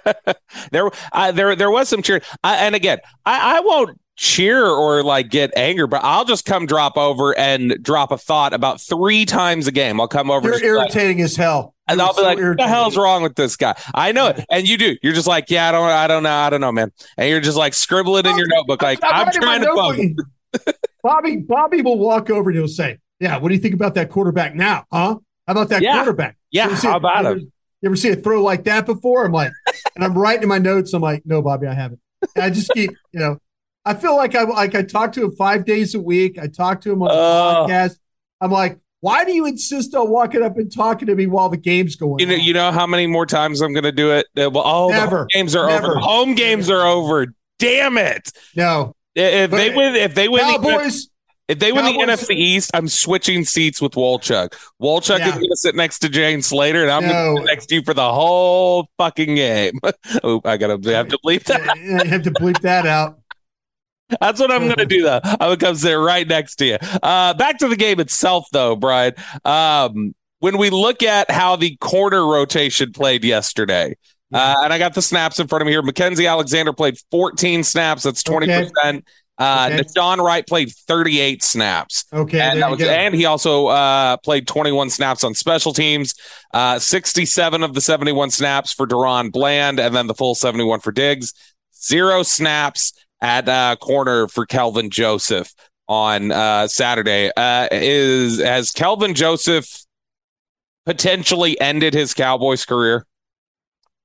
there, 0.72 0.90
I, 1.12 1.32
there, 1.32 1.58
there 1.58 1.70
was 1.70 1.90
some 1.90 2.02
cheer. 2.02 2.22
I, 2.42 2.66
and 2.66 2.74
again, 2.74 3.00
I, 3.26 3.58
I 3.58 3.60
won't 3.60 4.00
cheer 4.22 4.64
or 4.68 5.02
like 5.04 5.30
get 5.30 5.52
angry, 5.58 5.88
but 5.88 6.02
I'll 6.04 6.26
just 6.26 6.46
come 6.46 6.68
drop 6.68 6.96
over 6.96 7.36
and 7.38 7.76
drop 7.82 8.12
a 8.12 8.18
thought 8.20 8.54
about 8.54 8.80
three 8.80 9.26
times 9.26 9.66
a 9.66 9.72
game. 9.72 10.00
I'll 10.00 10.08
come 10.08 10.30
over 10.30 10.48
You're 10.48 10.60
be 10.60 10.72
like- 10.72 10.94
irritating 10.96 11.22
as 11.22 11.36
hell. 11.36 11.74
and 11.88 11.98
You're 11.98 12.06
I'll 12.08 12.14
be 12.14 12.18
so 12.18 12.24
like, 12.24 12.38
"What 12.38 12.58
the 12.58 12.68
hell's 12.68 12.96
wrong 12.96 13.24
with 13.24 13.34
this 13.36 13.56
guy?" 13.56 13.74
I 13.96 14.12
know 14.12 14.28
it, 14.28 14.46
and 14.52 14.70
you 14.70 14.78
do. 14.78 14.96
You're 15.02 15.14
just 15.14 15.26
like, 15.28 15.50
"Yeah, 15.50 15.68
I 15.70 15.72
don't, 15.72 15.90
I 15.90 16.06
don't 16.08 16.22
know, 16.22 16.30
I 16.32 16.50
don't 16.52 16.62
know, 16.62 16.72
man." 16.72 16.92
And 17.18 17.30
you're 17.30 17.40
just 17.42 17.58
like 17.58 17.74
scribbling 17.74 18.28
in 18.28 18.38
your 18.38 18.48
notebook, 18.48 18.82
like, 18.84 19.00
"I'm 19.04 19.26
my 19.26 19.32
trying 19.32 19.62
to 19.62 19.74
focus." 19.74 20.76
Bobby, 21.04 21.38
Bobby 21.38 21.82
will 21.82 21.98
walk 21.98 22.30
over 22.30 22.52
and 22.52 22.60
he'll 22.60 22.68
say, 22.68 23.00
"Yeah, 23.20 23.38
what 23.38 23.50
do 23.50 23.56
you 23.56 23.60
think 23.62 23.74
about 23.74 23.96
that 23.96 24.10
quarterback 24.10 24.54
now? 24.54 24.86
Huh? 24.92 25.16
How 25.48 25.52
about 25.54 25.70
that 25.70 25.82
Yeah. 25.82 25.96
quarterback? 25.96 26.38
Yeah, 26.52 26.66
You 26.66 26.72
ever 26.72 26.80
see 26.80 26.88
how 26.88 26.94
a- 26.94 26.98
about 26.98 27.26
him? 27.26 27.40
You 27.82 27.88
ever 27.90 27.96
see 27.96 28.10
a 28.10 28.16
throw 28.16 28.44
like 28.44 28.66
that 28.66 28.86
before?" 28.86 29.26
I'm 29.26 29.32
like, 29.32 29.52
and 29.96 30.04
I'm 30.06 30.16
writing 30.16 30.44
in 30.44 30.50
my 30.50 30.60
notes. 30.60 30.94
I'm 30.94 31.02
like, 31.02 31.24
"No, 31.26 31.42
Bobby, 31.42 31.66
I 31.66 31.74
haven't." 31.74 32.00
And 32.36 32.44
I 32.46 32.50
just 32.52 32.70
keep, 32.72 32.92
you 33.12 33.20
know, 33.20 33.38
I 33.86 33.94
feel 33.96 34.16
like 34.16 34.36
I 34.36 34.44
like 34.44 34.76
I 34.76 34.84
talk 34.84 35.12
to 35.14 35.24
him 35.26 35.32
five 35.32 35.66
days 35.66 35.96
a 35.96 36.00
week. 36.02 36.38
I 36.38 36.48
talk 36.48 36.82
to 36.82 36.92
him 36.92 37.02
on 37.02 37.08
the 37.08 37.14
Oh. 37.16 37.66
podcast. 37.68 37.98
I'm 38.40 38.52
like, 38.52 38.78
why 39.00 39.26
do 39.26 39.34
you 39.34 39.46
insist 39.48 39.96
on 39.96 40.10
walking 40.10 40.44
up 40.44 40.58
and 40.58 40.72
talking 40.74 41.08
to 41.08 41.16
me 41.16 41.26
while 41.26 41.50
the 41.50 41.58
game's 41.58 41.96
going? 41.96 42.20
You 42.20 42.28
know, 42.28 42.36
on? 42.36 42.40
you 42.42 42.54
know 42.54 42.72
how 42.72 42.86
many 42.86 43.08
more 43.08 43.26
times 43.26 43.62
I'm 43.62 43.74
going 43.74 43.84
to 43.84 43.92
do 43.92 44.12
it? 44.12 44.28
Uh, 44.38 44.50
Well, 44.52 44.64
oh, 44.66 44.92
the 44.92 45.08
home 45.08 45.28
games 45.34 45.56
are 45.56 45.68
Never. 45.68 45.92
over. 45.92 46.00
Home 46.00 46.36
games 46.36 46.70
are 46.70 46.82
over. 46.86 47.28
Damn 47.58 47.98
it! 47.98 48.32
no, 48.56 48.96
If 49.16 49.50
But- 49.52 49.58
they 49.58 49.70
win, 49.76 49.96
if 49.96 50.14
they 50.16 50.28
win, 50.28 50.46
the, 50.62 51.08
if 51.48 51.60
they 51.60 51.72
win 51.72 51.86
the 51.86 51.92
NFC 51.92 52.36
East, 52.36 52.72
I'm 52.74 52.88
switching 52.88 53.44
seats 53.46 53.82
with 53.82 53.92
Wolchuk. 53.94 54.54
Wolchuk 54.82 55.20
Yeah. 55.20 55.28
is 55.30 55.34
going 55.34 55.50
to 55.50 55.56
sit 55.58 55.76
next 55.76 56.00
to 56.00 56.10
Jane 56.10 56.42
Slater, 56.42 56.84
and 56.84 56.92
I'm 56.92 57.02
going 57.02 57.36
to 57.36 57.42
sit 57.42 57.46
next 57.48 57.66
to 57.68 57.76
you 57.76 57.82
for 57.84 57.94
the 57.94 58.12
whole 58.14 58.88
fucking 58.98 59.36
game. 59.36 59.80
oh, 60.24 60.42
I 60.46 60.58
gotta 60.58 60.74
have 60.94 61.08
to 61.10 61.18
bleep 61.26 61.44
that. 61.46 61.62
I 61.70 62.06
have 62.08 62.24
to 62.24 62.32
bleep 62.32 62.62
that 62.62 62.86
out. 62.88 63.20
That's 64.20 64.40
what 64.40 64.52
I'm 64.52 64.64
going 64.64 64.76
to 64.78 64.86
do, 64.86 65.04
though. 65.04 65.20
I'm 65.24 65.38
going 65.38 65.58
to 65.60 65.66
come 65.66 65.76
sit 65.76 65.94
right 65.94 66.28
next 66.28 66.56
to 66.58 66.66
you. 66.66 66.78
Uh, 67.02 67.34
back 67.34 67.60
to 67.60 67.68
the 67.68 67.76
game 67.76 68.00
itself, 68.00 68.48
though, 68.52 68.76
Bryan. 68.76 69.14
Um, 69.46 70.14
when 70.40 70.58
we 70.58 70.70
look 70.70 71.04
at 71.04 71.30
how 71.30 71.56
the 71.56 71.76
corner 71.78 72.26
rotation 72.26 72.92
played 72.92 73.24
yesterday, 73.24 73.96
uh, 74.34 74.56
and 74.64 74.74
I 74.74 74.78
got 74.78 74.94
the 74.94 75.02
snaps 75.02 75.40
in 75.40 75.48
front 75.48 75.62
of 75.62 75.66
me 75.66 75.72
here. 75.74 75.82
Mackensie 75.84 76.30
Alexander 76.30 76.74
played 76.74 76.96
14 77.12 77.64
snaps. 77.64 78.04
That's 78.04 78.24
20%. 78.24 79.04
Uh, 79.38 79.70
Okay. 79.72 79.82
Nahshon 79.84 80.18
Wright 80.24 80.46
played 80.46 80.72
38 80.72 81.42
snaps. 81.42 82.06
Okay, 82.14 82.40
and, 82.40 82.62
that 82.62 82.70
was, 82.70 82.80
and 82.82 83.16
he 83.16 83.26
also 83.26 83.68
uh, 83.68 84.18
played 84.18 84.46
21 84.48 84.92
snaps 84.92 85.24
on 85.24 85.34
special 85.34 85.74
teams, 85.74 86.14
uh, 86.54 86.78
67 86.78 87.64
of 87.64 87.74
the 87.74 87.82
71 87.82 88.30
snaps 88.30 88.72
for 88.72 88.86
DaRon 88.86 89.32
Bland, 89.32 89.80
and 89.80 89.96
then 89.96 90.06
the 90.06 90.14
full 90.14 90.36
71 90.36 90.82
for 90.82 90.92
Diggs. 90.92 91.34
Zero 91.84 92.22
snaps 92.22 92.94
at 93.22 93.48
uh, 93.48 93.76
corner 93.78 94.28
for 94.28 94.46
Kelvin 94.46 94.90
Joseph 94.90 95.54
on 95.88 96.32
uh, 96.32 96.68
Saturday. 96.68 97.32
Uh, 97.36 97.68
is 97.72 98.40
has 98.42 98.72
Kelvin 98.72 99.14
Joseph 99.14 99.68
potentially 100.86 101.60
ended 101.62 101.94
his 101.94 102.14
Cowboys 102.14 102.66
career? 102.66 103.06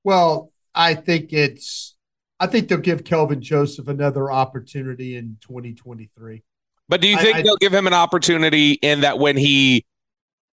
Well, 0.03 0.51
I 0.75 0.93
think 0.93 1.33
it's. 1.33 1.95
I 2.39 2.45
think 2.45 2.67
they'll 2.67 2.77
give 2.77 3.03
Kelvin 3.03 3.41
Joseph 3.41 3.87
another 3.87 4.31
opportunity 4.31 5.15
in 5.15 5.37
2023. 5.41 6.43
But 6.87 7.01
do 7.01 7.07
you 7.07 7.17
I- 7.17 7.21
think 7.21 7.35
I- 7.37 7.41
they'll 7.41 7.57
give 7.57 7.73
him 7.73 7.87
an 7.87 7.93
opportunity 7.93 8.73
in 8.73 9.01
that 9.01 9.17
when 9.17 9.37
he 9.37 9.85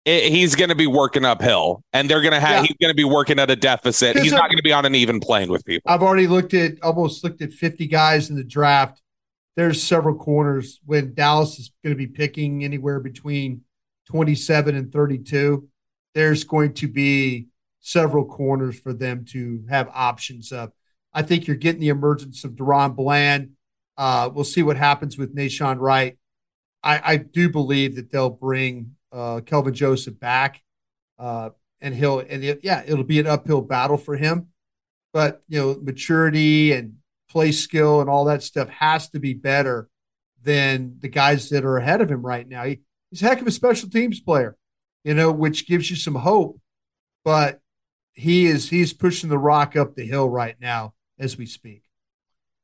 i- 0.07 0.09
he's 0.29 0.55
going 0.55 0.69
to 0.69 0.75
be 0.75 0.87
working 0.87 1.25
uphill 1.25 1.83
and 1.93 2.09
they're 2.09 2.21
going 2.21 2.33
to 2.33 2.39
have 2.39 2.63
Yeah. 2.63 2.67
he's 2.67 2.77
going 2.81 2.91
to 2.91 2.95
be 2.95 3.03
working 3.03 3.39
at 3.39 3.49
a 3.51 3.55
deficit. 3.55 4.17
He's 4.19 4.31
not 4.31 4.49
going 4.49 4.57
to 4.57 4.63
be 4.63 4.73
on 4.73 4.85
an 4.85 4.95
even 4.95 5.19
plane 5.19 5.49
with 5.51 5.65
people. 5.65 5.89
I've 5.91 6.01
already 6.03 6.27
looked 6.27 6.53
at 6.53 6.73
almost 6.83 7.23
looked 7.23 7.41
at 7.41 7.51
50 7.53 7.87
guys 7.87 8.29
in 8.29 8.35
the 8.35 8.43
draft. 8.43 9.01
There's 9.55 9.81
several 9.81 10.15
corners 10.15 10.79
when 10.85 11.13
Dallas 11.13 11.57
is 11.59 11.71
going 11.83 11.95
to 11.95 11.97
be 11.97 12.07
picking 12.07 12.63
anywhere 12.63 12.99
between 12.99 13.61
27 14.07 14.75
and 14.75 14.91
32. 14.91 15.67
There's 16.13 16.43
going 16.43 16.73
to 16.75 16.87
be 16.87 17.47
several 17.81 18.25
corners 18.25 18.79
for 18.79 18.93
them 18.93 19.25
to 19.25 19.63
have 19.69 19.89
options 19.93 20.51
of. 20.51 20.71
I 21.13 21.21
think 21.21 21.47
you're 21.47 21.55
getting 21.55 21.81
the 21.81 21.89
emergence 21.89 22.43
of 22.43 22.51
DaRon 22.51 22.95
Bland. 22.95 23.51
Uh, 23.97 24.29
we'll 24.33 24.43
see 24.43 24.63
what 24.63 24.75
happens 24.77 25.17
with 25.17 25.35
Nahshon 25.35 25.79
Wright. 25.79 26.17
I, 26.83 27.01
I 27.13 27.17
do 27.17 27.49
believe 27.49 27.95
that 27.95 28.11
they'll 28.11 28.29
bring 28.29 28.95
uh, 29.15 29.41
Kelvin 29.41 29.73
Joseph 29.73 30.19
back, 30.19 30.61
uh, 31.17 31.51
and 31.79 31.95
he'll 31.95 32.19
and 32.19 32.43
it, 32.43 32.59
yeah, 32.63 32.83
it'll 32.85 33.03
be 33.05 33.19
an 33.19 33.27
uphill 33.27 33.61
battle 33.61 33.97
for 33.97 34.17
him. 34.17 34.49
but 35.13 35.41
you 35.47 35.59
know, 35.59 35.79
maturity 35.81 36.73
and 36.73 36.95
play 37.29 37.51
skill 37.51 38.01
and 38.01 38.09
all 38.09 38.25
that 38.25 38.43
stuff 38.43 38.67
has 38.69 39.09
to 39.09 39.19
be 39.19 39.33
better 39.33 39.87
than 40.43 40.97
the 40.99 41.07
guys 41.07 41.49
that 41.49 41.63
are 41.65 41.77
ahead 41.77 42.01
of 42.01 42.11
him 42.11 42.21
right 42.21 42.47
now. 42.47 42.65
He, 42.65 42.81
he's 43.09 43.23
a 43.23 43.25
heck 43.25 43.41
of 43.41 43.47
a 43.47 43.51
special 43.51 43.89
teams 43.89 44.19
player, 44.19 44.57
you 45.03 45.13
know, 45.13 45.31
which 45.31 45.67
gives 45.67 45.89
you 45.89 45.95
some 45.95 46.15
hope. 46.15 46.59
But 47.23 47.61
he 48.13 48.45
is 48.45 48.69
he's 48.69 48.93
pushing 48.93 49.29
the 49.29 49.37
rock 49.37 49.75
up 49.75 49.95
the 49.95 50.05
hill 50.05 50.29
right 50.29 50.55
now 50.59 50.93
as 51.17 51.37
we 51.37 51.45
speak. 51.45 51.83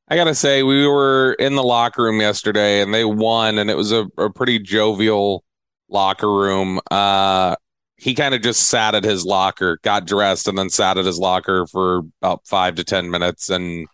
I 0.08 0.16
gotta 0.16 0.36
say, 0.36 0.62
we 0.62 0.86
were 0.86 1.34
in 1.40 1.56
the 1.56 1.64
locker 1.64 2.04
room 2.04 2.20
yesterday, 2.20 2.82
and 2.82 2.94
they 2.94 3.06
won, 3.06 3.58
and 3.58 3.70
it 3.70 3.78
was 3.78 3.94
a, 3.94 4.08
a 4.18 4.30
pretty 4.30 4.60
jovial 4.60 5.46
locker 5.92 6.32
room. 6.32 6.80
Uh, 6.90 7.56
he 7.98 8.16
kind 8.16 8.34
of 8.34 8.42
just 8.42 8.64
sat 8.64 8.96
at 8.96 9.04
his 9.04 9.26
locker, 9.26 9.78
got 9.84 10.08
dressed, 10.08 10.48
and 10.48 10.58
then 10.58 10.70
sat 10.70 10.98
at 10.98 11.06
his 11.06 11.20
locker 11.20 11.68
for 11.68 12.02
about 12.22 12.48
five 12.48 12.76
to 12.76 12.84
ten 12.84 13.12
minutes, 13.12 13.50
and 13.50 13.88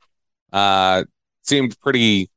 uh, 0.53 1.03
seemed 1.43 1.77
pretty, 1.81 2.29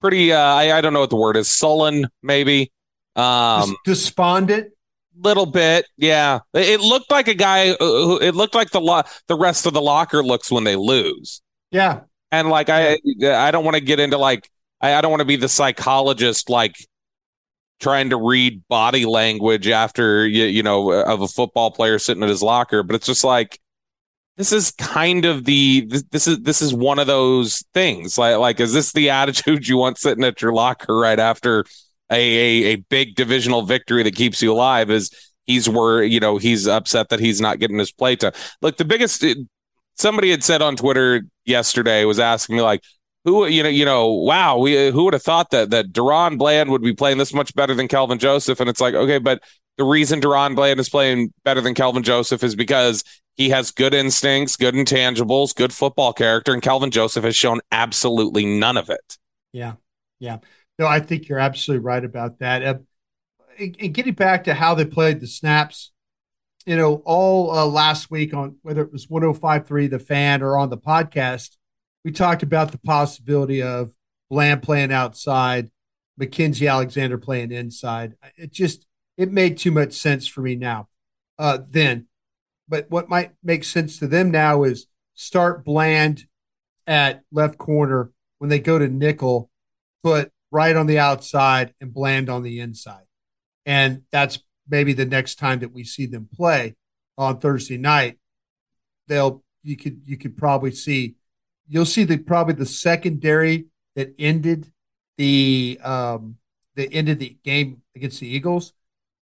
pretty. 0.00 0.32
Uh, 0.32 0.38
I, 0.38 0.78
I 0.78 0.80
don't 0.80 0.92
know 0.92 1.00
what 1.00 1.10
the 1.10 1.16
word 1.16 1.36
is, 1.36 1.48
sullen, 1.48 2.06
maybe. 2.22 2.70
Um, 3.16 3.76
despondent 3.84 4.72
little 5.20 5.46
bit 5.46 5.86
yeah 5.98 6.40
it 6.54 6.80
looked 6.80 7.10
like 7.10 7.28
a 7.28 7.34
guy 7.34 7.74
who 7.74 8.18
it 8.20 8.34
looked 8.34 8.54
like 8.54 8.70
the 8.70 8.80
lo- 8.80 9.02
the 9.28 9.34
rest 9.34 9.66
of 9.66 9.74
the 9.74 9.80
locker 9.80 10.22
looks 10.22 10.50
when 10.50 10.64
they 10.64 10.74
lose 10.74 11.42
yeah 11.70 12.00
and 12.30 12.48
like 12.48 12.70
i 12.70 12.98
i 13.22 13.50
don't 13.50 13.64
want 13.64 13.74
to 13.74 13.80
get 13.80 14.00
into 14.00 14.16
like 14.16 14.48
i, 14.80 14.94
I 14.94 15.00
don't 15.00 15.10
want 15.10 15.20
to 15.20 15.26
be 15.26 15.36
the 15.36 15.48
psychologist 15.48 16.48
like 16.48 16.74
trying 17.82 18.10
to 18.10 18.16
read 18.16 18.66
body 18.68 19.04
language 19.04 19.68
after 19.68 20.26
you, 20.26 20.44
you 20.44 20.62
know 20.62 20.92
uh, 20.92 21.04
of 21.04 21.20
a 21.20 21.28
football 21.28 21.70
player 21.70 21.98
sitting 21.98 22.22
at 22.22 22.28
his 22.28 22.42
locker 22.42 22.82
but 22.82 22.96
it's 22.96 23.06
just 23.06 23.24
like 23.24 23.58
this 24.38 24.52
is 24.52 24.70
kind 24.72 25.26
of 25.26 25.44
the 25.44 25.84
this, 25.88 26.04
this 26.10 26.26
is 26.26 26.40
this 26.40 26.62
is 26.62 26.72
one 26.72 26.98
of 26.98 27.06
those 27.06 27.62
things 27.74 28.16
like 28.16 28.38
like 28.38 28.60
is 28.60 28.72
this 28.72 28.92
the 28.92 29.10
attitude 29.20 29.68
you 29.68 29.76
want 29.76 29.98
sitting 29.98 30.24
at 30.24 30.40
your 30.40 30.52
locker 30.52 30.96
right 30.96 31.18
after 31.18 31.64
a, 32.10 32.14
a, 32.14 32.72
a 32.72 32.76
big 32.76 33.14
divisional 33.14 33.62
victory 33.62 34.02
that 34.02 34.14
keeps 34.14 34.42
you 34.42 34.52
alive 34.52 34.90
is 34.90 35.10
he's 35.46 35.68
where 35.68 36.02
you 36.02 36.20
know 36.20 36.36
he's 36.38 36.66
upset 36.66 37.08
that 37.08 37.20
he's 37.20 37.40
not 37.40 37.58
getting 37.58 37.78
his 37.78 37.92
play 37.92 38.16
time. 38.16 38.32
Look, 38.60 38.76
the 38.76 38.84
biggest 38.84 39.24
somebody 39.96 40.30
had 40.30 40.44
said 40.44 40.62
on 40.62 40.76
Twitter 40.76 41.22
yesterday 41.44 42.04
was 42.04 42.18
asking 42.18 42.56
me 42.56 42.62
like, 42.62 42.82
who 43.24 43.46
you 43.46 43.62
know 43.62 43.68
you 43.68 43.84
know 43.84 44.10
wow 44.10 44.58
we 44.58 44.90
who 44.90 45.04
would 45.04 45.14
have 45.14 45.22
thought 45.22 45.50
that 45.50 45.70
that 45.70 45.92
DaRon 45.92 46.38
Bland 46.38 46.70
would 46.70 46.82
be 46.82 46.94
playing 46.94 47.18
this 47.18 47.32
much 47.32 47.54
better 47.54 47.74
than 47.74 47.88
Kelvin 47.88 48.18
Joseph 48.18 48.60
and 48.60 48.68
it's 48.68 48.80
like 48.80 48.94
okay 48.94 49.18
but 49.18 49.42
the 49.78 49.84
reason 49.84 50.20
DaRon 50.20 50.54
Bland 50.54 50.80
is 50.80 50.88
playing 50.88 51.32
better 51.44 51.60
than 51.60 51.74
Kelvin 51.74 52.02
Joseph 52.02 52.42
is 52.42 52.54
because 52.54 53.04
he 53.34 53.50
has 53.50 53.70
good 53.70 53.94
instincts, 53.94 54.56
good 54.56 54.74
intangibles, 54.74 55.54
good 55.54 55.72
football 55.72 56.12
character, 56.12 56.52
and 56.52 56.62
Kelvin 56.62 56.90
Joseph 56.90 57.24
has 57.24 57.34
shown 57.34 57.60
absolutely 57.70 58.44
none 58.44 58.76
of 58.76 58.90
it. 58.90 59.16
Yeah, 59.52 59.74
yeah. 60.20 60.38
No, 60.78 60.86
I 60.86 61.00
think 61.00 61.28
you're 61.28 61.38
absolutely 61.38 61.84
right 61.84 62.04
about 62.04 62.38
that. 62.40 62.62
Uh, 62.62 62.78
and 63.58 63.94
getting 63.94 64.14
back 64.14 64.44
to 64.44 64.54
how 64.54 64.74
they 64.74 64.84
played 64.84 65.20
the 65.20 65.26
snaps, 65.26 65.92
you 66.66 66.76
know, 66.76 66.96
all 67.04 67.50
uh, 67.50 67.66
last 67.66 68.10
week 68.10 68.34
on 68.34 68.56
whether 68.62 68.82
it 68.82 68.92
was 68.92 69.06
105.3 69.06 69.90
The 69.90 69.98
Fan 69.98 70.42
or 70.42 70.58
on 70.58 70.70
the 70.70 70.78
podcast, 70.78 71.56
we 72.04 72.12
talked 72.12 72.42
about 72.42 72.72
the 72.72 72.78
possibility 72.78 73.62
of 73.62 73.92
Bland 74.30 74.62
playing 74.62 74.92
outside, 74.92 75.70
Mackensie 76.20 76.70
Alexander 76.70 77.18
playing 77.18 77.52
inside. 77.52 78.14
It 78.36 78.52
just 78.52 78.86
it 79.16 79.30
made 79.30 79.58
too 79.58 79.70
much 79.70 79.92
sense 79.92 80.26
for 80.26 80.40
me 80.40 80.56
now. 80.56 80.88
Uh, 81.38 81.58
then, 81.68 82.06
but 82.68 82.90
what 82.90 83.08
might 83.08 83.32
make 83.42 83.64
sense 83.64 83.98
to 83.98 84.06
them 84.06 84.30
now 84.30 84.62
is 84.62 84.86
start 85.14 85.64
Bland 85.64 86.26
at 86.86 87.22
left 87.30 87.58
corner 87.58 88.10
when 88.38 88.50
they 88.50 88.58
go 88.58 88.78
to 88.78 88.88
nickel, 88.88 89.50
put 90.02 90.32
Wright 90.50 90.76
on 90.76 90.86
the 90.86 90.98
outside 90.98 91.74
and 91.80 91.94
Bland 91.94 92.28
on 92.28 92.42
the 92.42 92.60
inside. 92.60 93.04
And 93.64 94.02
that's 94.10 94.38
maybe 94.68 94.92
the 94.92 95.06
next 95.06 95.36
time 95.36 95.60
that 95.60 95.72
we 95.72 95.84
see 95.84 96.06
them 96.06 96.28
play 96.32 96.76
on 97.16 97.38
Thursday 97.38 97.78
night. 97.78 98.18
They'll 99.08 99.42
you 99.62 99.76
could 99.76 100.02
you 100.04 100.16
could 100.16 100.36
probably 100.36 100.72
see 100.72 101.16
you'll 101.66 101.86
see 101.86 102.04
the 102.04 102.18
probably 102.18 102.54
the 102.54 102.66
secondary 102.66 103.66
that 103.96 104.14
ended 104.18 104.72
the 105.18 105.78
um 105.82 106.36
the 106.74 106.92
end 106.92 107.08
of 107.08 107.18
the 107.18 107.36
game 107.44 107.82
against 107.94 108.20
the 108.20 108.26
Eagles. 108.26 108.72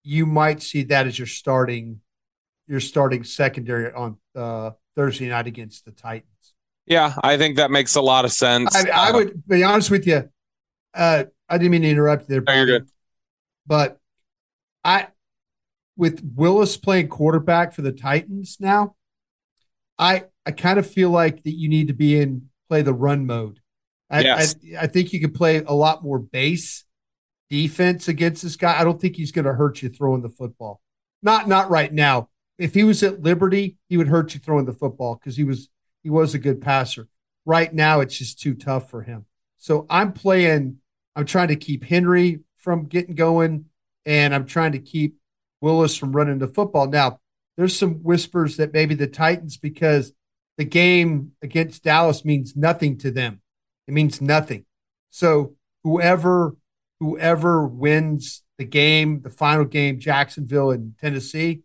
You 0.04 0.26
might 0.26 0.62
see 0.62 0.84
that 0.84 1.06
as 1.06 1.18
your 1.18 1.26
starting 1.26 2.00
your 2.66 2.80
starting 2.80 3.24
secondary 3.24 3.92
on 3.92 4.16
uh, 4.34 4.70
Thursday 4.96 5.28
night 5.28 5.46
against 5.46 5.84
the 5.84 5.90
Titans. 5.90 6.54
Yeah, 6.86 7.14
I 7.22 7.36
think 7.36 7.56
that 7.56 7.70
makes 7.70 7.94
a 7.94 8.00
lot 8.00 8.24
of 8.24 8.32
sense. 8.32 8.74
I, 8.74 8.88
I 8.90 9.12
would 9.12 9.46
be 9.46 9.62
honest 9.62 9.90
with 9.90 10.06
you. 10.06 10.28
Uh, 10.94 11.24
I 11.48 11.58
didn't 11.58 11.70
mean 11.70 11.82
to 11.82 11.90
interrupt 11.90 12.28
there. 12.28 12.40
No, 12.40 12.54
you're 12.54 12.66
good. 12.66 12.88
But 13.66 13.98
I, 14.84 15.08
with 15.96 16.20
Willis 16.34 16.76
playing 16.76 17.08
quarterback 17.08 17.72
for 17.72 17.82
the 17.82 17.92
Titans 17.92 18.56
now, 18.58 18.96
I 20.02 20.24
I 20.44 20.50
kind 20.50 20.78
of 20.78 20.90
feel 20.90 21.10
like 21.10 21.44
that 21.44 21.52
you 21.52 21.68
need 21.68 21.88
to 21.88 21.94
be 21.94 22.18
in 22.18 22.48
play 22.68 22.82
the 22.82 22.92
run 22.92 23.26
mode. 23.26 23.60
I, 24.10 24.20
yes. 24.20 24.56
I, 24.76 24.82
I 24.82 24.86
think 24.88 25.12
you 25.12 25.20
could 25.20 25.34
play 25.34 25.58
a 25.58 25.72
lot 25.72 26.02
more 26.02 26.18
base 26.18 26.84
defense 27.48 28.08
against 28.08 28.42
this 28.42 28.56
guy. 28.56 28.78
I 28.78 28.84
don't 28.84 29.00
think 29.00 29.16
he's 29.16 29.32
going 29.32 29.44
to 29.44 29.54
hurt 29.54 29.82
you 29.82 29.88
throwing 29.88 30.22
the 30.22 30.28
football. 30.28 30.80
Not 31.22 31.48
not 31.48 31.70
right 31.70 31.92
now. 31.92 32.28
If 32.58 32.74
he 32.74 32.84
was 32.84 33.02
at 33.02 33.22
Liberty, 33.22 33.76
he 33.88 33.96
would 33.96 34.08
hurt 34.08 34.34
you 34.34 34.40
throwing 34.40 34.66
the 34.66 34.72
football 34.72 35.14
because 35.14 35.36
he 35.36 35.44
was 35.44 35.68
he 36.02 36.10
was 36.10 36.34
a 36.34 36.38
good 36.38 36.60
passer. 36.60 37.08
Right 37.44 37.72
now, 37.72 38.00
it's 38.00 38.18
just 38.18 38.40
too 38.40 38.54
tough 38.54 38.90
for 38.90 39.02
him. 39.02 39.26
So 39.58 39.86
I'm 39.88 40.12
playing 40.12 40.78
I'm 41.14 41.26
trying 41.26 41.48
to 41.48 41.56
keep 41.56 41.84
Henry 41.84 42.40
from 42.58 42.86
getting 42.86 43.14
going, 43.14 43.66
and 44.06 44.34
I'm 44.34 44.46
trying 44.46 44.72
to 44.72 44.78
keep 44.78 45.16
Willis 45.60 45.96
from 45.96 46.12
running 46.12 46.38
the 46.38 46.48
football. 46.48 46.88
Now, 46.88 47.20
there's 47.56 47.78
some 47.78 47.94
whispers 47.96 48.56
that 48.56 48.72
maybe 48.72 48.94
the 48.94 49.06
Titans, 49.06 49.56
because 49.56 50.12
the 50.58 50.64
game 50.64 51.32
against 51.42 51.84
Dallas 51.84 52.24
means 52.24 52.56
nothing 52.56 52.98
to 52.98 53.10
them. 53.10 53.40
It 53.88 53.94
means 53.94 54.20
nothing. 54.20 54.64
So 55.10 55.54
whoever 55.84 56.56
whoever 57.00 57.66
wins 57.66 58.42
the 58.58 58.64
game, 58.64 59.22
the 59.22 59.30
final 59.30 59.64
game, 59.64 59.98
Jacksonville 59.98 60.70
and 60.70 60.94
Tennessee, 60.98 61.62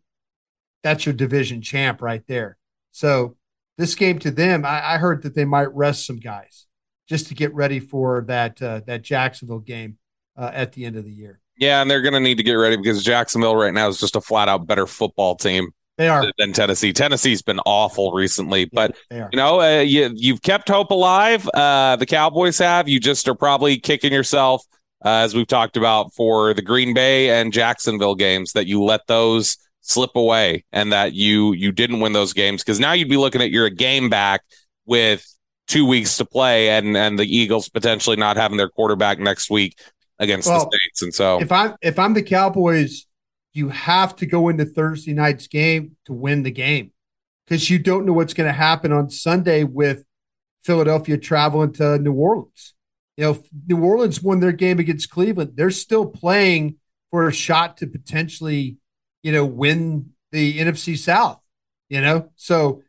that's 0.84 1.06
your 1.06 1.14
division 1.14 1.62
champ 1.62 2.02
right 2.02 2.24
there. 2.28 2.58
So 2.92 3.38
this 3.78 3.94
game 3.94 4.18
to 4.20 4.32
them, 4.32 4.66
I, 4.66 4.94
I 4.94 4.98
heard 4.98 5.22
that 5.24 5.36
they 5.36 5.46
might 5.46 5.74
rest 5.76 6.08
some 6.08 6.18
guys 6.18 6.66
just 7.08 7.28
to 7.28 7.36
get 7.36 7.54
ready 7.54 7.80
for 7.80 8.26
that 8.28 8.62
uh, 8.62 8.82
that 8.88 9.04
Jacksonville 9.04 9.60
game 9.60 9.98
uh, 10.36 10.52
at 10.54 10.74
the 10.74 10.86
end 10.86 10.96
of 10.96 11.06
the 11.06 11.12
year. 11.12 11.40
Yeah, 11.58 11.82
and 11.82 11.90
they're 11.90 12.02
going 12.02 12.14
to 12.14 12.20
need 12.20 12.38
to 12.38 12.44
get 12.44 12.54
ready 12.54 12.78
because 12.78 13.04
Jacksonville 13.04 13.56
right 13.56 13.74
now 13.74 13.88
is 13.88 14.00
just 14.00 14.16
a 14.16 14.22
flat 14.22 14.48
out 14.48 14.68
better 14.68 14.86
football 14.86 15.36
team. 15.36 15.72
They 15.98 16.10
are 16.10 16.32
than 16.38 16.54
Tennessee. 16.54 16.94
Tennessee's 16.94 17.42
been 17.42 17.60
awful 17.66 18.12
recently, 18.12 18.62
yeah, 18.62 18.68
but 18.72 18.96
you 19.10 19.38
know, 19.38 19.62
uh, 19.62 19.82
you 19.82 20.12
you've 20.14 20.44
kept 20.44 20.70
hope 20.70 20.92
alive. 20.92 21.48
Uh, 21.54 21.96
the 21.96 22.06
Cowboys 22.06 22.60
have. 22.60 22.88
You 22.88 23.00
just 23.00 23.28
are 23.28 23.34
probably 23.34 23.80
kicking 23.80 24.14
yourself, 24.14 24.64
uh, 25.04 25.10
as 25.10 25.34
we've 25.34 25.48
talked 25.48 25.76
about 25.76 26.14
for 26.14 26.54
the 26.54 26.62
Green 26.62 26.94
Bay 26.94 27.32
and 27.32 27.52
Jacksonville 27.52 28.14
games, 28.14 28.54
that 28.54 28.68
you 28.68 28.84
let 28.84 29.08
those 29.08 29.58
slip 29.82 30.16
away 30.16 30.66
and 30.72 30.92
that 30.94 31.14
you 31.14 31.54
you 31.54 31.72
didn't 31.72 32.00
win 32.00 32.14
those 32.14 32.34
games 32.34 32.62
because 32.62 32.80
now 32.80 32.92
you'd 32.92 33.10
be 33.10 33.18
looking 33.18 33.42
at 33.42 33.50
you're 33.50 33.66
a 33.66 33.72
game 33.72 34.10
back 34.10 34.42
with 34.86 35.26
two 35.68 35.86
weeks 35.86 36.18
to 36.18 36.26
play 36.26 36.70
and 36.70 36.96
and 36.96 37.18
the 37.18 37.24
Eagles 37.26 37.70
potentially 37.70 38.18
not 38.18 38.38
having 38.38 38.58
their 38.58 38.70
quarterback 38.70 39.18
next 39.18 39.50
week 39.50 39.80
against 40.20 40.48
well, 40.48 40.70
the 40.70 40.78
Saints. 40.86 41.02
And 41.02 41.14
so 41.14 41.42
if 41.42 41.52
I'm 41.52 41.76
if 41.82 41.98
I'm 41.98 42.14
the 42.14 42.24
Cowboys, 42.24 43.06
you 43.58 43.70
have 43.70 44.16
to 44.18 44.26
go 44.28 44.50
into 44.50 44.66
Thursday 44.66 45.14
night's 45.14 45.48
game 45.48 45.98
to 46.06 46.14
win 46.14 46.44
the 46.44 46.52
game 46.52 46.92
because 47.46 47.70
you 47.70 47.80
don't 47.80 48.06
know 48.06 48.14
what's 48.14 48.36
going 48.36 48.48
to 48.48 48.54
happen 48.54 48.92
on 48.92 49.10
Sunday 49.10 49.64
with 49.64 50.06
Philadelphia 50.62 51.18
traveling 51.18 51.74
to 51.74 51.98
New 51.98 52.14
Orleans. 52.14 52.76
You 53.18 53.24
know, 53.24 53.44
New 53.68 53.84
Orleans 53.84 54.22
won 54.22 54.40
their 54.40 54.52
game 54.52 54.78
against 54.78 55.10
Cleveland. 55.10 55.54
They're 55.56 55.72
still 55.72 56.06
playing 56.06 56.76
for 57.10 57.28
a 57.28 57.34
shot 57.34 57.78
to 57.78 57.88
potentially, 57.88 58.78
you 59.24 59.32
know, 59.32 59.46
win 59.46 60.12
the 60.32 60.60
NFC 60.60 60.96
South. 60.96 61.42
You 61.90 62.02
know, 62.02 62.30
so 62.36 62.84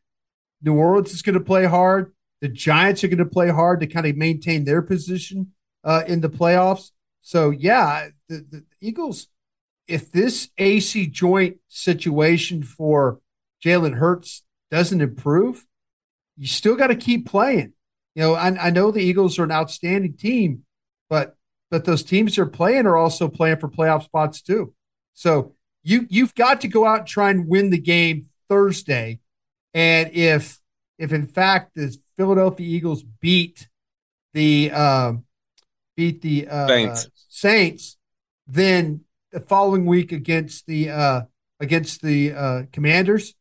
New 0.60 0.74
Orleans 0.74 1.12
is 1.12 1.22
going 1.22 1.38
to 1.38 1.44
play 1.44 1.64
hard. 1.64 2.12
The 2.42 2.48
Giants 2.48 3.02
are 3.04 3.08
going 3.08 3.18
to 3.18 3.26
play 3.26 3.48
hard 3.48 3.80
to 3.80 3.86
kind 3.86 4.06
of 4.06 4.16
maintain 4.16 4.64
their 4.64 4.82
position 4.82 5.52
uh, 5.82 6.02
in 6.06 6.20
the 6.20 6.28
playoffs. 6.28 6.90
So, 7.22 7.50
yeah, 7.50 8.08
the, 8.28 8.44
the 8.50 8.64
Eagles, 8.80 9.28
if 9.88 10.12
this 10.12 10.50
AC 10.58 11.06
joint 11.06 11.56
situation 11.68 12.62
for 12.62 13.20
Jalen 13.64 13.94
Hurts 13.94 14.44
doesn't 14.70 15.00
improve, 15.00 15.66
you 16.36 16.46
still 16.46 16.76
got 16.76 16.88
to 16.88 16.94
keep 16.94 17.26
playing. 17.26 17.72
You 18.14 18.22
know, 18.22 18.34
I, 18.34 18.66
I 18.66 18.70
know 18.70 18.90
the 18.90 19.00
Eagles 19.00 19.38
are 19.38 19.44
an 19.44 19.52
outstanding 19.52 20.14
team, 20.14 20.64
but 21.08 21.36
but 21.70 21.84
those 21.84 22.02
teams 22.02 22.36
they're 22.36 22.46
playing 22.46 22.86
are 22.86 22.96
also 22.96 23.28
playing 23.28 23.58
for 23.58 23.68
playoff 23.68 24.04
spots 24.04 24.42
too. 24.42 24.74
So 25.14 25.54
you 25.82 26.06
you've 26.08 26.34
got 26.34 26.60
to 26.60 26.68
go 26.68 26.86
out 26.86 27.00
and 27.00 27.08
try 27.08 27.30
and 27.30 27.48
win 27.48 27.70
the 27.70 27.78
game 27.78 28.26
Thursday. 28.48 29.20
And 29.74 30.10
if 30.12 30.60
if 30.98 31.12
in 31.12 31.26
fact 31.26 31.74
the 31.74 31.96
Philadelphia 32.16 32.66
Eagles 32.66 33.02
beat 33.02 33.68
the 34.34 34.70
uh, 34.72 35.12
beat 35.96 36.20
the 36.20 36.48
uh, 36.48 36.66
Saints. 36.68 37.08
Saints, 37.28 37.96
then 38.46 39.04
the 39.32 39.40
following 39.40 39.86
week 39.86 40.12
against 40.12 40.66
the 40.66 40.90
uh, 40.90 41.22
against 41.60 42.02
the 42.02 42.32
uh, 42.32 42.62
Commanders, 42.72 43.34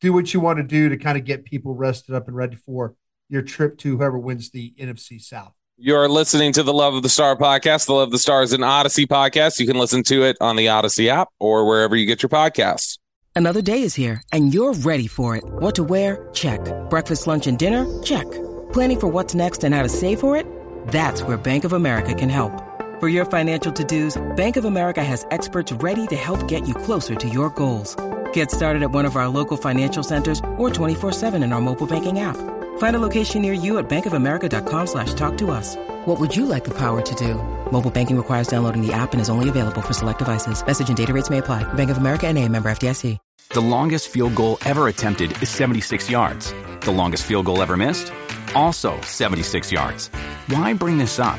do 0.00 0.12
what 0.12 0.32
you 0.32 0.40
want 0.40 0.58
to 0.58 0.62
do 0.62 0.88
to 0.88 0.96
kind 0.96 1.18
of 1.18 1.24
get 1.24 1.44
people 1.44 1.74
rested 1.74 2.14
up 2.14 2.28
and 2.28 2.36
ready 2.36 2.56
for 2.56 2.94
your 3.28 3.42
trip 3.42 3.78
to 3.78 3.96
whoever 3.96 4.18
wins 4.18 4.50
the 4.50 4.74
NFC 4.78 5.20
South. 5.20 5.52
You're 5.76 6.08
listening 6.08 6.52
to 6.54 6.62
the 6.62 6.72
Love 6.72 6.94
of 6.94 7.02
the 7.02 7.08
Star 7.08 7.36
podcast. 7.36 7.86
The 7.86 7.94
Love 7.94 8.08
of 8.08 8.12
the 8.12 8.18
Star 8.18 8.42
is 8.42 8.52
an 8.52 8.62
Audacy 8.62 9.06
podcast. 9.06 9.60
You 9.60 9.66
can 9.66 9.78
listen 9.78 10.02
to 10.04 10.24
it 10.24 10.36
on 10.40 10.56
the 10.56 10.66
Audacy 10.66 11.06
app 11.08 11.28
or 11.38 11.66
wherever 11.66 11.94
you 11.94 12.04
get 12.04 12.22
your 12.22 12.30
podcasts. 12.30 12.98
Another 13.36 13.62
day 13.62 13.82
is 13.82 13.94
here, 13.94 14.20
and 14.32 14.52
you're 14.52 14.74
ready 14.74 15.06
for 15.06 15.36
it. 15.36 15.44
What 15.46 15.76
to 15.76 15.84
wear? 15.84 16.28
Check. 16.32 16.60
Breakfast, 16.90 17.28
lunch, 17.28 17.46
and 17.46 17.56
dinner? 17.56 17.86
Check. 18.02 18.28
Planning 18.72 18.98
for 18.98 19.06
what's 19.06 19.34
next 19.34 19.62
and 19.62 19.72
how 19.72 19.84
to 19.84 19.88
save 19.88 20.18
for 20.18 20.36
it? 20.36 20.44
That's 20.88 21.22
where 21.22 21.36
Bank 21.36 21.62
of 21.62 21.72
America 21.72 22.12
can 22.14 22.28
help. 22.28 22.67
For 23.00 23.06
your 23.06 23.26
financial 23.26 23.72
to-dos, 23.72 24.20
Bank 24.34 24.56
of 24.56 24.64
America 24.64 25.04
has 25.04 25.24
experts 25.30 25.72
ready 25.74 26.08
to 26.08 26.16
help 26.16 26.48
get 26.48 26.66
you 26.66 26.74
closer 26.74 27.14
to 27.14 27.28
your 27.28 27.48
goals. 27.50 27.94
Get 28.32 28.50
started 28.50 28.82
at 28.82 28.90
one 28.90 29.04
of 29.04 29.14
our 29.14 29.28
local 29.28 29.56
financial 29.56 30.02
centers 30.02 30.40
or 30.56 30.68
24-7 30.68 31.40
in 31.44 31.52
our 31.52 31.60
mobile 31.60 31.86
banking 31.86 32.18
app. 32.18 32.36
Find 32.78 32.96
a 32.96 32.98
location 32.98 33.40
near 33.40 33.52
you 33.52 33.78
at 33.78 33.88
bankofamerica.com 33.88 34.86
slash 34.88 35.14
talk 35.14 35.38
to 35.38 35.52
us. 35.52 35.76
What 36.06 36.18
would 36.18 36.34
you 36.34 36.44
like 36.44 36.64
the 36.64 36.74
power 36.74 37.00
to 37.00 37.14
do? 37.14 37.34
Mobile 37.70 37.92
banking 37.92 38.16
requires 38.16 38.48
downloading 38.48 38.84
the 38.84 38.92
app 38.92 39.12
and 39.12 39.20
is 39.20 39.30
only 39.30 39.48
available 39.48 39.80
for 39.80 39.92
select 39.92 40.18
devices. 40.18 40.64
Message 40.66 40.88
and 40.88 40.96
data 40.96 41.12
rates 41.12 41.30
may 41.30 41.38
apply. 41.38 41.62
Bank 41.74 41.90
of 41.90 41.98
America 41.98 42.26
and 42.26 42.36
a 42.36 42.48
member 42.48 42.68
FDIC. 42.68 43.16
The 43.50 43.60
longest 43.60 44.08
field 44.08 44.34
goal 44.34 44.58
ever 44.66 44.88
attempted 44.88 45.40
is 45.40 45.48
76 45.50 46.10
yards. 46.10 46.52
The 46.80 46.90
longest 46.90 47.22
field 47.22 47.46
goal 47.46 47.62
ever 47.62 47.76
missed? 47.76 48.12
Also 48.56 49.00
76 49.02 49.70
yards. 49.70 50.08
Why 50.48 50.74
bring 50.74 50.98
this 50.98 51.20
up? 51.20 51.38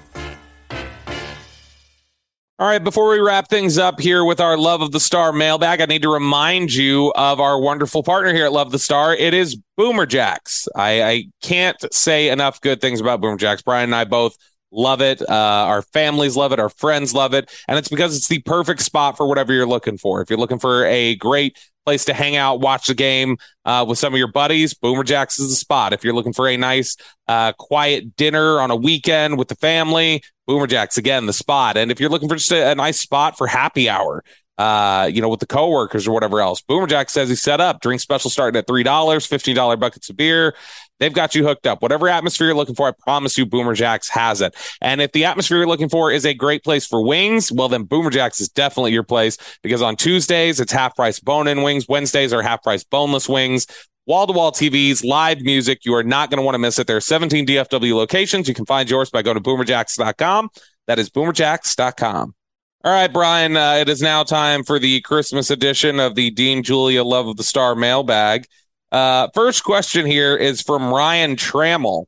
All 2.61 2.67
right, 2.67 2.83
before 2.83 3.09
we 3.09 3.17
wrap 3.17 3.49
things 3.49 3.79
up 3.79 3.99
here 3.99 4.23
with 4.23 4.39
our 4.39 4.55
Love 4.55 4.83
of 4.83 4.91
the 4.91 4.99
Star 4.99 5.33
mailbag, 5.33 5.81
I 5.81 5.85
need 5.85 6.03
to 6.03 6.13
remind 6.13 6.71
you 6.71 7.11
of 7.15 7.39
our 7.39 7.59
wonderful 7.59 8.03
partner 8.03 8.35
here 8.35 8.45
at 8.45 8.53
Love 8.53 8.71
the 8.71 8.77
Star. 8.77 9.15
It 9.15 9.33
is 9.33 9.57
Boomer 9.77 10.05
Jacks. 10.05 10.67
I, 10.75 11.01
I 11.01 11.23
can't 11.41 11.91
say 11.91 12.29
enough 12.29 12.61
good 12.61 12.79
things 12.79 13.01
about 13.01 13.19
Boomer 13.19 13.37
Jacks. 13.37 13.63
Bryan 13.63 13.85
and 13.85 13.95
I 13.95 14.03
both 14.03 14.37
love 14.71 15.01
it. 15.01 15.21
Uh, 15.21 15.25
our 15.33 15.81
families 15.81 16.35
love 16.35 16.51
it. 16.51 16.59
Our 16.59 16.69
friends 16.69 17.13
love 17.13 17.33
it. 17.33 17.51
And 17.67 17.77
it's 17.77 17.89
because 17.89 18.15
it's 18.15 18.27
the 18.27 18.39
perfect 18.39 18.81
spot 18.81 19.17
for 19.17 19.27
whatever 19.27 19.53
you're 19.53 19.67
looking 19.67 19.97
for. 19.97 20.21
If 20.21 20.29
you're 20.29 20.39
looking 20.39 20.59
for 20.59 20.85
a 20.85 21.15
great 21.15 21.59
place 21.85 22.05
to 22.05 22.13
hang 22.13 22.35
out, 22.35 22.61
watch 22.61 22.87
the 22.87 22.93
game 22.93 23.37
uh, 23.65 23.83
with 23.87 23.97
some 23.97 24.13
of 24.13 24.17
your 24.17 24.31
buddies, 24.31 24.73
Boomer 24.73 25.03
Jacks 25.03 25.39
is 25.39 25.49
the 25.49 25.55
spot. 25.55 25.93
If 25.93 26.03
you're 26.03 26.13
looking 26.13 26.33
for 26.33 26.47
a 26.47 26.55
nice, 26.55 26.95
uh, 27.27 27.53
quiet 27.53 28.15
dinner 28.15 28.59
on 28.59 28.71
a 28.71 28.75
weekend 28.75 29.37
with 29.37 29.47
the 29.47 29.55
family, 29.55 30.21
Boomer 30.47 30.67
Jacks 30.67 30.97
again 30.97 31.25
the 31.25 31.33
spot. 31.33 31.77
And 31.77 31.91
if 31.91 31.99
you're 31.99 32.09
looking 32.09 32.29
for 32.29 32.35
just 32.35 32.51
a, 32.51 32.71
a 32.71 32.75
nice 32.75 32.99
spot 32.99 33.37
for 33.37 33.47
happy 33.47 33.89
hour, 33.89 34.23
uh, 34.57 35.09
you 35.11 35.21
know, 35.21 35.29
with 35.29 35.39
the 35.39 35.47
coworkers 35.47 36.07
or 36.07 36.11
whatever 36.11 36.39
else, 36.39 36.61
Boomer 36.61 36.85
Jack 36.85 37.09
says 37.09 37.29
he 37.29 37.35
set 37.35 37.59
up. 37.59 37.81
Drink 37.81 37.99
special 37.99 38.29
starting 38.29 38.57
at 38.59 38.67
three 38.67 38.83
dollars, 38.83 39.25
fifteen 39.25 39.55
dollar 39.55 39.75
buckets 39.75 40.09
of 40.09 40.17
beer. 40.17 40.55
They've 41.01 41.11
got 41.11 41.33
you 41.33 41.43
hooked 41.43 41.65
up. 41.65 41.81
Whatever 41.81 42.07
atmosphere 42.07 42.45
you're 42.45 42.55
looking 42.55 42.75
for, 42.75 42.87
I 42.87 42.91
promise 42.91 43.35
you, 43.35 43.47
Boomer 43.47 43.73
Jacks 43.73 44.07
has 44.09 44.39
it. 44.39 44.55
And 44.81 45.01
if 45.01 45.11
the 45.13 45.25
atmosphere 45.25 45.57
you're 45.57 45.67
looking 45.67 45.89
for 45.89 46.11
is 46.11 46.27
a 46.27 46.35
great 46.35 46.63
place 46.63 46.85
for 46.85 47.03
wings, 47.03 47.51
well, 47.51 47.67
then 47.67 47.85
Boomer 47.85 48.11
Jacks 48.11 48.39
is 48.39 48.49
definitely 48.49 48.93
your 48.93 49.01
place 49.01 49.35
because 49.63 49.81
on 49.81 49.95
Tuesdays, 49.95 50.59
it's 50.59 50.71
half 50.71 50.95
price 50.95 51.19
bone 51.19 51.47
in 51.47 51.63
wings. 51.63 51.87
Wednesdays 51.89 52.31
are 52.31 52.43
half 52.43 52.61
price 52.61 52.83
boneless 52.83 53.27
wings. 53.27 53.65
Wall 54.05 54.27
to 54.27 54.33
wall 54.33 54.51
TVs, 54.51 55.03
live 55.03 55.41
music. 55.41 55.85
You 55.85 55.95
are 55.95 56.03
not 56.03 56.29
going 56.29 56.37
to 56.37 56.43
want 56.43 56.53
to 56.53 56.59
miss 56.59 56.77
it. 56.77 56.85
There 56.85 56.97
are 56.97 57.01
17 57.01 57.47
DFW 57.47 57.95
locations. 57.95 58.47
You 58.47 58.53
can 58.53 58.67
find 58.67 58.87
yours 58.87 59.09
by 59.09 59.23
going 59.23 59.37
to 59.37 59.43
boomerjacks.com. 59.43 60.49
That 60.85 60.99
is 60.99 61.09
boomerjacks.com. 61.09 62.35
All 62.83 62.91
right, 62.91 63.11
Bryan, 63.11 63.57
uh, 63.57 63.73
it 63.73 63.89
is 63.89 64.01
now 64.01 64.23
time 64.23 64.63
for 64.63 64.77
the 64.77 65.01
Christmas 65.01 65.49
edition 65.49 65.99
of 65.99 66.15
the 66.15 66.29
Dean 66.31 66.61
Julia 66.63 67.03
Love 67.03 67.27
of 67.27 67.37
the 67.37 67.43
Star 67.43 67.75
mailbag. 67.75 68.45
Uh, 68.91 69.27
first 69.33 69.63
question 69.63 70.05
here 70.05 70.35
is 70.35 70.61
from 70.61 70.93
Ryan 70.93 71.35
Trammell. 71.35 72.05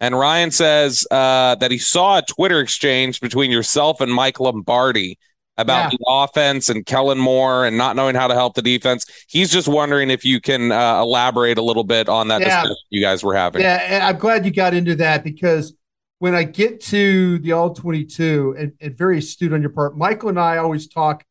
And 0.00 0.18
Ryan 0.18 0.50
says 0.50 1.06
uh, 1.10 1.54
that 1.56 1.70
he 1.70 1.78
saw 1.78 2.18
a 2.18 2.22
Twitter 2.22 2.58
exchange 2.60 3.20
between 3.20 3.50
yourself 3.52 4.00
and 4.00 4.12
Mike 4.12 4.40
Lombardi 4.40 5.16
about 5.58 5.92
Yeah. 5.92 5.98
the 5.98 6.04
offense 6.08 6.68
and 6.68 6.84
Kellen 6.84 7.18
Moore 7.18 7.64
and 7.66 7.76
not 7.76 7.94
knowing 7.94 8.16
how 8.16 8.26
to 8.26 8.34
help 8.34 8.54
the 8.54 8.62
defense. 8.62 9.06
He's 9.28 9.52
just 9.52 9.68
wondering 9.68 10.10
if 10.10 10.24
you 10.24 10.40
can 10.40 10.72
uh, 10.72 11.00
elaborate 11.00 11.56
a 11.58 11.62
little 11.62 11.84
bit 11.84 12.08
on 12.08 12.28
that 12.28 12.40
Yeah. 12.40 12.46
discussion 12.48 12.76
you 12.90 13.00
guys 13.00 13.22
were 13.22 13.34
having. 13.36 13.60
Yeah, 13.62 13.76
and 13.86 14.02
I'm 14.02 14.18
glad 14.18 14.44
you 14.44 14.50
got 14.50 14.74
into 14.74 14.96
that 14.96 15.22
because 15.22 15.74
when 16.18 16.34
I 16.34 16.44
get 16.44 16.80
to 16.86 17.38
the 17.38 17.52
all 17.52 17.74
22, 17.74 18.56
and, 18.58 18.72
and 18.80 18.96
very 18.96 19.18
astute 19.18 19.52
on 19.52 19.60
your 19.60 19.70
part, 19.70 19.96
Michael 19.96 20.30
and 20.30 20.40
I 20.40 20.56
always 20.56 20.88
talk 20.88 21.24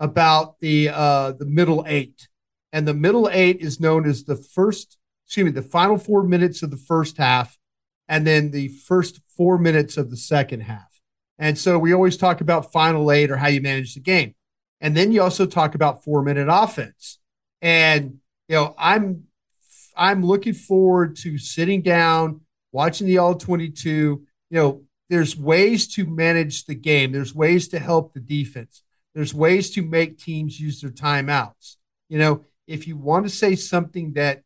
about 0.00 0.58
the 0.60 0.88
uh, 0.90 1.32
the 1.32 1.44
middle 1.46 1.84
eight, 1.86 2.28
and 2.72 2.86
the 2.86 2.94
middle 2.94 3.28
eight 3.32 3.60
is 3.60 3.80
known 3.80 4.08
as 4.08 4.24
the 4.24 4.36
first, 4.36 4.98
excuse 5.26 5.44
me, 5.44 5.50
the 5.50 5.62
final 5.62 5.98
four 5.98 6.22
minutes 6.22 6.62
of 6.62 6.70
the 6.70 6.76
first 6.76 7.16
half, 7.16 7.58
and 8.08 8.26
then 8.26 8.50
the 8.50 8.68
first 8.68 9.20
four 9.36 9.58
minutes 9.58 9.96
of 9.96 10.10
the 10.10 10.16
second 10.16 10.60
half. 10.60 11.00
And 11.38 11.56
so 11.56 11.78
we 11.78 11.92
always 11.92 12.16
talk 12.16 12.40
about 12.40 12.72
final 12.72 13.10
eight 13.10 13.30
or 13.30 13.36
how 13.36 13.48
you 13.48 13.60
manage 13.60 13.94
the 13.94 14.00
game, 14.00 14.34
and 14.80 14.96
then 14.96 15.12
you 15.12 15.22
also 15.22 15.46
talk 15.46 15.74
about 15.74 16.04
four 16.04 16.22
minute 16.22 16.48
offense. 16.50 17.18
And 17.62 18.18
you 18.48 18.56
know, 18.56 18.74
I'm 18.78 19.24
I'm 19.96 20.24
looking 20.24 20.54
forward 20.54 21.16
to 21.16 21.38
sitting 21.38 21.82
down, 21.82 22.42
watching 22.72 23.06
the 23.06 23.18
all 23.18 23.34
22. 23.34 23.88
You 23.88 24.26
know, 24.50 24.82
there's 25.08 25.36
ways 25.36 25.88
to 25.94 26.06
manage 26.06 26.64
the 26.64 26.74
game. 26.74 27.12
There's 27.12 27.34
ways 27.34 27.68
to 27.68 27.78
help 27.78 28.14
the 28.14 28.20
defense. 28.20 28.82
There's 29.14 29.34
ways 29.34 29.70
to 29.72 29.82
make 29.82 30.18
teams 30.18 30.60
use 30.60 30.80
their 30.80 30.90
timeouts. 30.90 31.76
You 32.08 32.18
know, 32.18 32.44
if 32.66 32.86
you 32.86 32.96
want 32.96 33.26
to 33.26 33.30
say 33.30 33.56
something 33.56 34.12
that 34.14 34.42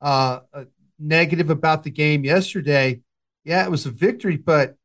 uh, 0.00 0.40
uh, 0.52 0.64
negative 0.98 1.50
about 1.50 1.84
the 1.84 1.90
game 1.90 2.24
yesterday, 2.24 3.00
yeah, 3.44 3.64
it 3.64 3.70
was 3.70 3.86
a 3.86 3.90
victory, 3.90 4.36
but 4.36 4.76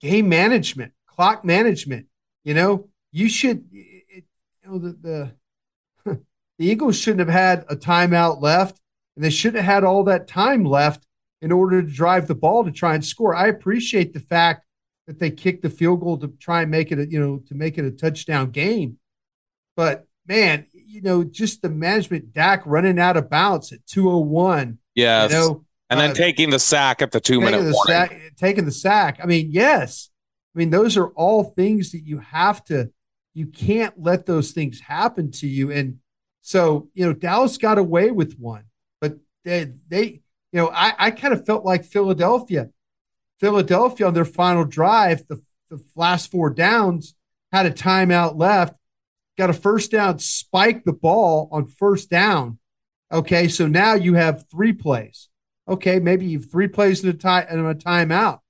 game 0.00 0.28
management, 0.28 0.92
clock 1.06 1.44
management. 1.44 2.06
You 2.44 2.54
know, 2.54 2.88
you 3.10 3.28
should. 3.28 3.66
It, 3.72 4.24
you 4.62 4.70
know, 4.70 4.78
the 4.78 5.32
the 6.04 6.16
the 6.58 6.66
Eagles 6.66 6.98
shouldn't 6.98 7.20
have 7.20 7.28
had 7.28 7.64
a 7.68 7.76
timeout 7.76 8.40
left, 8.40 8.80
and 9.16 9.24
they 9.24 9.30
shouldn't 9.30 9.64
have 9.64 9.74
had 9.74 9.84
all 9.84 10.04
that 10.04 10.28
time 10.28 10.64
left 10.64 11.06
in 11.40 11.50
order 11.50 11.82
to 11.82 11.88
drive 11.88 12.28
the 12.28 12.34
ball 12.34 12.64
to 12.64 12.70
try 12.70 12.94
and 12.94 13.04
score. 13.04 13.34
I 13.34 13.48
appreciate 13.48 14.12
the 14.12 14.20
fact 14.20 14.64
that 15.06 15.18
they 15.18 15.30
kicked 15.30 15.62
the 15.62 15.70
field 15.70 16.00
goal 16.00 16.16
to 16.18 16.28
try 16.38 16.62
and 16.62 16.70
make 16.70 16.92
it 16.92 16.98
a, 16.98 17.06
you 17.10 17.18
know, 17.18 17.42
to 17.48 17.54
make 17.54 17.78
it 17.78 17.84
a 17.84 17.90
touchdown 17.90 18.50
game. 18.50 18.98
But 19.76 20.06
man, 20.26 20.66
you 20.92 21.00
know, 21.00 21.24
just 21.24 21.62
the 21.62 21.70
management 21.70 22.32
Dak 22.32 22.62
running 22.66 22.98
out 22.98 23.16
of 23.16 23.30
bounds 23.30 23.72
at 23.72 23.86
201. 23.86 24.78
Yes. 24.94 25.32
You 25.32 25.38
know, 25.38 25.64
and 25.88 26.00
then 26.00 26.10
uh, 26.10 26.14
taking 26.14 26.50
the 26.50 26.58
sack 26.58 27.02
at 27.02 27.10
the 27.10 27.20
two 27.20 27.40
minute 27.40 27.58
taking 27.58 27.66
the 27.66 27.84
sack, 27.86 28.20
taking 28.36 28.64
the 28.64 28.72
sack. 28.72 29.18
I 29.22 29.26
mean, 29.26 29.48
yes. 29.50 30.10
I 30.54 30.58
mean, 30.58 30.70
those 30.70 30.96
are 30.96 31.08
all 31.08 31.44
things 31.44 31.92
that 31.92 32.06
you 32.06 32.18
have 32.18 32.64
to, 32.66 32.90
you 33.34 33.46
can't 33.46 33.94
let 34.00 34.26
those 34.26 34.52
things 34.52 34.80
happen 34.80 35.30
to 35.32 35.46
you. 35.46 35.70
And 35.70 35.98
so, 36.42 36.90
you 36.94 37.06
know, 37.06 37.12
Dallas 37.12 37.56
got 37.56 37.78
away 37.78 38.10
with 38.10 38.38
one, 38.38 38.64
but 39.00 39.16
they, 39.44 39.72
they, 39.88 40.04
you 40.52 40.60
know, 40.60 40.68
I, 40.68 40.92
I 40.98 41.10
kind 41.10 41.32
of 41.32 41.46
felt 41.46 41.64
like 41.64 41.84
Philadelphia. 41.84 42.68
Philadelphia 43.40 44.06
on 44.06 44.14
their 44.14 44.24
final 44.24 44.64
drive, 44.64 45.26
the, 45.28 45.42
the 45.70 45.82
last 45.96 46.30
four 46.30 46.50
downs, 46.50 47.14
had 47.50 47.66
a 47.66 47.70
timeout 47.70 48.38
left, 48.38 48.74
got 49.38 49.50
a 49.50 49.54
first 49.54 49.90
down, 49.90 50.18
spike 50.18 50.84
the 50.84 50.92
ball 50.92 51.48
on 51.52 51.66
first 51.66 52.10
down. 52.10 52.58
Okay, 53.10 53.48
so 53.48 53.66
now 53.66 53.94
you 53.94 54.14
have 54.14 54.44
three 54.50 54.72
plays. 54.72 55.28
Okay, 55.68 55.98
maybe 55.98 56.26
you 56.26 56.38
have 56.38 56.50
three 56.50 56.68
plays 56.68 57.04
in 57.04 57.10
a 57.10 57.14
time 57.14 57.46
and 57.48 57.66
a 57.66 57.74
timeout, 57.74 58.40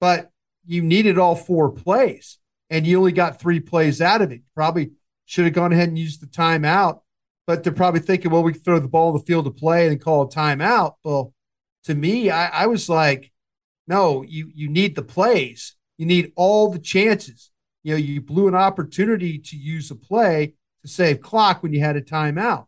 but 0.00 0.30
you 0.66 0.82
needed 0.82 1.18
all 1.18 1.34
four 1.34 1.70
plays, 1.70 2.38
and 2.68 2.86
you 2.86 2.98
only 2.98 3.12
got 3.12 3.40
three 3.40 3.60
plays 3.60 4.00
out 4.00 4.20
of 4.20 4.30
it. 4.32 4.42
Probably 4.54 4.92
should 5.24 5.44
have 5.44 5.54
gone 5.54 5.72
ahead 5.72 5.88
and 5.88 5.98
used 5.98 6.20
the 6.20 6.26
timeout, 6.26 7.00
but 7.46 7.62
they're 7.62 7.72
probably 7.72 8.00
thinking, 8.00 8.30
well, 8.30 8.42
we 8.42 8.52
throw 8.52 8.78
the 8.78 8.88
ball 8.88 9.10
in 9.10 9.16
the 9.16 9.24
field 9.24 9.44
to 9.46 9.50
play 9.50 9.88
and 9.88 10.00
call 10.00 10.22
a 10.22 10.28
timeout. 10.28 10.94
Well, 11.04 11.32
to 11.84 11.94
me, 11.94 12.30
I, 12.30 12.48
I 12.48 12.66
was 12.66 12.88
like, 12.88 13.32
no, 13.86 14.22
you 14.22 14.50
you 14.54 14.68
need 14.68 14.96
the 14.96 15.02
plays. 15.02 15.76
You 15.98 16.06
need 16.06 16.32
all 16.36 16.70
the 16.70 16.78
chances. 16.78 17.49
You 17.82 17.94
know, 17.94 17.98
you 17.98 18.20
blew 18.20 18.48
an 18.48 18.54
opportunity 18.54 19.38
to 19.38 19.56
use 19.56 19.90
a 19.90 19.94
play 19.94 20.54
to 20.82 20.88
save 20.88 21.20
clock 21.20 21.62
when 21.62 21.72
you 21.72 21.80
had 21.80 21.96
a 21.96 22.02
timeout. 22.02 22.66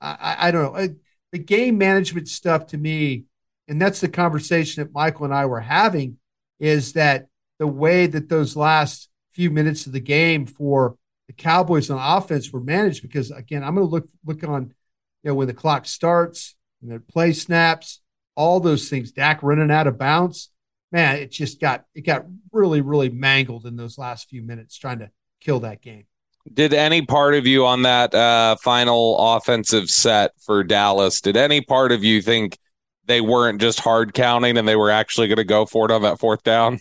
I, 0.00 0.16
I, 0.20 0.48
I 0.48 0.50
don't 0.50 0.62
know. 0.62 0.78
I, 0.78 0.90
the 1.32 1.38
game 1.38 1.78
management 1.78 2.28
stuff 2.28 2.66
to 2.68 2.78
me, 2.78 3.24
and 3.68 3.80
that's 3.80 4.00
the 4.00 4.08
conversation 4.08 4.82
that 4.82 4.92
Michael 4.92 5.24
and 5.24 5.34
I 5.34 5.46
were 5.46 5.60
having, 5.60 6.18
is 6.60 6.92
that 6.92 7.26
the 7.58 7.66
way 7.66 8.06
that 8.06 8.28
those 8.28 8.56
last 8.56 9.08
few 9.32 9.50
minutes 9.50 9.86
of 9.86 9.92
the 9.92 10.00
game 10.00 10.46
for 10.46 10.96
the 11.26 11.32
Cowboys 11.32 11.90
on 11.90 11.98
offense 11.98 12.52
were 12.52 12.60
managed. 12.60 13.02
Because 13.02 13.30
again, 13.30 13.64
I'm 13.64 13.74
going 13.74 13.86
to 13.86 13.90
look 13.90 14.08
look 14.24 14.44
on, 14.44 14.74
you 15.22 15.30
know, 15.30 15.34
when 15.34 15.46
the 15.46 15.54
clock 15.54 15.86
starts 15.86 16.54
and 16.82 16.92
the 16.92 17.00
play 17.00 17.32
snaps, 17.32 18.00
all 18.36 18.60
those 18.60 18.88
things. 18.88 19.12
Dak 19.12 19.42
running 19.42 19.70
out 19.70 19.86
of 19.86 19.98
bounds, 19.98 20.50
man, 20.94 21.16
it 21.16 21.32
just 21.32 21.60
got 21.60 21.84
it 21.94 22.02
got 22.02 22.24
really 22.52 22.80
really 22.80 23.10
mangled 23.10 23.66
in 23.66 23.76
those 23.76 23.98
last 23.98 24.28
few 24.28 24.42
minutes 24.42 24.78
trying 24.78 25.00
to 25.00 25.10
kill 25.40 25.60
that 25.60 25.82
game. 25.82 26.04
Did 26.52 26.72
any 26.72 27.02
part 27.02 27.34
of 27.34 27.46
you 27.46 27.66
on 27.66 27.82
that 27.82 28.14
uh, 28.14 28.56
final 28.62 29.18
offensive 29.18 29.90
set 29.90 30.32
for 30.40 30.62
Dallas? 30.62 31.20
Did 31.20 31.36
any 31.36 31.62
part 31.62 31.90
of 31.90 32.04
you 32.04 32.22
think 32.22 32.58
they 33.06 33.20
weren't 33.20 33.60
just 33.60 33.80
hard 33.80 34.14
counting 34.14 34.56
and 34.56 34.68
they 34.68 34.76
were 34.76 34.90
actually 34.90 35.26
going 35.26 35.38
to 35.38 35.44
go 35.44 35.66
for 35.66 35.86
it 35.86 35.90
on 35.90 36.02
that 36.02 36.20
fourth 36.20 36.44
down? 36.44 36.78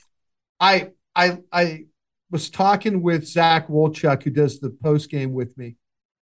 I 0.59 0.91
I 1.15 1.39
I 1.51 1.85
was 2.29 2.51
talking 2.51 3.01
with 3.01 3.27
Zach 3.27 3.67
Wolchuk, 3.67 4.21
who 4.23 4.29
does 4.29 4.59
the 4.59 4.69
post 4.69 5.09
game 5.09 5.33
with 5.33 5.57
me, 5.57 5.75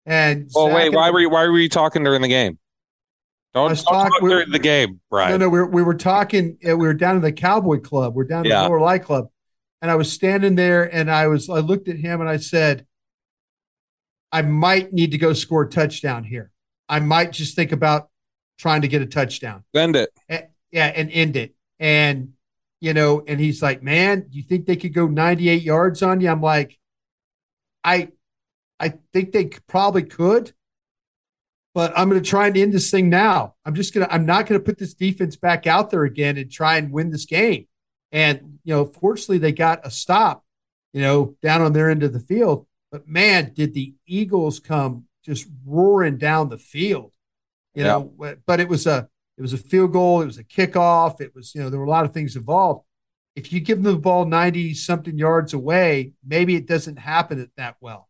and 0.05 0.51
oh 0.55 0.67
Zach 0.67 0.77
wait, 0.77 0.93
why 0.93 1.11
were 1.11 1.21
you, 1.21 1.31
why 1.31 1.47
were 1.47 1.59
you 1.59 1.71
talking 1.71 2.05
during 2.05 2.21
the 2.21 2.29
game? 2.29 2.59
Don't, 3.55 3.69
don't 3.69 3.77
talk- 3.85 4.11
talk 4.11 4.21
during 4.21 4.51
the 4.51 4.59
game, 4.59 5.01
Bryan. 5.11 5.31
No, 5.33 5.37
no, 5.47 5.49
we 5.49 5.59
were, 5.61 5.67
we 5.67 5.83
were 5.83 5.95
talking. 5.95 6.59
uh, 6.69 6.77
We 6.77 6.87
were 6.87 6.95
down 6.95 7.17
in 7.17 7.23
the 7.23 7.33
Cowboy 7.33 7.81
Club. 7.81 8.15
We're 8.15 8.25
down 8.25 8.45
in 8.45 8.51
Yeah. 8.51 8.63
the 8.65 8.69
Lower 8.69 8.81
Light 8.81 9.03
Club, 9.05 9.29
and 9.83 9.91
I 9.91 9.95
was 9.97 10.13
standing 10.13 10.55
there, 10.55 10.85
and 10.95 11.11
I 11.11 11.27
was 11.29 11.49
I 11.49 11.61
looked 11.61 11.89
at 11.89 11.97
him 11.97 12.21
and 12.21 12.29
I 12.29 12.37
said, 12.37 12.87
I 14.31 14.43
might 14.43 14.93
need 14.93 15.13
to 15.13 15.19
go 15.19 15.33
score 15.33 15.63
a 15.63 15.69
touchdown 15.69 16.25
here. 16.25 16.51
I 16.89 17.01
might 17.01 17.33
just 17.33 17.57
think 17.57 17.73
about 17.73 18.11
trying 18.59 18.83
to 18.83 18.89
get 18.89 19.01
a 19.03 19.07
touchdown. 19.07 19.65
Send 19.75 19.97
it. 19.97 20.11
Eh, 20.29 20.43
yeah, 20.71 20.87
and 20.95 21.11
end 21.11 21.37
it. 21.37 21.55
And 21.81 22.33
you 22.81 22.93
know, 22.95 23.23
and 23.27 23.41
he's 23.41 23.63
like, 23.63 23.83
"Man, 23.83 24.27
do 24.29 24.37
you 24.37 24.43
think 24.43 24.67
they 24.67 24.77
could 24.77 24.93
go 24.95 25.07
98 25.09 25.63
yards 25.63 26.03
on 26.03 26.21
you?" 26.21 26.29
I'm 26.29 26.43
like, 26.43 26.79
"I, 27.83 28.11
I 28.79 28.95
think 29.13 29.33
they 29.33 29.47
probably 29.67 30.03
could, 30.05 30.53
but 31.79 31.93
I'm 31.97 32.09
going 32.11 32.21
to 32.21 32.29
try 32.29 32.49
and 32.49 32.57
end 32.57 32.73
this 32.73 32.91
thing 32.91 33.09
now. 33.09 33.55
I'm 33.65 33.77
just 33.77 33.95
gonna, 33.95 34.09
I'm 34.11 34.27
not 34.27 34.47
going 34.47 34.61
to 34.61 34.65
put 34.65 34.79
this 34.79 34.95
defense 34.95 35.37
back 35.37 35.65
out 35.69 35.91
there 35.91 36.03
again 36.03 36.37
and 36.37 36.51
try 36.51 36.77
and 36.77 36.91
win 36.91 37.13
this 37.13 37.25
game." 37.25 37.69
And 38.11 38.59
you 38.65 38.75
know, 38.75 38.85
fortunately, 38.85 39.39
they 39.39 39.53
got 39.53 39.87
a 39.87 39.91
stop, 39.93 40.45
you 40.93 41.03
know, 41.03 41.37
down 41.41 41.63
on 41.63 41.75
their 41.75 41.89
end 41.89 42.03
of 42.03 42.13
the 42.13 42.19
field. 42.19 42.67
But 42.91 43.07
man, 43.07 43.53
did 43.55 43.75
the 43.75 43.95
Eagles 44.09 44.59
come 44.59 45.05
just 45.25 45.47
roaring 45.65 46.19
down 46.19 46.49
the 46.49 46.59
field? 46.59 47.13
You 47.75 47.85
Yeah. 47.85 47.89
know, 47.91 48.35
but 48.45 48.59
it 48.59 48.69
was 48.69 48.89
a 48.89 49.09
it 49.37 49.43
was 49.43 49.53
a 49.53 49.59
field 49.59 49.93
goal. 49.93 50.21
It 50.21 50.27
was 50.27 50.39
a 50.39 50.43
kickoff. 50.43 51.21
It 51.21 51.33
was, 51.33 51.55
you 51.55 51.61
know, 51.61 51.71
there 51.71 51.79
were 51.79 51.87
a 51.87 51.91
lot 51.91 52.05
of 52.07 52.13
things 52.13 52.35
involved. 52.35 52.85
If 53.37 53.53
you 53.53 53.61
give 53.61 53.81
them 53.81 53.93
the 53.93 54.01
ball 54.01 54.25
90 54.25 54.75
something 54.75 55.17
yards 55.17 55.55
away, 55.55 56.15
maybe 56.27 56.57
it 56.57 56.67
doesn't 56.67 56.99
happen 56.99 57.39
it 57.39 57.51
that 57.57 57.77
well. 57.81 58.09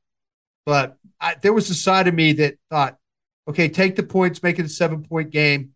But 0.64 0.97
I, 1.21 1.35
there 1.35 1.53
was 1.53 1.69
a 1.69 1.75
side 1.75 2.09
of 2.09 2.14
me 2.14 2.33
that 2.35 2.55
thought, 2.71 2.97
okay, 3.49 3.69
take 3.69 3.97
the 3.97 4.03
points, 4.03 4.43
make 4.43 4.59
it 4.59 4.67
a 4.67 4.69
seven 4.69 5.03
point 5.03 5.31
game, 5.31 5.71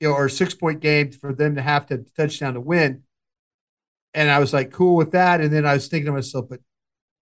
you 0.00 0.08
know, 0.08 0.14
or 0.14 0.26
a 0.26 0.30
six 0.30 0.54
point 0.54 0.80
game 0.80 1.10
for 1.10 1.32
them 1.32 1.56
to 1.56 1.62
have 1.62 1.86
to 1.86 2.04
touchdown 2.16 2.54
to 2.54 2.60
win. 2.60 3.02
And 4.14 4.30
I 4.30 4.38
was 4.38 4.52
like, 4.52 4.70
cool 4.70 4.96
with 4.96 5.12
that. 5.12 5.40
And 5.40 5.52
then 5.52 5.64
I 5.64 5.72
was 5.72 5.88
thinking 5.88 6.06
to 6.06 6.12
myself, 6.12 6.46
but 6.48 6.60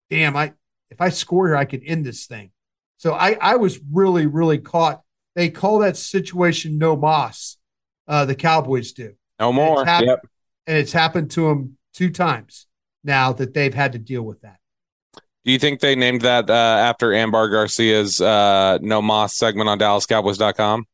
damn, 0.10 0.38
I 0.38 0.54
if 0.90 1.02
I 1.02 1.10
score 1.10 1.48
here, 1.48 1.58
I 1.58 1.66
could 1.66 1.84
end 1.86 2.06
this 2.06 2.26
thing. 2.26 2.52
So 2.96 3.14
I, 3.14 3.38
I 3.42 3.58
was 3.58 3.80
really, 3.92 4.26
really 4.26 4.58
caught. 4.58 5.02
They 5.36 5.50
call 5.50 5.80
that 5.80 5.98
situation 5.98 6.78
no 6.78 6.96
moss. 6.96 7.58
Uh, 8.08 8.26
the 8.26 8.36
Cowboys 8.36 8.94
do. 8.94 9.14
No 9.40 9.52
more. 9.52 9.82
It's 9.82 9.90
hap- 9.90 10.04
Yep. 10.04 10.26
And 10.66 10.78
it's 10.78 10.94
happened 10.94 11.32
to 11.32 11.48
them 11.48 11.78
two 11.94 12.10
times 12.10 12.68
now 13.04 13.34
that 13.34 13.54
they've 13.54 13.74
had 13.74 13.94
to 13.94 14.00
deal 14.00 14.22
with 14.22 14.42
that. 14.42 14.58
Do 15.48 15.54
you 15.54 15.60
think 15.60 15.80
they 15.80 15.96
named 15.96 16.22
that 16.24 16.50
uh, 16.50 16.54
after 16.54 17.14
Ambar 17.14 17.48
Garcia's 17.48 18.20
uh, 18.20 18.80
No 18.82 19.02
Moss 19.02 19.34
segment 19.38 19.70
on 19.70 19.80
DallasCowboys.com? 19.80 20.86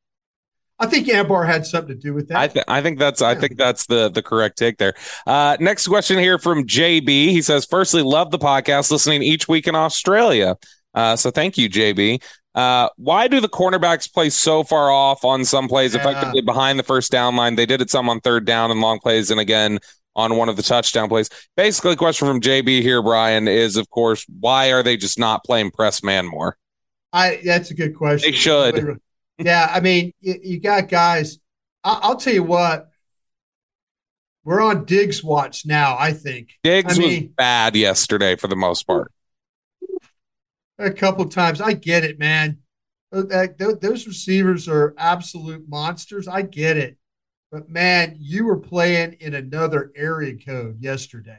I 0.77 0.85
think 0.85 1.09
Ambar 1.09 1.43
had 1.45 1.65
something 1.65 1.95
to 1.95 1.99
do 1.99 2.13
with 2.13 2.27
that. 2.27 2.37
I, 2.37 2.47
th- 2.49 2.65
I 2.67 2.81
think 2.83 2.99
that's 2.99 3.23
I 3.23 3.33
think 3.33 3.57
that's 3.57 3.87
the 3.87 4.09
the 4.09 4.21
correct 4.21 4.59
take 4.59 4.77
there. 4.77 4.93
Uh, 5.25 5.57
next 5.59 5.87
question 5.87 6.19
here 6.19 6.37
from 6.37 6.67
JB. 6.67 7.07
He 7.07 7.41
says, 7.41 7.65
"Firstly, 7.65 8.03
love 8.03 8.29
the 8.29 8.37
podcast, 8.37 8.91
listening 8.91 9.23
each 9.23 9.47
week 9.47 9.65
in 9.67 9.73
Australia. 9.73 10.55
Uh, 10.93 11.15
so 11.15 11.31
thank 11.31 11.57
you, 11.57 11.67
JB. 11.67 12.21
Uh, 12.53 12.89
why 12.97 13.27
do 13.27 13.41
the 13.41 13.49
cornerbacks 13.49 14.11
play 14.11 14.29
so 14.29 14.63
far 14.63 14.91
off 14.91 15.25
on 15.25 15.45
some 15.45 15.67
plays, 15.67 15.95
Yeah. 15.95 16.01
effectively 16.01 16.41
behind 16.41 16.77
the 16.77 16.83
first 16.83 17.11
down 17.11 17.35
line? 17.35 17.55
They 17.55 17.65
did 17.65 17.81
it 17.81 17.89
some 17.89 18.07
on 18.07 18.19
third 18.19 18.45
down 18.45 18.69
and 18.69 18.81
long 18.81 18.99
plays, 18.99 19.31
and 19.31 19.39
again 19.39 19.79
on 20.15 20.35
one 20.37 20.49
of 20.49 20.55
the 20.55 20.63
touchdown 20.63 21.09
plays. 21.09 21.29
Basically, 21.57 21.91
the 21.91 21.97
question 21.97 22.27
from 22.27 22.41
JB 22.41 22.81
here, 22.81 23.01
Bryan, 23.01 23.47
is 23.47 23.77
of 23.77 23.89
course, 23.89 24.25
why 24.39 24.71
are 24.71 24.83
they 24.83 24.97
just 24.97 25.17
not 25.17 25.43
playing 25.43 25.71
press 25.71 26.03
man 26.03 26.25
more? 26.27 26.57
I 27.11 27.41
that's 27.43 27.71
a 27.71 27.73
good 27.73 27.95
question. 27.95 28.31
They 28.31 28.37
should. 28.37 28.99
Yeah, 29.39 29.67
I 29.73 29.79
mean, 29.79 30.13
you, 30.21 30.35
you 30.43 30.59
got 30.59 30.89
guys. 30.89 31.39
I, 31.83 31.99
I'll 32.03 32.17
tell 32.17 32.33
you 32.33 32.43
what. 32.43 32.89
We're 34.43 34.61
on 34.61 34.85
Diggs 34.85 35.23
watch 35.23 35.65
now. 35.65 35.97
I 35.97 36.13
think 36.13 36.49
Diggs 36.63 36.99
I 36.99 37.03
was 37.03 37.21
bad 37.35 37.75
yesterday 37.75 38.35
for 38.35 38.47
the 38.47 38.55
most 38.55 38.83
part. 38.85 39.11
a 40.77 40.91
couple 40.91 41.25
times. 41.29 41.61
I 41.61 41.73
get 41.73 42.03
it, 42.03 42.19
man. 42.19 42.59
Th- 43.11 43.25
that- 43.27 43.57
th- 43.57 43.79
Those 43.79 44.05
receivers 44.05 44.67
are 44.67 44.93
absolute 44.99 45.67
monsters. 45.67 46.27
I 46.27 46.43
get 46.43 46.77
it, 46.77 46.97
but 47.53 47.69
man, 47.69 48.17
you 48.19 48.45
were 48.45 48.57
playing 48.57 49.13
in 49.19 49.35
another 49.35 49.91
area 49.95 50.35
code 50.35 50.81
yesterday, 50.81 51.37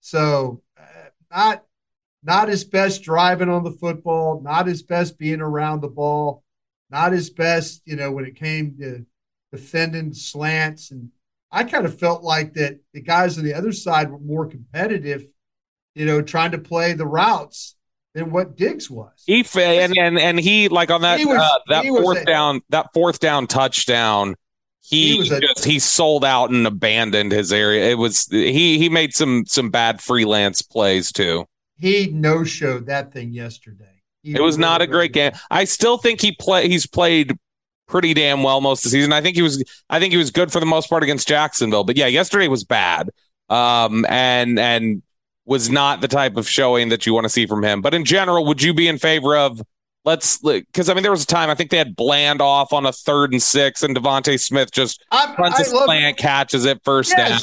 so 0.00 0.62
uh, 0.80 1.10
not 1.30 1.64
not 2.22 2.48
his 2.48 2.64
best 2.64 3.02
driving 3.02 3.50
on 3.50 3.62
the 3.62 3.70
football, 3.70 4.40
not 4.40 4.66
his 4.66 4.82
best 4.82 5.18
being 5.18 5.42
around 5.42 5.82
the 5.82 5.88
ball, 5.88 6.42
not 6.88 7.12
his 7.12 7.28
best, 7.28 7.82
you 7.84 7.94
know, 7.94 8.10
when 8.10 8.24
it 8.24 8.36
came 8.36 8.74
to 8.80 9.04
defending 9.52 10.14
slants. 10.14 10.90
And 10.90 11.10
I 11.52 11.64
kind 11.64 11.84
of 11.84 11.98
felt 11.98 12.22
like 12.22 12.54
that 12.54 12.78
the 12.94 13.02
guys 13.02 13.36
on 13.36 13.44
the 13.44 13.52
other 13.52 13.72
side 13.72 14.10
were 14.10 14.18
more 14.18 14.46
competitive, 14.46 15.24
you 15.94 16.06
know, 16.06 16.22
trying 16.22 16.52
to 16.52 16.58
play 16.58 16.94
the 16.94 17.06
routes 17.06 17.76
than 18.14 18.30
what 18.30 18.56
Diggs 18.56 18.88
was. 18.90 19.24
He 19.26 19.34
and 19.82 19.98
and 19.98 20.18
and 20.18 20.40
he 20.40 20.68
like 20.68 20.90
on 20.90 21.02
that 21.02 21.18
was- 21.26 21.38
uh, 21.42 21.58
that 21.68 21.84
fourth 21.84 22.18
a- 22.22 22.24
down 22.24 22.62
that 22.70 22.94
fourth 22.94 23.18
down 23.20 23.46
touchdown. 23.46 24.36
He, 24.86 25.12
He 25.12 25.18
was 25.18 25.30
a- 25.30 25.40
just 25.40 25.64
he 25.64 25.78
sold 25.78 26.24
out 26.24 26.50
and 26.50 26.66
abandoned 26.66 27.32
his 27.32 27.52
area. 27.52 27.90
It 27.90 27.98
was 27.98 28.26
he 28.30 28.78
he 28.78 28.88
made 28.88 29.14
some 29.14 29.44
some 29.46 29.70
bad 29.70 30.00
freelance 30.02 30.60
plays 30.60 31.10
too. 31.10 31.46
He 31.78 32.10
no 32.12 32.44
showed 32.44 32.86
that 32.86 33.12
thing 33.12 33.32
yesterday. 33.32 34.02
He 34.22 34.34
It 34.34 34.40
was 34.40 34.58
not 34.58 34.82
a 34.82 34.86
great 34.86 35.12
game. 35.12 35.32
I 35.50 35.64
still 35.64 35.96
think 35.96 36.20
he 36.20 36.32
play 36.32 36.68
he's 36.68 36.86
played 36.86 37.34
pretty 37.88 38.12
damn 38.14 38.42
well 38.42 38.60
most 38.60 38.80
of 38.84 38.90
the 38.90 38.98
season. 38.98 39.12
I 39.12 39.22
think 39.22 39.36
he 39.36 39.42
was 39.42 39.62
I 39.88 39.98
think 40.00 40.12
he 40.12 40.18
was 40.18 40.30
good 40.30 40.52
for 40.52 40.60
the 40.60 40.66
most 40.66 40.88
part 40.90 41.02
against 41.02 41.26
Jacksonville. 41.28 41.84
But 41.84 41.96
yeah, 41.96 42.06
yesterday 42.06 42.48
was 42.48 42.64
bad. 42.64 43.08
Um 43.48 44.04
and 44.08 44.58
and 44.58 45.02
was 45.46 45.68
not 45.70 46.00
the 46.02 46.08
type 46.08 46.36
of 46.36 46.48
showing 46.48 46.90
that 46.90 47.06
you 47.06 47.12
want 47.14 47.24
to 47.24 47.28
see 47.30 47.46
from 47.46 47.62
him. 47.64 47.80
But 47.82 47.92
in 47.94 48.04
general, 48.04 48.46
would 48.46 48.62
you 48.62 48.72
be 48.74 48.88
in 48.88 48.98
favor 48.98 49.36
of 49.36 49.60
let's 50.04 50.38
because 50.38 50.88
I 50.88 50.94
mean 50.94 51.02
there 51.02 51.10
was 51.12 51.22
a 51.22 51.26
time 51.26 51.50
I 51.50 51.54
think 51.54 51.70
they 51.70 51.78
had 51.78 51.96
Bland 51.96 52.40
off 52.40 52.72
on 52.72 52.86
a 52.86 52.92
third 52.92 53.32
and 53.32 53.42
six 53.42 53.82
and 53.82 53.96
DeVonta 53.96 54.38
Smith 54.40 54.70
just 54.70 55.02
I, 55.10 55.34
I 55.36 55.48
love 55.48 55.84
slant 55.84 56.16
catches 56.18 56.64
it 56.64 56.80
first 56.84 57.12
Yes. 57.16 57.30
down. 57.30 57.40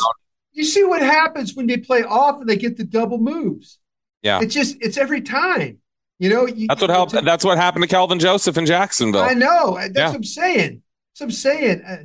You 0.53 0.64
see 0.66 0.84
what 0.84 1.01
happens 1.01 1.55
when 1.55 1.68
they 1.68 1.78
play 1.78 2.03
off 2.03 2.39
and 2.41 2.49
they 2.49 2.57
get 2.57 2.78
the 2.78 2.84
double 2.84 3.18
moves. 3.18 3.80
Yeah. 4.22 4.41
It's 4.41 4.53
just 4.53 4.78
it's 4.82 4.97
every 4.97 5.22
time. 5.22 5.78
You 6.20 6.30
know, 6.30 6.45
you, 6.45 6.68
That's 6.68 6.82
what 6.82 6.91
helped. 6.91 7.14
That's 7.26 7.43
what 7.43 7.57
happened 7.57 7.82
to 7.84 7.88
Kelvin 7.88 8.20
Joseph 8.20 8.55
in 8.55 8.68
Jacksonville. 8.68 9.24
I 9.24 9.34
know. 9.34 9.76
That's 9.80 9.97
Yeah. 9.97 10.07
what 10.09 10.16
I'm 10.18 10.24
saying. 10.24 10.84
That's 11.14 11.20
what 11.22 11.26
I'm 11.26 11.32
saying. 11.32 11.82
Uh, 11.82 11.97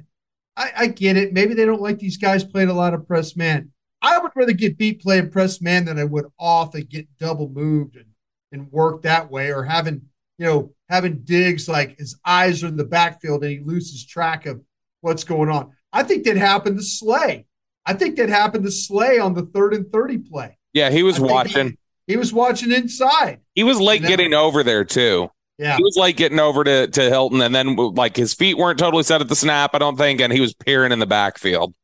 I, 0.56 0.70
I 0.74 0.86
get 0.86 1.18
it. 1.18 1.34
Maybe 1.34 1.52
they 1.52 1.66
don't 1.66 1.82
like 1.82 1.98
these 1.98 2.16
guys 2.16 2.42
playing 2.42 2.70
a 2.70 2.74
lot 2.74 2.94
of 2.94 3.06
press 3.06 3.36
man. 3.36 3.72
I 4.00 4.16
would 4.18 4.32
rather 4.34 4.52
get 4.52 4.78
beat 4.78 5.02
playing 5.02 5.30
press 5.30 5.60
man 5.60 5.84
than 5.84 5.98
I 5.98 6.04
would 6.04 6.24
off 6.38 6.74
and 6.74 6.88
get 6.88 7.06
double 7.18 7.50
moved 7.50 7.96
and, 7.96 8.06
and 8.52 8.72
work 8.72 9.02
that 9.02 9.30
way 9.30 9.52
or 9.52 9.64
having, 9.64 10.02
you 10.38 10.46
know, 10.46 10.72
having 10.88 11.20
Diggs 11.24 11.68
like 11.68 11.98
his 11.98 12.18
eyes 12.24 12.62
are 12.62 12.68
in 12.68 12.76
the 12.76 12.84
backfield 12.84 13.42
and 13.42 13.52
he 13.52 13.60
loses 13.60 14.04
track 14.04 14.46
of 14.46 14.60
what's 15.00 15.24
going 15.24 15.48
on. 15.48 15.72
I 15.92 16.02
think 16.02 16.24
that 16.24 16.36
happened 16.36 16.78
to 16.78 16.84
Slay. 16.84 17.46
I 17.84 17.94
think 17.94 18.16
that 18.16 18.28
happened 18.28 18.64
to 18.64 18.70
Slay 18.70 19.18
on 19.18 19.34
the 19.34 19.42
third 19.46 19.72
and 19.74 19.90
30 19.92 20.18
play. 20.18 20.58
Yeah, 20.72 20.90
he 20.90 21.02
was 21.02 21.18
watching. 21.18 21.76
He 22.06 22.16
was 22.16 22.32
watching 22.32 22.70
inside. 22.70 23.40
He 23.54 23.64
was 23.64 23.80
late 23.80 24.02
know? 24.02 24.08
getting 24.08 24.34
over 24.34 24.62
there 24.62 24.84
too. 24.84 25.30
Yeah. 25.58 25.76
He 25.76 25.82
was 25.82 25.96
late 25.96 26.16
getting 26.16 26.38
over 26.38 26.62
to, 26.64 26.86
to 26.86 27.02
Hilton, 27.02 27.40
and 27.40 27.54
then 27.54 27.76
like 27.76 28.14
his 28.14 28.34
feet 28.34 28.58
weren't 28.58 28.78
totally 28.78 29.02
set 29.04 29.22
at 29.22 29.28
the 29.28 29.34
snap, 29.36 29.70
I 29.74 29.78
don't 29.78 29.96
think, 29.96 30.20
and 30.20 30.30
he 30.32 30.40
was 30.40 30.52
peering 30.52 30.92
in 30.92 30.98
the 30.98 31.06
backfield, 31.06 31.74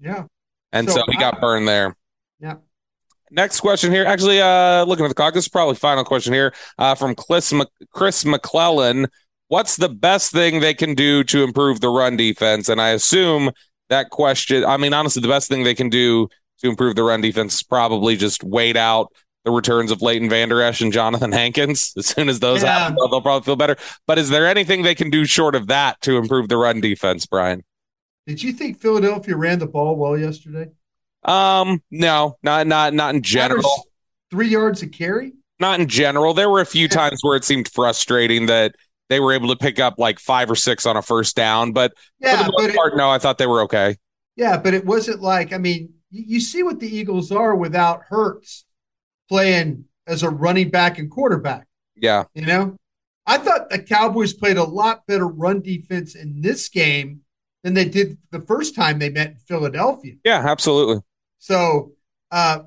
Yeah. 0.00 0.24
and 0.72 0.88
so, 0.88 0.96
So 0.96 1.02
he 1.10 1.18
got 1.18 1.36
I- 1.36 1.40
burned 1.40 1.68
there. 1.68 1.94
Yeah. 2.40 2.54
Next 3.30 3.60
question 3.60 3.92
here. 3.92 4.04
Actually, 4.04 4.40
uh, 4.40 4.84
looking 4.84 5.04
at 5.04 5.08
the 5.08 5.14
clock, 5.14 5.34
this 5.34 5.44
is 5.44 5.48
probably 5.48 5.74
final 5.74 6.04
question 6.04 6.32
here 6.32 6.54
uh, 6.78 6.94
from 6.94 7.14
Chris, 7.14 7.52
Mc- 7.52 7.68
Chris 7.92 8.24
McClellan. 8.24 9.06
What's 9.48 9.76
the 9.76 9.88
best 9.88 10.32
thing 10.32 10.60
they 10.60 10.74
can 10.74 10.94
do 10.94 11.24
to 11.24 11.42
improve 11.44 11.80
the 11.80 11.88
run 11.88 12.16
defense? 12.16 12.68
And 12.68 12.80
I 12.80 12.90
assume 12.90 13.50
that 13.88 14.10
question, 14.10 14.64
I 14.64 14.76
mean, 14.76 14.92
honestly, 14.92 15.22
the 15.22 15.28
best 15.28 15.48
thing 15.48 15.64
they 15.64 15.74
can 15.74 15.88
do 15.88 16.28
to 16.60 16.68
improve 16.68 16.96
the 16.96 17.02
run 17.02 17.20
defense 17.20 17.54
is 17.54 17.62
probably 17.62 18.16
just 18.16 18.42
wait 18.44 18.76
out 18.76 19.12
the 19.44 19.50
returns 19.50 19.90
of 19.90 20.02
Leighton 20.02 20.28
Vander 20.28 20.60
Esch 20.60 20.80
and 20.82 20.92
Jonathan 20.92 21.32
Hankins. 21.32 21.94
As 21.96 22.06
soon 22.06 22.28
as 22.28 22.40
those 22.40 22.62
Yeah. 22.62 22.78
happen, 22.78 22.96
they'll, 22.98 23.08
they'll 23.08 23.22
probably 23.22 23.44
feel 23.46 23.56
better. 23.56 23.76
But 24.06 24.18
is 24.18 24.28
there 24.28 24.46
anything 24.46 24.82
they 24.82 24.94
can 24.94 25.08
do 25.08 25.24
short 25.24 25.54
of 25.54 25.68
that 25.68 26.00
to 26.02 26.16
improve 26.18 26.48
the 26.48 26.56
run 26.58 26.80
defense, 26.80 27.24
Bryan? 27.24 27.62
Did 28.26 28.42
you 28.42 28.52
think 28.52 28.80
Philadelphia 28.80 29.36
ran 29.36 29.58
the 29.58 29.66
ball 29.66 29.96
well 29.96 30.18
yesterday? 30.18 30.70
Um, 31.24 31.82
no, 31.90 32.38
not 32.42 32.66
not 32.66 32.94
not 32.94 33.14
in 33.14 33.22
general. 33.22 33.88
Three 34.30 34.48
yards 34.48 34.82
a 34.82 34.88
carry? 34.88 35.32
Not 35.60 35.80
in 35.80 35.88
general. 35.88 36.34
There 36.34 36.48
were 36.50 36.60
a 36.60 36.66
few 36.66 36.88
times 36.88 37.18
where 37.22 37.36
it 37.36 37.44
seemed 37.44 37.68
frustrating 37.68 38.46
that 38.46 38.74
they 39.08 39.20
were 39.20 39.32
able 39.32 39.48
to 39.48 39.56
pick 39.56 39.80
up 39.80 39.94
like 39.98 40.18
five 40.20 40.50
or 40.50 40.54
six 40.54 40.86
on 40.86 40.96
a 40.96 41.02
first 41.02 41.34
down, 41.34 41.72
but 41.72 41.92
Yeah, 42.20 42.38
for 42.38 42.44
the 42.44 42.52
but 42.56 42.74
most 42.74 42.92
it- 42.92 42.96
no, 42.96 43.10
I 43.10 43.18
thought 43.18 43.38
they 43.38 43.46
were 43.46 43.62
okay. 43.62 43.96
Yeah, 44.36 44.56
but 44.58 44.74
it 44.74 44.84
wasn't 44.84 45.20
like 45.20 45.52
I 45.52 45.58
mean, 45.58 45.94
you, 46.10 46.24
you 46.26 46.40
see 46.40 46.62
what 46.62 46.78
the 46.78 46.94
Eagles 46.94 47.32
are 47.32 47.56
without 47.56 48.02
Hurts 48.08 48.64
playing 49.28 49.84
as 50.06 50.22
a 50.22 50.30
running 50.30 50.70
back 50.70 50.98
and 50.98 51.10
quarterback. 51.10 51.66
Yeah, 51.96 52.24
You 52.34 52.46
know, 52.46 52.76
I 53.26 53.38
thought 53.38 53.70
the 53.70 53.78
Cowboys 53.80 54.32
played 54.32 54.56
a 54.56 54.62
lot 54.64 55.06
better 55.06 55.26
run 55.26 55.60
defense 55.60 56.14
in 56.14 56.40
this 56.40 56.68
game 56.68 57.22
than 57.64 57.74
they 57.74 57.84
did 57.86 58.16
the 58.30 58.40
first 58.40 58.76
time 58.76 58.98
they 59.00 59.10
met 59.10 59.30
in 59.32 59.36
Philadelphia. 59.38 60.14
yeah, 60.24 60.44
absolutely. 60.46 61.02
So, 61.38 61.92
uh, 62.30 62.64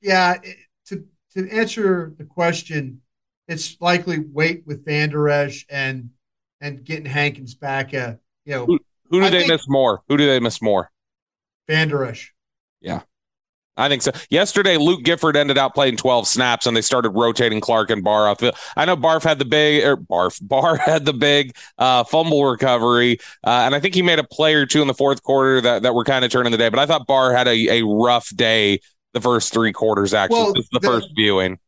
yeah, 0.00 0.38
it- 0.42 0.56
to 0.86 1.06
to 1.34 1.48
answer 1.50 2.14
the 2.18 2.24
question, 2.24 3.02
it's 3.48 3.80
likely 3.80 4.18
wait 4.18 4.66
with 4.66 4.84
Vander 4.84 5.28
Esch 5.28 5.64
and 5.68 6.10
and 6.60 6.84
getting 6.84 7.06
Hankins 7.06 7.54
back. 7.54 7.94
Uh, 7.94 8.14
you 8.44 8.54
know, 8.54 8.66
Who, 8.66 8.78
who 9.10 9.20
do 9.20 9.26
I 9.26 9.30
they 9.30 9.48
miss 9.48 9.68
more? 9.68 10.02
Who 10.08 10.16
do 10.16 10.26
they 10.26 10.40
miss 10.40 10.60
more? 10.60 10.90
Vander 11.68 12.04
Esch. 12.04 12.34
Yeah. 12.80 13.02
I 13.80 13.88
think 13.88 14.02
so. 14.02 14.12
Yesterday, 14.28 14.76
Luke 14.76 15.02
Gifford 15.02 15.36
ended 15.36 15.56
out 15.56 15.74
playing 15.74 15.96
12 15.96 16.28
snaps 16.28 16.66
and 16.66 16.76
they 16.76 16.82
started 16.82 17.10
rotating 17.10 17.60
Clark 17.60 17.90
and 17.90 18.04
Barr 18.04 18.28
off. 18.28 18.42
I 18.76 18.84
know 18.84 18.96
Barf 18.96 19.24
had 19.24 19.38
the 19.38 19.44
big, 19.44 19.84
or 19.84 19.96
Barf, 19.96 20.38
Barr 20.46 20.76
had 20.76 21.04
the 21.04 21.14
big 21.14 21.56
uh, 21.78 22.04
fumble 22.04 22.44
recovery. 22.44 23.18
Uh, 23.44 23.62
and 23.64 23.74
I 23.74 23.80
think 23.80 23.94
he 23.94 24.02
made 24.02 24.18
a 24.18 24.24
play 24.24 24.54
or 24.54 24.66
two 24.66 24.82
in 24.82 24.88
the 24.88 24.94
fourth 24.94 25.22
quarter 25.22 25.60
that, 25.62 25.82
that 25.82 25.94
were 25.94 26.04
kind 26.04 26.24
of 26.24 26.30
turning 26.30 26.52
the 26.52 26.58
day. 26.58 26.68
But 26.68 26.78
I 26.78 26.86
thought 26.86 27.06
Barr 27.06 27.32
had 27.32 27.48
a, 27.48 27.80
a 27.80 27.82
rough 27.82 28.28
day 28.36 28.80
the 29.14 29.20
first 29.20 29.52
three 29.52 29.72
quarters, 29.72 30.14
actually. 30.14 30.38
Well, 30.38 30.52
the, 30.52 30.64
the- 30.72 30.80
first 30.80 31.08
viewing. 31.16 31.58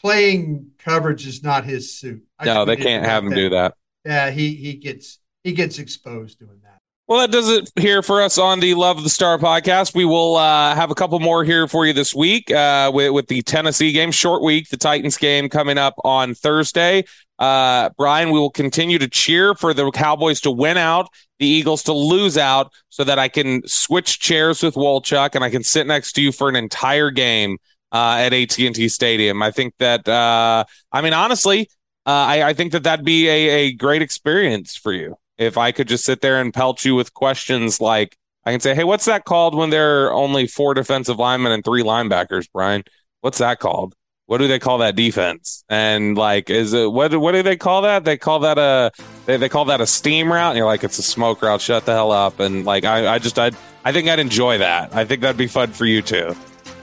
Playing 0.00 0.72
coverage 0.78 1.26
is 1.26 1.42
not 1.42 1.64
his 1.64 1.98
suit. 1.98 2.22
I 2.38 2.44
No, 2.44 2.64
they 2.64 2.76
can't 2.76 3.04
have 3.04 3.24
him 3.24 3.32
do 3.32 3.48
that. 3.50 3.74
Yeah, 4.04 4.30
he 4.30 4.54
he 4.54 4.74
gets 4.74 5.18
he 5.42 5.52
gets 5.52 5.78
exposed 5.78 6.38
doing 6.38 6.60
that. 6.62 6.75
Well, 7.08 7.20
that 7.20 7.30
does 7.30 7.48
it 7.48 7.70
here 7.78 8.02
for 8.02 8.20
us 8.20 8.36
on 8.36 8.58
the 8.58 8.74
Love 8.74 8.98
of 8.98 9.04
the 9.04 9.10
Star 9.10 9.38
podcast. 9.38 9.94
We 9.94 10.04
will 10.04 10.34
uh, 10.34 10.74
have 10.74 10.90
a 10.90 10.94
couple 10.96 11.20
more 11.20 11.44
here 11.44 11.68
for 11.68 11.86
you 11.86 11.92
this 11.92 12.12
week 12.12 12.50
uh, 12.50 12.90
with, 12.92 13.12
with 13.12 13.28
the 13.28 13.42
Tennessee 13.42 13.92
game, 13.92 14.10
short 14.10 14.42
week, 14.42 14.70
the 14.70 14.76
Titans 14.76 15.16
game 15.16 15.48
coming 15.48 15.78
up 15.78 15.94
on 16.02 16.34
Thursday. 16.34 17.04
Uh, 17.38 17.90
Bryan, 17.90 18.32
we 18.32 18.40
will 18.40 18.50
continue 18.50 18.98
to 18.98 19.06
cheer 19.06 19.54
for 19.54 19.72
the 19.72 19.88
Cowboys 19.92 20.40
to 20.40 20.50
win 20.50 20.76
out, 20.76 21.08
the 21.38 21.46
Eagles 21.46 21.84
to 21.84 21.92
lose 21.92 22.36
out, 22.36 22.72
so 22.88 23.04
that 23.04 23.20
I 23.20 23.28
can 23.28 23.62
switch 23.68 24.18
chairs 24.18 24.60
with 24.64 24.74
Wolchuk 24.74 25.36
and 25.36 25.44
I 25.44 25.50
can 25.50 25.62
sit 25.62 25.86
next 25.86 26.14
to 26.14 26.22
you 26.22 26.32
for 26.32 26.48
an 26.48 26.56
entire 26.56 27.12
game 27.12 27.58
uh, 27.92 28.16
at 28.18 28.32
AT&T 28.32 28.88
Stadium. 28.88 29.44
I 29.44 29.52
think 29.52 29.74
that, 29.78 30.08
uh, 30.08 30.64
I 30.90 31.02
mean, 31.02 31.12
honestly, 31.12 31.68
uh, 32.04 32.10
I, 32.10 32.48
I 32.48 32.52
think 32.52 32.72
that 32.72 32.82
that'd 32.82 33.04
be 33.04 33.28
a, 33.28 33.48
a 33.48 33.72
great 33.74 34.02
experience 34.02 34.74
for 34.74 34.92
you 34.92 35.16
if 35.38 35.58
I 35.58 35.72
could 35.72 35.88
just 35.88 36.04
sit 36.04 36.20
there 36.20 36.40
and 36.40 36.52
pelt 36.52 36.84
you 36.84 36.94
with 36.94 37.14
questions 37.14 37.80
like 37.80 38.16
I 38.44 38.52
can 38.52 38.60
say, 38.60 38.74
"Hey, 38.74 38.84
what's 38.84 39.06
that 39.06 39.24
called 39.24 39.54
when 39.54 39.70
there 39.70 40.06
are 40.06 40.12
only 40.12 40.46
four 40.46 40.74
defensive 40.74 41.18
linemen 41.18 41.52
and 41.52 41.64
three 41.64 41.82
linebackers?" 41.82 42.50
Bryan, 42.52 42.84
what's 43.20 43.38
that 43.38 43.58
called? 43.58 43.94
What 44.26 44.38
do 44.38 44.48
they 44.48 44.58
call 44.58 44.78
that 44.78 44.96
defense? 44.96 45.64
And 45.68 46.16
like, 46.16 46.50
is 46.50 46.72
it 46.72 46.90
what? 46.90 47.14
What 47.16 47.32
do 47.32 47.42
they 47.42 47.56
call 47.56 47.82
that? 47.82 48.04
They 48.04 48.16
call 48.16 48.40
that 48.40 48.58
a 48.58 48.90
they, 49.26 49.36
they 49.36 49.48
call 49.48 49.66
that 49.66 49.80
a 49.80 49.86
steam 49.86 50.32
route. 50.32 50.50
And 50.50 50.58
you're 50.58 50.66
like, 50.66 50.84
it's 50.84 50.98
a 50.98 51.02
smoke 51.02 51.42
route. 51.42 51.60
Shut 51.60 51.86
the 51.86 51.92
hell 51.92 52.12
up. 52.12 52.40
And 52.40 52.64
like, 52.64 52.84
I 52.84 53.14
I 53.14 53.18
just 53.18 53.38
I 53.38 53.50
I 53.84 53.92
think 53.92 54.08
I'd 54.08 54.18
enjoy 54.18 54.58
that. 54.58 54.94
I 54.94 55.04
think 55.04 55.20
that'd 55.20 55.36
be 55.36 55.46
fun 55.46 55.72
for 55.72 55.86
you 55.86 56.02
too. 56.02 56.34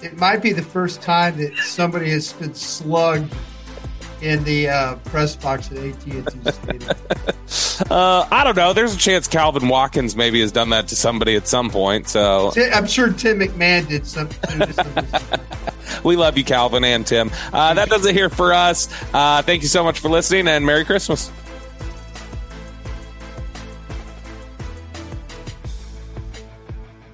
It 0.02 0.18
might 0.18 0.42
be 0.42 0.52
the 0.52 0.64
first 0.64 1.02
time 1.02 1.38
that 1.38 1.56
somebody 1.58 2.10
has 2.12 2.34
been 2.34 2.54
slugged 2.54 3.34
in 4.24 4.44
the 4.46 4.70
uh, 4.70 4.96
press 5.06 5.36
box 5.36 5.72
at 5.72 5.78
AT&T 5.78 6.52
Stadium. 6.52 6.92
Uh, 7.90 8.28
I 8.32 8.44
don't 8.44 8.56
know. 8.56 8.74
There's 8.74 8.96
a 8.96 8.98
chance 8.98 9.28
Calvin 9.28 9.68
Watkins 9.68 10.16
maybe 10.16 10.42
has 10.42 10.52
done 10.52 10.70
that 10.70 10.88
to 10.90 10.96
somebody 10.96 11.36
at 11.36 11.48
some 11.48 11.70
point. 11.70 12.08
So 12.08 12.52
I'm 12.74 12.88
sure 12.88 13.12
Tim 13.12 13.40
McMahon 13.40 13.88
did 13.88 14.08
something. 14.08 14.60
too, 14.60 14.66
just 14.66 14.80
in 14.80 14.94
this- 14.96 16.04
We 16.04 16.16
love 16.16 16.38
you, 16.38 16.44
Calvin 16.44 16.84
and 16.84 17.06
Tim. 17.06 17.30
Uh, 17.52 17.74
that 17.76 17.90
does 17.90 18.06
it 18.06 18.16
here 18.16 18.30
for 18.30 18.54
us. 18.54 18.88
Uh, 19.14 19.42
thank 19.42 19.62
you 19.64 19.68
so 19.68 19.84
much 19.84 20.00
for 20.00 20.10
listening 20.10 20.48
and 20.48 20.66
Merry 20.66 20.86
Christmas. 20.86 21.32